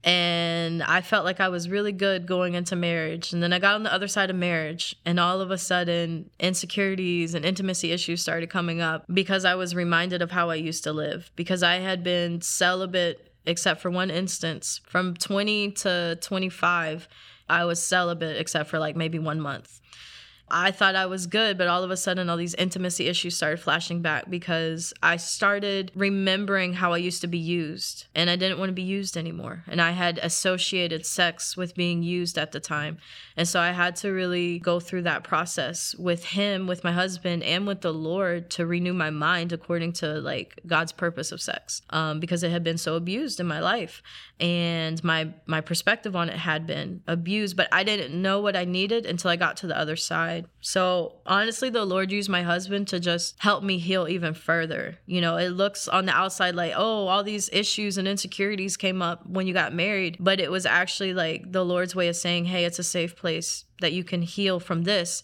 and 0.06 0.84
I 0.84 1.02
felt 1.02 1.26
like 1.26 1.40
I 1.40 1.50
was 1.50 1.68
really 1.68 1.92
good 1.92 2.28
going 2.28 2.54
into 2.54 2.76
marriage. 2.76 3.34
And 3.34 3.42
then 3.42 3.52
I 3.52 3.58
got 3.58 3.74
on 3.74 3.82
the 3.82 3.92
other 3.92 4.08
side 4.08 4.30
of 4.30 4.36
marriage, 4.36 4.96
and 5.04 5.20
all 5.20 5.42
of 5.42 5.50
a 5.50 5.58
sudden, 5.58 6.30
insecurities 6.40 7.34
and 7.34 7.44
intimacy 7.44 7.92
issues 7.92 8.22
started 8.22 8.52
coming 8.52 8.82
up 8.82 9.06
because 9.12 9.46
I 9.46 9.56
was 9.56 9.74
reminded 9.74 10.22
of 10.22 10.30
how 10.30 10.52
I 10.52 10.56
used 10.56 10.84
to 10.84 10.94
live. 10.94 11.32
Because 11.36 11.64
I 11.64 11.78
had 11.78 12.04
been 12.04 12.40
celibate, 12.42 13.32
except 13.48 13.82
for 13.82 13.90
one 13.90 14.12
instance, 14.12 14.80
from 14.88 15.16
20 15.16 15.72
to 15.72 16.20
25. 16.22 17.08
I 17.50 17.66
was 17.66 17.82
celibate 17.82 18.38
except 18.38 18.70
for 18.70 18.78
like 18.78 18.96
maybe 18.96 19.18
one 19.18 19.42
month. 19.42 19.82
I 20.50 20.70
thought 20.70 20.96
I 20.96 21.08
was 21.08 21.26
good, 21.26 21.58
but 21.58 21.68
all 21.68 21.84
of 21.84 21.90
a 21.90 21.98
sudden, 21.98 22.30
all 22.30 22.38
these 22.38 22.54
intimacy 22.54 23.08
issues 23.08 23.36
started 23.36 23.60
flashing 23.60 24.02
back 24.02 24.30
because 24.30 24.94
I 25.02 25.18
started 25.18 25.92
remembering 25.96 26.74
how 26.74 26.94
I 26.94 26.98
used 26.98 27.22
to 27.22 27.28
be 27.28 27.40
used 27.40 28.06
and 28.14 28.30
I 28.30 28.36
didn't 28.36 28.60
want 28.60 28.70
to 28.70 28.74
be 28.74 28.84
used 28.84 29.18
anymore. 29.18 29.64
And 29.68 29.82
I 29.82 29.92
had 29.92 30.20
associated 30.20 31.06
sex 31.06 31.58
with 31.58 31.74
being 31.74 32.04
used 32.04 32.38
at 32.38 32.52
the 32.52 32.60
time. 32.60 33.00
And 33.36 33.48
so 33.48 33.60
I 33.60 33.72
had 33.72 33.96
to 33.98 34.12
really 34.12 34.60
go 34.60 34.80
through 34.80 35.02
that 35.04 35.24
process 35.24 35.96
with 35.96 36.26
him, 36.26 36.68
with 36.68 36.84
my 36.84 36.92
husband, 36.92 37.42
and 37.42 37.66
with 37.66 37.82
the 37.82 37.94
Lord 37.94 38.52
to 38.52 38.68
renew 38.68 38.94
my 38.94 39.10
mind 39.10 39.52
according 39.52 39.94
to 39.94 40.20
like 40.22 40.60
God's 40.68 40.92
purpose 40.92 41.32
of 41.32 41.42
sex 41.42 41.82
um, 41.90 42.20
because 42.20 42.44
it 42.44 42.52
had 42.52 42.64
been 42.64 42.78
so 42.78 42.96
abused 42.96 43.40
in 43.40 43.48
my 43.48 43.60
life. 43.60 44.04
And 44.40 45.02
my, 45.04 45.34
my 45.46 45.62
perspective 45.62 46.16
on 46.16 46.30
it 46.30 46.38
had 46.38 46.68
been 46.68 47.02
abused, 47.08 47.56
but 47.56 47.70
I 47.72 47.84
didn't 47.84 48.22
know 48.22 48.42
what 48.42 48.56
I 48.56 48.66
needed 48.66 49.06
until 49.06 49.32
I 49.32 49.38
got 49.38 49.58
to 49.58 49.68
the 49.68 49.78
other 49.78 49.96
side. 49.96 50.46
So 50.60 51.22
honestly, 51.26 51.70
the 51.70 51.86
Lord 51.86 52.12
used 52.12 52.30
my 52.30 52.42
husband 52.42 52.90
to 52.90 53.00
just 53.00 53.36
help 53.40 53.64
me 53.64 53.78
heal 53.78 54.08
even 54.10 54.34
further. 54.34 54.98
You 55.06 55.22
know, 55.22 55.38
it 55.38 55.50
looks 55.50 55.88
on 55.88 56.06
the 56.06 56.12
outside 56.12 56.56
like, 56.56 56.74
oh, 56.76 57.08
all 57.08 57.24
these 57.24 57.50
issues 57.54 57.98
and 57.98 58.08
insecurities 58.08 58.76
came 58.76 59.02
up 59.02 59.26
when 59.26 59.48
you 59.48 59.54
got 59.54 59.74
married, 59.74 60.18
but 60.20 60.42
it 60.42 60.52
was 60.52 60.66
actually 60.66 61.14
like 61.14 61.52
the 61.52 61.64
Lord's 61.64 61.96
way 61.96 62.10
of 62.10 62.16
saying, 62.18 62.46
hey, 62.46 62.66
it's 62.66 62.80
a 62.80 62.84
safe 62.84 63.16
place 63.16 63.64
that 63.80 63.94
you 63.94 64.04
can 64.04 64.22
heal 64.22 64.60
from 64.60 64.84
this 64.84 65.24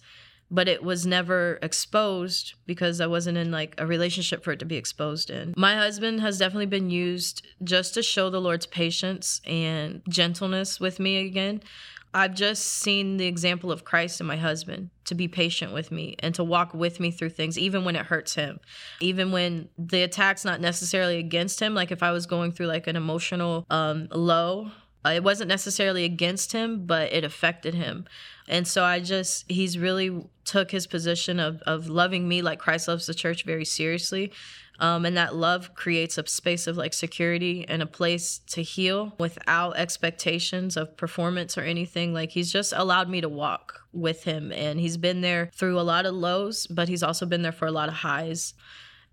but 0.52 0.68
it 0.68 0.84
was 0.84 1.06
never 1.06 1.58
exposed 1.64 2.54
because 2.66 3.00
I 3.00 3.08
wasn't 3.08 3.38
in 3.38 3.52
like 3.52 3.74
a 3.78 3.88
relationship 3.88 4.44
for 4.44 4.52
it 4.52 4.60
to 4.60 4.66
be 4.66 4.76
exposed 4.76 5.30
in. 5.30 5.54
My 5.58 5.76
husband 5.76 6.20
has 6.20 6.38
definitely 6.38 6.66
been 6.66 6.90
used 6.90 7.48
just 7.64 7.94
to 7.94 8.04
show 8.04 8.30
the 8.30 8.42
Lord's 8.42 8.68
patience 8.68 9.40
and 9.46 10.02
gentleness 10.10 10.80
with 10.80 11.00
me 11.00 11.26
again. 11.26 11.64
I've 12.14 12.36
just 12.36 12.66
seen 12.66 13.16
the 13.16 13.26
example 13.26 13.72
of 13.72 13.86
Christ 13.86 14.20
in 14.20 14.28
my 14.28 14.36
husband 14.36 14.90
to 15.06 15.16
be 15.16 15.30
patient 15.30 15.74
with 15.74 15.92
me 15.92 16.18
and 16.20 16.36
to 16.36 16.44
walk 16.44 16.74
with 16.74 17.00
me 17.00 17.10
through 17.10 17.30
things, 17.30 17.58
even 17.58 17.86
when 17.86 17.96
it 17.96 18.06
hurts 18.06 18.36
him, 18.36 18.60
even 19.00 19.32
when 19.32 19.70
the 19.78 20.04
attack's 20.04 20.44
not 20.44 20.60
necessarily 20.60 21.18
against 21.18 21.62
him. 21.62 21.74
Like 21.74 21.92
if 21.92 22.04
I 22.04 22.12
was 22.12 22.26
going 22.26 22.52
through 22.52 22.68
like 22.68 22.88
an 22.88 22.98
emotional 22.98 23.66
um, 23.70 24.10
low, 24.12 24.72
it 25.10 25.24
wasn't 25.24 25.50
necessarily 25.50 26.04
against 26.04 26.52
him, 26.52 26.86
but 26.86 27.12
it 27.12 27.24
affected 27.24 27.74
him. 27.74 28.06
And 28.48 28.68
so 28.68 28.84
I 28.84 29.00
just, 29.00 29.50
he's 29.50 29.78
really 29.78 30.26
took 30.46 30.72
his 30.72 30.86
position 30.86 31.40
of, 31.40 31.62
of 31.64 31.88
loving 31.88 32.28
me 32.28 32.42
like 32.42 32.60
Christ 32.60 32.88
loves 32.88 33.08
the 33.08 33.14
church 33.14 33.44
very 33.44 33.66
seriously. 33.66 34.32
Um, 34.80 35.06
and 35.06 35.16
that 35.16 35.36
love 35.36 35.76
creates 35.76 36.18
a 36.18 36.28
space 36.28 36.66
of 36.66 36.76
like 36.76 36.94
security 36.94 37.66
and 37.68 37.84
a 37.84 37.86
place 37.86 38.40
to 38.48 38.64
heal 38.64 39.14
without 39.20 39.78
expectations 39.78 40.76
of 40.76 40.98
performance 40.98 41.56
or 41.56 41.62
anything. 41.62 42.14
Like 42.14 42.32
he's 42.32 42.52
just 42.52 42.74
allowed 42.76 43.08
me 43.08 43.22
to 43.22 43.30
walk 43.30 43.82
with 43.94 44.24
him. 44.24 44.52
And 44.52 44.80
he's 44.80 44.98
been 44.98 45.22
there 45.22 45.52
through 45.54 45.80
a 45.80 45.82
lot 45.82 46.08
of 46.08 46.16
lows, 46.16 46.66
but 46.68 46.90
he's 46.90 47.04
also 47.04 47.28
been 47.28 47.44
there 47.44 47.52
for 47.52 47.68
a 47.68 47.72
lot 47.72 47.90
of 47.90 47.96
highs. 47.96 48.56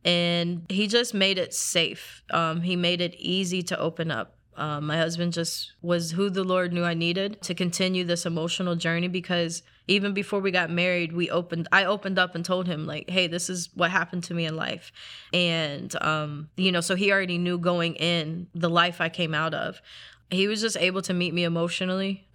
And 0.05 0.64
he 0.70 0.87
just 0.87 1.12
made 1.12 1.38
it 1.38 1.53
safe. 1.53 2.22
Um, 2.31 2.62
he 2.62 2.74
made 2.74 3.03
it 3.03 3.14
easy 3.18 3.62
to 3.64 3.79
open 3.79 4.11
up 4.11 4.38
um, 4.59 4.87
my 4.87 4.97
husband 4.97 5.33
just 5.33 5.73
was 5.83 6.11
who 6.11 6.29
the 6.29 6.42
Lord 6.44 6.73
knew 6.73 6.85
I 6.85 6.94
needed 6.94 7.40
to 7.42 7.55
continue 7.55 8.05
this 8.05 8.27
emotional 8.27 8.75
journey 8.75 9.07
because 9.07 9.62
even 9.87 10.12
before 10.12 10.40
we 10.40 10.51
got 10.51 10.68
married, 10.68 11.12
we 11.12 11.31
opened 11.31 11.68
I 11.73 11.85
opened 11.85 12.18
up 12.18 12.35
and 12.35 12.44
told 12.44 12.66
him 12.66 12.85
like, 12.85 13.09
"Hey, 13.09 13.27
this 13.27 13.49
is 13.49 13.71
what 13.75 13.90
happened 13.90 14.25
to 14.25 14.35
me 14.35 14.44
in 14.44 14.57
life." 14.57 14.92
And 15.33 15.94
um, 16.03 16.51
you 16.57 16.73
know, 16.73 16.81
so 16.81 16.94
he 16.94 17.12
already 17.12 17.38
knew 17.38 17.57
going 17.57 17.94
in 17.94 18.49
the 18.55 18.68
life 18.68 19.01
I 19.01 19.09
came 19.09 19.35
out 19.35 19.55
of. 19.55 19.81
He 20.31 20.47
was 20.49 20.61
just 20.61 20.77
able 20.77 21.03
to 21.03 21.14
meet 21.14 21.33
me 21.33 21.44
emotionally. 21.44 22.27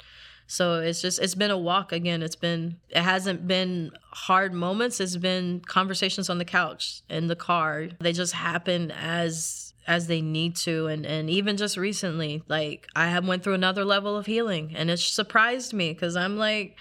So 0.47 0.79
it's 0.79 1.01
just 1.01 1.19
it's 1.19 1.36
been 1.36 1.51
a 1.51 1.57
walk 1.57 1.91
again. 1.91 2.21
It's 2.21 2.36
been 2.36 2.77
it 2.89 3.01
hasn't 3.01 3.47
been 3.47 3.91
hard 4.12 4.53
moments. 4.53 4.99
It's 4.99 5.17
been 5.17 5.62
conversations 5.62 6.29
on 6.29 6.38
the 6.38 6.45
couch 6.45 7.01
in 7.09 7.27
the 7.27 7.36
car. 7.36 7.89
They 7.99 8.13
just 8.13 8.33
happen 8.33 8.91
as 8.91 9.62
as 9.87 10.07
they 10.07 10.21
need 10.21 10.55
to 10.55 10.87
and 10.87 11.05
and 11.05 11.29
even 11.29 11.57
just 11.57 11.77
recently 11.77 12.43
like 12.47 12.87
i 12.95 13.07
have 13.07 13.27
went 13.27 13.43
through 13.43 13.53
another 13.53 13.85
level 13.85 14.17
of 14.17 14.25
healing 14.25 14.73
and 14.75 14.89
it 14.89 14.97
surprised 14.97 15.73
me 15.73 15.93
because 15.93 16.15
i'm 16.15 16.37
like 16.37 16.75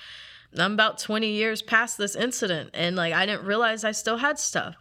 i'm 0.59 0.75
about 0.75 0.99
20 0.99 1.29
years 1.29 1.63
past 1.63 1.99
this 1.99 2.15
incident 2.15 2.71
and 2.75 2.97
like 2.97 3.13
i 3.13 3.27
didn't 3.27 3.45
realize 3.45 3.85
i 3.85 3.93
still 3.93 4.19
had 4.19 4.39
stuff 4.39 4.77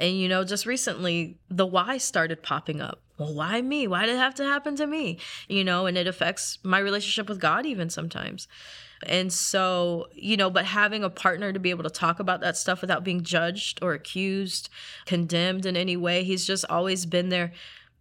and 0.00 0.18
you 0.18 0.28
know 0.28 0.42
just 0.42 0.66
recently 0.66 1.38
the 1.48 1.66
why 1.66 1.96
started 1.98 2.42
popping 2.42 2.80
up 2.80 3.00
well 3.18 3.32
why 3.32 3.60
me 3.60 3.86
why 3.86 4.06
did 4.06 4.16
it 4.16 4.18
have 4.18 4.34
to 4.34 4.44
happen 4.44 4.74
to 4.74 4.86
me 4.86 5.18
you 5.48 5.62
know 5.62 5.86
and 5.86 5.96
it 5.96 6.08
affects 6.08 6.58
my 6.64 6.78
relationship 6.78 7.28
with 7.28 7.40
god 7.40 7.64
even 7.64 7.88
sometimes 7.88 8.48
and 9.06 9.32
so, 9.32 10.08
you 10.12 10.36
know, 10.36 10.50
but 10.50 10.66
having 10.66 11.04
a 11.04 11.08
partner 11.08 11.54
to 11.54 11.58
be 11.58 11.70
able 11.70 11.84
to 11.84 11.88
talk 11.88 12.20
about 12.20 12.42
that 12.42 12.58
stuff 12.58 12.82
without 12.82 13.02
being 13.02 13.22
judged 13.22 13.78
or 13.80 13.94
accused, 13.94 14.68
condemned 15.06 15.64
in 15.64 15.74
any 15.74 15.96
way, 15.96 16.22
he's 16.22 16.46
just 16.46 16.66
always 16.68 17.06
been 17.06 17.30
there 17.30 17.52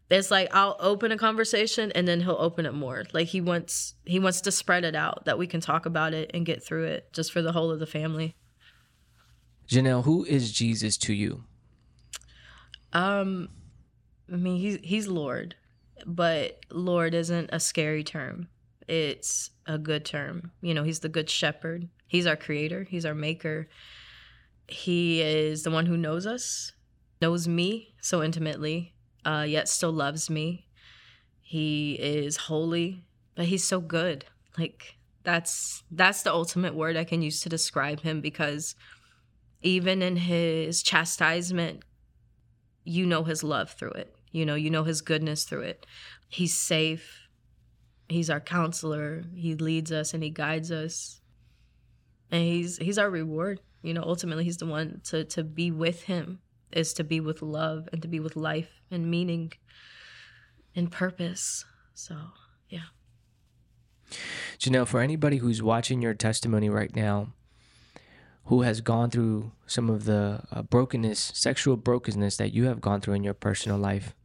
it's 0.10 0.32
like 0.32 0.54
I'll 0.54 0.76
open 0.80 1.12
a 1.12 1.18
conversation 1.18 1.92
and 1.94 2.08
then 2.08 2.22
he'll 2.22 2.38
open 2.40 2.66
it 2.66 2.74
more. 2.74 3.04
Like 3.14 3.28
he 3.28 3.42
wants 3.42 3.94
he 4.06 4.20
wants 4.20 4.42
to 4.42 4.52
spread 4.52 4.84
it 4.84 4.96
out 4.96 5.26
that 5.26 5.38
we 5.38 5.48
can 5.48 5.62
talk 5.62 5.86
about 5.86 6.14
it 6.14 6.32
and 6.34 6.46
get 6.46 6.64
through 6.64 6.86
it 6.86 7.12
just 7.14 7.32
for 7.32 7.42
the 7.42 7.52
whole 7.52 7.70
of 7.70 7.80
the 7.80 7.86
family. 7.86 8.36
Janelle, 9.68 10.04
who 10.04 10.26
is 10.26 10.52
Jesus 10.52 10.98
to 10.98 11.14
you? 11.14 11.44
Um 12.94 13.50
I 14.32 14.36
mean 14.36 14.60
he's 14.60 14.80
he's 14.84 15.08
Lord, 15.08 15.56
but 16.06 16.60
Lord 16.72 17.14
isn't 17.14 17.50
a 17.52 17.60
scary 17.60 18.04
term. 18.04 18.48
It's 18.88 19.52
a 19.66 19.78
good 19.78 20.06
term. 20.06 20.52
You 20.62 20.74
know, 20.74 20.84
he's 20.84 21.00
the 21.00 21.10
good 21.10 21.30
shepherd. 21.30 21.90
He's 22.08 22.26
our 22.26 22.36
creator, 22.36 22.86
he's 22.90 23.06
our 23.06 23.16
maker. 23.16 23.70
He 24.68 25.22
is 25.22 25.64
the 25.64 25.72
one 25.72 25.88
who 25.88 25.98
knows 25.98 26.28
us, 26.28 26.74
knows 27.22 27.48
me 27.48 27.96
so 28.02 28.22
intimately 28.22 28.94
uh, 29.26 29.46
yet 29.48 29.68
still 29.68 29.92
loves 29.92 30.30
me. 30.30 30.68
He 31.42 31.94
is 31.94 32.38
holy, 32.38 33.04
but 33.36 33.46
he's 33.46 33.64
so 33.64 33.80
good. 33.80 34.26
Like 34.58 34.98
that's 35.24 35.84
that's 35.92 36.24
the 36.24 36.34
ultimate 36.34 36.76
word 36.76 36.98
I 36.98 37.04
can 37.04 37.22
use 37.22 37.42
to 37.42 37.50
describe 37.50 38.02
him 38.02 38.22
because 38.22 38.76
even 39.62 40.02
in 40.02 40.16
his 40.16 40.82
chastisement, 40.82 41.84
you 42.90 43.06
know 43.06 43.24
his 43.24 43.44
love 43.44 43.72
through 43.72 43.92
it. 43.92 44.16
You 44.32 44.46
know, 44.46 44.56
you 44.56 44.70
know 44.70 44.84
his 44.84 45.02
goodness 45.02 45.44
through 45.44 45.62
it. 45.62 45.86
He's 46.28 46.54
safe. 46.54 47.28
He's 48.08 48.30
our 48.30 48.40
counselor. 48.40 49.24
He 49.36 49.56
leads 49.56 49.92
us 49.92 50.14
and 50.14 50.24
he 50.24 50.30
guides 50.30 50.72
us. 50.72 51.22
And 52.32 52.44
he's 52.44 52.78
he's 52.78 52.98
our 52.98 53.10
reward. 53.10 53.62
You 53.82 53.94
know, 53.94 54.04
ultimately 54.04 54.44
he's 54.44 54.58
the 54.58 54.66
one 54.66 55.02
to 55.06 55.24
to 55.26 55.44
be 55.44 55.72
with 55.72 56.04
him 56.04 56.40
is 56.72 56.94
to 56.94 57.04
be 57.04 57.20
with 57.20 57.42
love 57.42 57.90
and 57.92 58.02
to 58.02 58.08
be 58.08 58.20
with 58.20 58.36
life 58.36 58.82
and 58.92 59.10
meaning 59.10 59.52
and 60.76 60.92
purpose. 60.92 61.66
So, 61.94 62.16
yeah. 62.70 62.90
Janelle, 64.60 64.88
for 64.88 65.00
anybody 65.00 65.38
who's 65.38 65.64
watching 65.64 66.02
your 66.02 66.14
testimony 66.14 66.70
right 66.70 66.96
now, 66.96 67.34
who 68.50 68.64
has 68.64 68.82
gone 68.82 69.12
through 69.12 69.52
some 69.68 69.92
of 69.92 70.06
the 70.06 70.42
uh, 70.52 70.64
brokenness, 70.64 71.32
sexual 71.36 71.78
brokenness 71.78 72.38
that 72.38 72.52
you 72.52 72.66
have 72.66 72.82
gone 72.82 73.00
through 73.00 73.14
in 73.14 73.24
your 73.24 73.36
personal 73.36 73.78
life, 73.78 74.16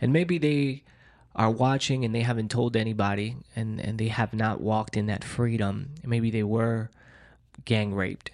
and 0.00 0.12
maybe 0.12 0.36
they 0.36 0.82
are 1.36 1.50
watching 1.50 2.04
and 2.04 2.12
they 2.12 2.22
haven't 2.22 2.50
told 2.50 2.76
anybody 2.76 3.36
and, 3.54 3.78
and 3.80 3.98
they 3.98 4.08
have 4.08 4.34
not 4.34 4.60
walked 4.60 4.96
in 4.96 5.06
that 5.06 5.22
freedom. 5.22 5.90
Maybe 6.04 6.32
they 6.32 6.42
were 6.42 6.90
gang 7.64 7.94
raped. 7.94 8.32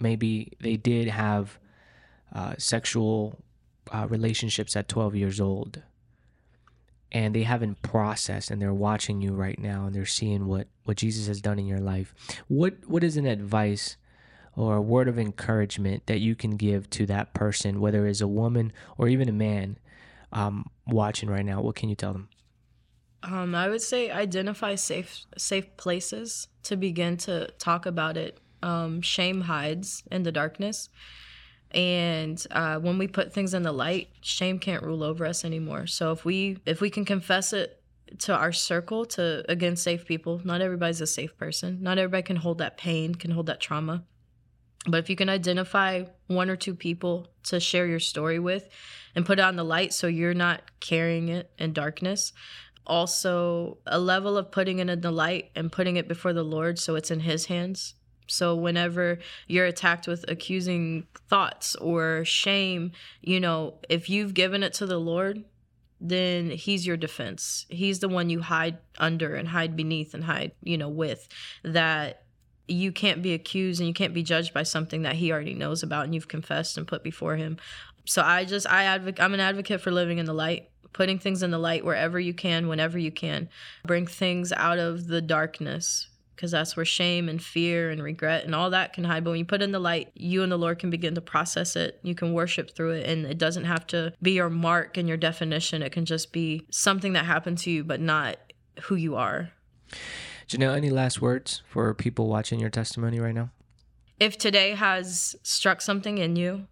Maybe 0.00 0.54
they 0.58 0.78
did 0.78 1.08
have 1.08 1.58
uh, 2.34 2.54
sexual 2.56 3.38
uh, 3.92 4.06
relationships 4.08 4.74
at 4.74 4.88
12 4.88 5.14
years 5.14 5.40
old 5.40 5.82
and 7.12 7.34
they 7.34 7.42
haven't 7.42 7.82
processed 7.82 8.50
and 8.50 8.62
they're 8.62 8.72
watching 8.72 9.20
you 9.20 9.32
right 9.32 9.58
now 9.58 9.84
and 9.84 9.94
they're 9.94 10.06
seeing 10.06 10.46
what 10.46 10.68
what 10.84 10.96
Jesus 10.96 11.26
has 11.26 11.40
done 11.40 11.58
in 11.58 11.66
your 11.66 11.80
life 11.80 12.14
what 12.48 12.74
what 12.86 13.02
is 13.02 13.16
an 13.16 13.24
advice 13.26 13.96
or 14.58 14.76
a 14.76 14.82
word 14.82 15.08
of 15.08 15.18
encouragement 15.18 16.04
that 16.06 16.18
you 16.18 16.34
can 16.34 16.56
give 16.56 16.90
to 16.90 17.06
that 17.06 17.32
person 17.32 17.80
whether 17.80 18.06
it's 18.06 18.20
a 18.20 18.28
woman 18.28 18.72
or 18.98 19.08
even 19.08 19.28
a 19.28 19.32
man 19.32 19.78
um, 20.32 20.68
watching 20.86 21.30
right 21.30 21.44
now 21.44 21.60
what 21.60 21.76
can 21.76 21.88
you 21.88 21.94
tell 21.94 22.12
them? 22.12 22.28
Um, 23.22 23.54
I 23.54 23.68
would 23.68 23.82
say 23.82 24.10
identify 24.10 24.74
safe 24.74 25.24
safe 25.36 25.76
places 25.76 26.48
to 26.64 26.76
begin 26.76 27.16
to 27.18 27.48
talk 27.58 27.86
about 27.86 28.16
it. 28.16 28.38
Um, 28.62 29.00
shame 29.00 29.42
hides 29.42 30.02
in 30.10 30.24
the 30.24 30.32
darkness. 30.32 30.88
And 31.70 32.44
uh, 32.50 32.78
when 32.78 32.96
we 32.96 33.08
put 33.08 33.32
things 33.32 33.54
in 33.54 33.62
the 33.62 33.72
light 33.72 34.08
shame 34.20 34.58
can't 34.58 34.82
rule 34.82 35.02
over 35.02 35.24
us 35.24 35.44
anymore. 35.44 35.86
So 35.86 36.12
if 36.12 36.24
we 36.24 36.58
if 36.66 36.80
we 36.80 36.90
can 36.90 37.04
confess 37.04 37.52
it 37.52 37.80
to 38.20 38.34
our 38.34 38.52
circle 38.52 39.04
to 39.04 39.44
again 39.50 39.76
safe 39.76 40.06
people 40.06 40.40
not 40.44 40.60
everybody's 40.60 41.00
a 41.00 41.06
safe 41.06 41.36
person. 41.36 41.78
Not 41.80 41.98
everybody 41.98 42.22
can 42.22 42.36
hold 42.36 42.58
that 42.58 42.76
pain 42.76 43.14
can 43.14 43.30
hold 43.30 43.46
that 43.46 43.60
trauma 43.60 44.04
but 44.86 44.98
if 44.98 45.10
you 45.10 45.16
can 45.16 45.28
identify 45.28 46.04
one 46.28 46.48
or 46.48 46.56
two 46.56 46.74
people 46.74 47.28
to 47.42 47.60
share 47.60 47.86
your 47.86 48.00
story 48.00 48.38
with 48.38 48.68
and 49.14 49.26
put 49.26 49.38
it 49.38 49.42
on 49.42 49.56
the 49.56 49.64
light 49.64 49.92
so 49.92 50.06
you're 50.06 50.34
not 50.34 50.62
carrying 50.80 51.28
it 51.28 51.50
in 51.58 51.72
darkness 51.72 52.32
also 52.86 53.78
a 53.86 53.98
level 53.98 54.38
of 54.38 54.50
putting 54.50 54.78
it 54.78 54.88
in 54.88 55.00
the 55.00 55.10
light 55.10 55.50
and 55.54 55.72
putting 55.72 55.96
it 55.96 56.08
before 56.08 56.32
the 56.32 56.42
lord 56.42 56.78
so 56.78 56.94
it's 56.94 57.10
in 57.10 57.20
his 57.20 57.46
hands 57.46 57.94
so 58.28 58.54
whenever 58.54 59.18
you're 59.46 59.66
attacked 59.66 60.06
with 60.06 60.24
accusing 60.28 61.06
thoughts 61.28 61.74
or 61.76 62.24
shame, 62.24 62.92
you 63.22 63.40
know, 63.40 63.78
if 63.88 64.08
you've 64.08 64.34
given 64.34 64.62
it 64.62 64.74
to 64.74 64.86
the 64.86 64.98
Lord, 64.98 65.44
then 66.00 66.50
he's 66.50 66.86
your 66.86 66.96
defense. 66.96 67.66
He's 67.68 67.98
the 67.98 68.08
one 68.08 68.30
you 68.30 68.42
hide 68.42 68.78
under 68.98 69.34
and 69.34 69.48
hide 69.48 69.76
beneath 69.76 70.14
and 70.14 70.24
hide, 70.24 70.52
you 70.62 70.78
know, 70.78 70.88
with 70.88 71.26
that 71.64 72.24
you 72.68 72.92
can't 72.92 73.22
be 73.22 73.34
accused 73.34 73.80
and 73.80 73.88
you 73.88 73.94
can't 73.94 74.14
be 74.14 74.22
judged 74.22 74.52
by 74.52 74.62
something 74.62 75.02
that 75.02 75.16
he 75.16 75.32
already 75.32 75.54
knows 75.54 75.82
about 75.82 76.04
and 76.04 76.14
you've 76.14 76.28
confessed 76.28 76.76
and 76.76 76.86
put 76.86 77.02
before 77.02 77.36
him. 77.36 77.56
So 78.04 78.22
I 78.22 78.44
just 78.44 78.66
I 78.70 78.84
advocate 78.84 79.22
I'm 79.22 79.34
an 79.34 79.40
advocate 79.40 79.80
for 79.80 79.90
living 79.90 80.18
in 80.18 80.26
the 80.26 80.32
light, 80.32 80.70
putting 80.92 81.18
things 81.18 81.42
in 81.42 81.50
the 81.50 81.58
light 81.58 81.84
wherever 81.84 82.18
you 82.18 82.34
can, 82.34 82.68
whenever 82.68 82.98
you 82.98 83.10
can. 83.10 83.48
Bring 83.84 84.06
things 84.06 84.52
out 84.52 84.78
of 84.78 85.06
the 85.08 85.20
darkness 85.20 86.08
because 86.38 86.52
that's 86.52 86.76
where 86.76 86.84
shame 86.84 87.28
and 87.28 87.42
fear 87.42 87.90
and 87.90 88.00
regret 88.00 88.44
and 88.44 88.54
all 88.54 88.70
that 88.70 88.92
can 88.92 89.02
hide. 89.02 89.24
But 89.24 89.30
when 89.30 89.40
you 89.40 89.44
put 89.44 89.60
in 89.60 89.72
the 89.72 89.80
light, 89.80 90.12
you 90.14 90.44
and 90.44 90.52
the 90.52 90.56
Lord 90.56 90.78
can 90.78 90.88
begin 90.88 91.16
to 91.16 91.20
process 91.20 91.74
it. 91.74 91.98
You 92.04 92.14
can 92.14 92.32
worship 92.32 92.76
through 92.76 92.92
it, 92.92 93.08
and 93.08 93.26
it 93.26 93.38
doesn't 93.38 93.64
have 93.64 93.88
to 93.88 94.12
be 94.22 94.32
your 94.32 94.48
mark 94.48 94.96
and 94.96 95.08
your 95.08 95.16
definition. 95.16 95.82
It 95.82 95.90
can 95.90 96.04
just 96.04 96.32
be 96.32 96.64
something 96.70 97.14
that 97.14 97.24
happened 97.24 97.58
to 97.58 97.70
you, 97.72 97.82
but 97.82 98.00
not 98.00 98.36
who 98.82 98.94
you 98.94 99.16
are. 99.16 99.50
Janelle, 100.48 100.76
any 100.76 100.90
last 100.90 101.20
words 101.20 101.62
for 101.68 101.92
people 101.94 102.28
watching 102.28 102.58
your 102.58 102.70
testimony 102.70 103.20
right 103.20 103.34
now? 103.34 103.50
If 104.18 104.38
today 104.38 104.70
has 104.70 105.36
struck 105.42 105.80
something 105.80 106.18
in 106.18 106.36
you, 106.36 106.66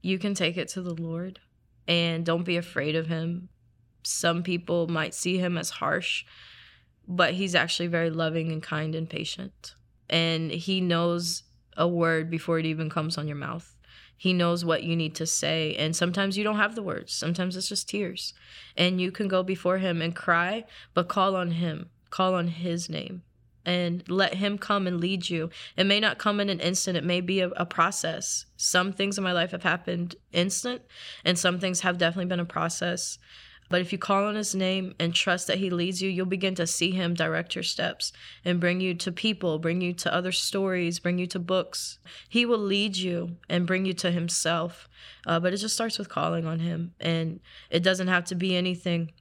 you 0.00 0.18
can 0.18 0.34
take 0.34 0.56
it 0.56 0.68
to 0.68 0.82
the 0.82 0.94
Lord 0.94 1.40
and 1.86 2.24
don't 2.24 2.44
be 2.44 2.56
afraid 2.56 2.96
of 2.96 3.08
Him. 3.08 3.48
Some 4.04 4.42
people 4.42 4.88
might 4.88 5.14
see 5.14 5.38
Him 5.38 5.58
as 5.58 5.70
harsh 5.70 6.24
but 7.08 7.34
he's 7.34 7.54
actually 7.54 7.88
very 7.88 8.10
loving 8.10 8.52
and 8.52 8.62
kind 8.62 8.94
and 8.94 9.08
patient. 9.08 9.74
And 10.08 10.50
he 10.50 10.80
knows 10.80 11.44
a 11.76 11.88
word 11.88 12.30
before 12.30 12.58
it 12.58 12.66
even 12.66 12.90
comes 12.90 13.18
on 13.18 13.26
your 13.26 13.36
mouth. 13.36 13.76
He 14.16 14.32
knows 14.32 14.64
what 14.64 14.84
you 14.84 14.94
need 14.94 15.14
to 15.16 15.26
say. 15.26 15.74
And 15.76 15.96
sometimes 15.96 16.38
you 16.38 16.44
don't 16.44 16.56
have 16.56 16.74
the 16.74 16.82
words, 16.82 17.12
sometimes 17.12 17.56
it's 17.56 17.68
just 17.68 17.88
tears. 17.88 18.34
And 18.76 19.00
you 19.00 19.10
can 19.10 19.28
go 19.28 19.42
before 19.42 19.78
him 19.78 20.00
and 20.00 20.14
cry, 20.14 20.64
but 20.94 21.08
call 21.08 21.34
on 21.34 21.52
him, 21.52 21.90
call 22.12 22.34
on 22.34 22.46
his 22.46 22.88
name. 22.88 23.22
And 23.64 24.08
let 24.08 24.34
him 24.34 24.58
come 24.58 24.86
and 24.88 25.00
lead 25.00 25.30
you. 25.30 25.50
It 25.76 25.86
may 25.86 26.00
not 26.00 26.18
come 26.18 26.40
in 26.40 26.48
an 26.48 26.60
instant, 26.60 26.96
it 26.96 27.04
may 27.04 27.20
be 27.20 27.40
a, 27.40 27.48
a 27.50 27.66
process. 27.66 28.46
Some 28.56 28.92
things 28.92 29.18
in 29.18 29.24
my 29.24 29.32
life 29.32 29.52
have 29.52 29.62
happened 29.62 30.16
instant, 30.32 30.82
and 31.24 31.38
some 31.38 31.58
things 31.58 31.80
have 31.80 31.98
definitely 31.98 32.28
been 32.28 32.40
a 32.40 32.44
process. 32.44 33.18
But 33.72 33.80
if 33.80 33.90
you 33.90 33.96
call 33.96 34.26
on 34.26 34.34
his 34.34 34.54
name 34.54 34.94
and 35.00 35.14
trust 35.14 35.46
that 35.46 35.56
he 35.56 35.70
leads 35.70 36.02
you, 36.02 36.10
you'll 36.10 36.26
begin 36.26 36.54
to 36.56 36.66
see 36.66 36.90
him 36.90 37.14
direct 37.14 37.54
your 37.54 37.62
steps 37.62 38.12
and 38.44 38.60
bring 38.60 38.82
you 38.82 38.92
to 38.96 39.10
people, 39.10 39.58
bring 39.58 39.80
you 39.80 39.94
to 39.94 40.12
other 40.12 40.30
stories, 40.30 40.98
bring 40.98 41.16
you 41.18 41.26
to 41.28 41.38
books. 41.38 41.98
He 42.28 42.44
will 42.44 42.58
lead 42.58 42.98
you 42.98 43.36
and 43.48 43.66
bring 43.66 43.86
you 43.86 43.94
to 43.94 44.10
himself. 44.10 44.90
Uh, 45.26 45.40
but 45.40 45.54
it 45.54 45.56
just 45.56 45.74
starts 45.74 45.98
with 45.98 46.10
calling 46.10 46.46
on 46.46 46.58
him. 46.58 46.92
And 47.00 47.40
it 47.70 47.82
doesn't 47.82 48.08
have 48.08 48.26
to 48.26 48.34
be 48.34 48.54
anything 48.54 49.12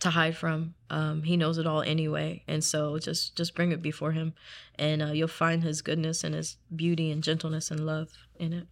to 0.00 0.10
hide 0.10 0.36
from. 0.36 0.74
Um, 0.88 1.22
he 1.22 1.36
knows 1.36 1.58
it 1.58 1.66
all 1.66 1.82
anyway, 1.82 2.42
and 2.48 2.64
so 2.64 2.98
just 2.98 3.36
just 3.36 3.54
bring 3.54 3.72
it 3.72 3.82
before 3.82 4.12
him, 4.12 4.34
and 4.76 5.02
uh, 5.02 5.12
you'll 5.12 5.28
find 5.28 5.62
his 5.62 5.82
goodness 5.82 6.24
and 6.24 6.34
his 6.34 6.56
beauty 6.74 7.10
and 7.10 7.22
gentleness 7.22 7.70
and 7.70 7.86
love 7.86 8.10
in 8.38 8.52
it. 8.52 8.66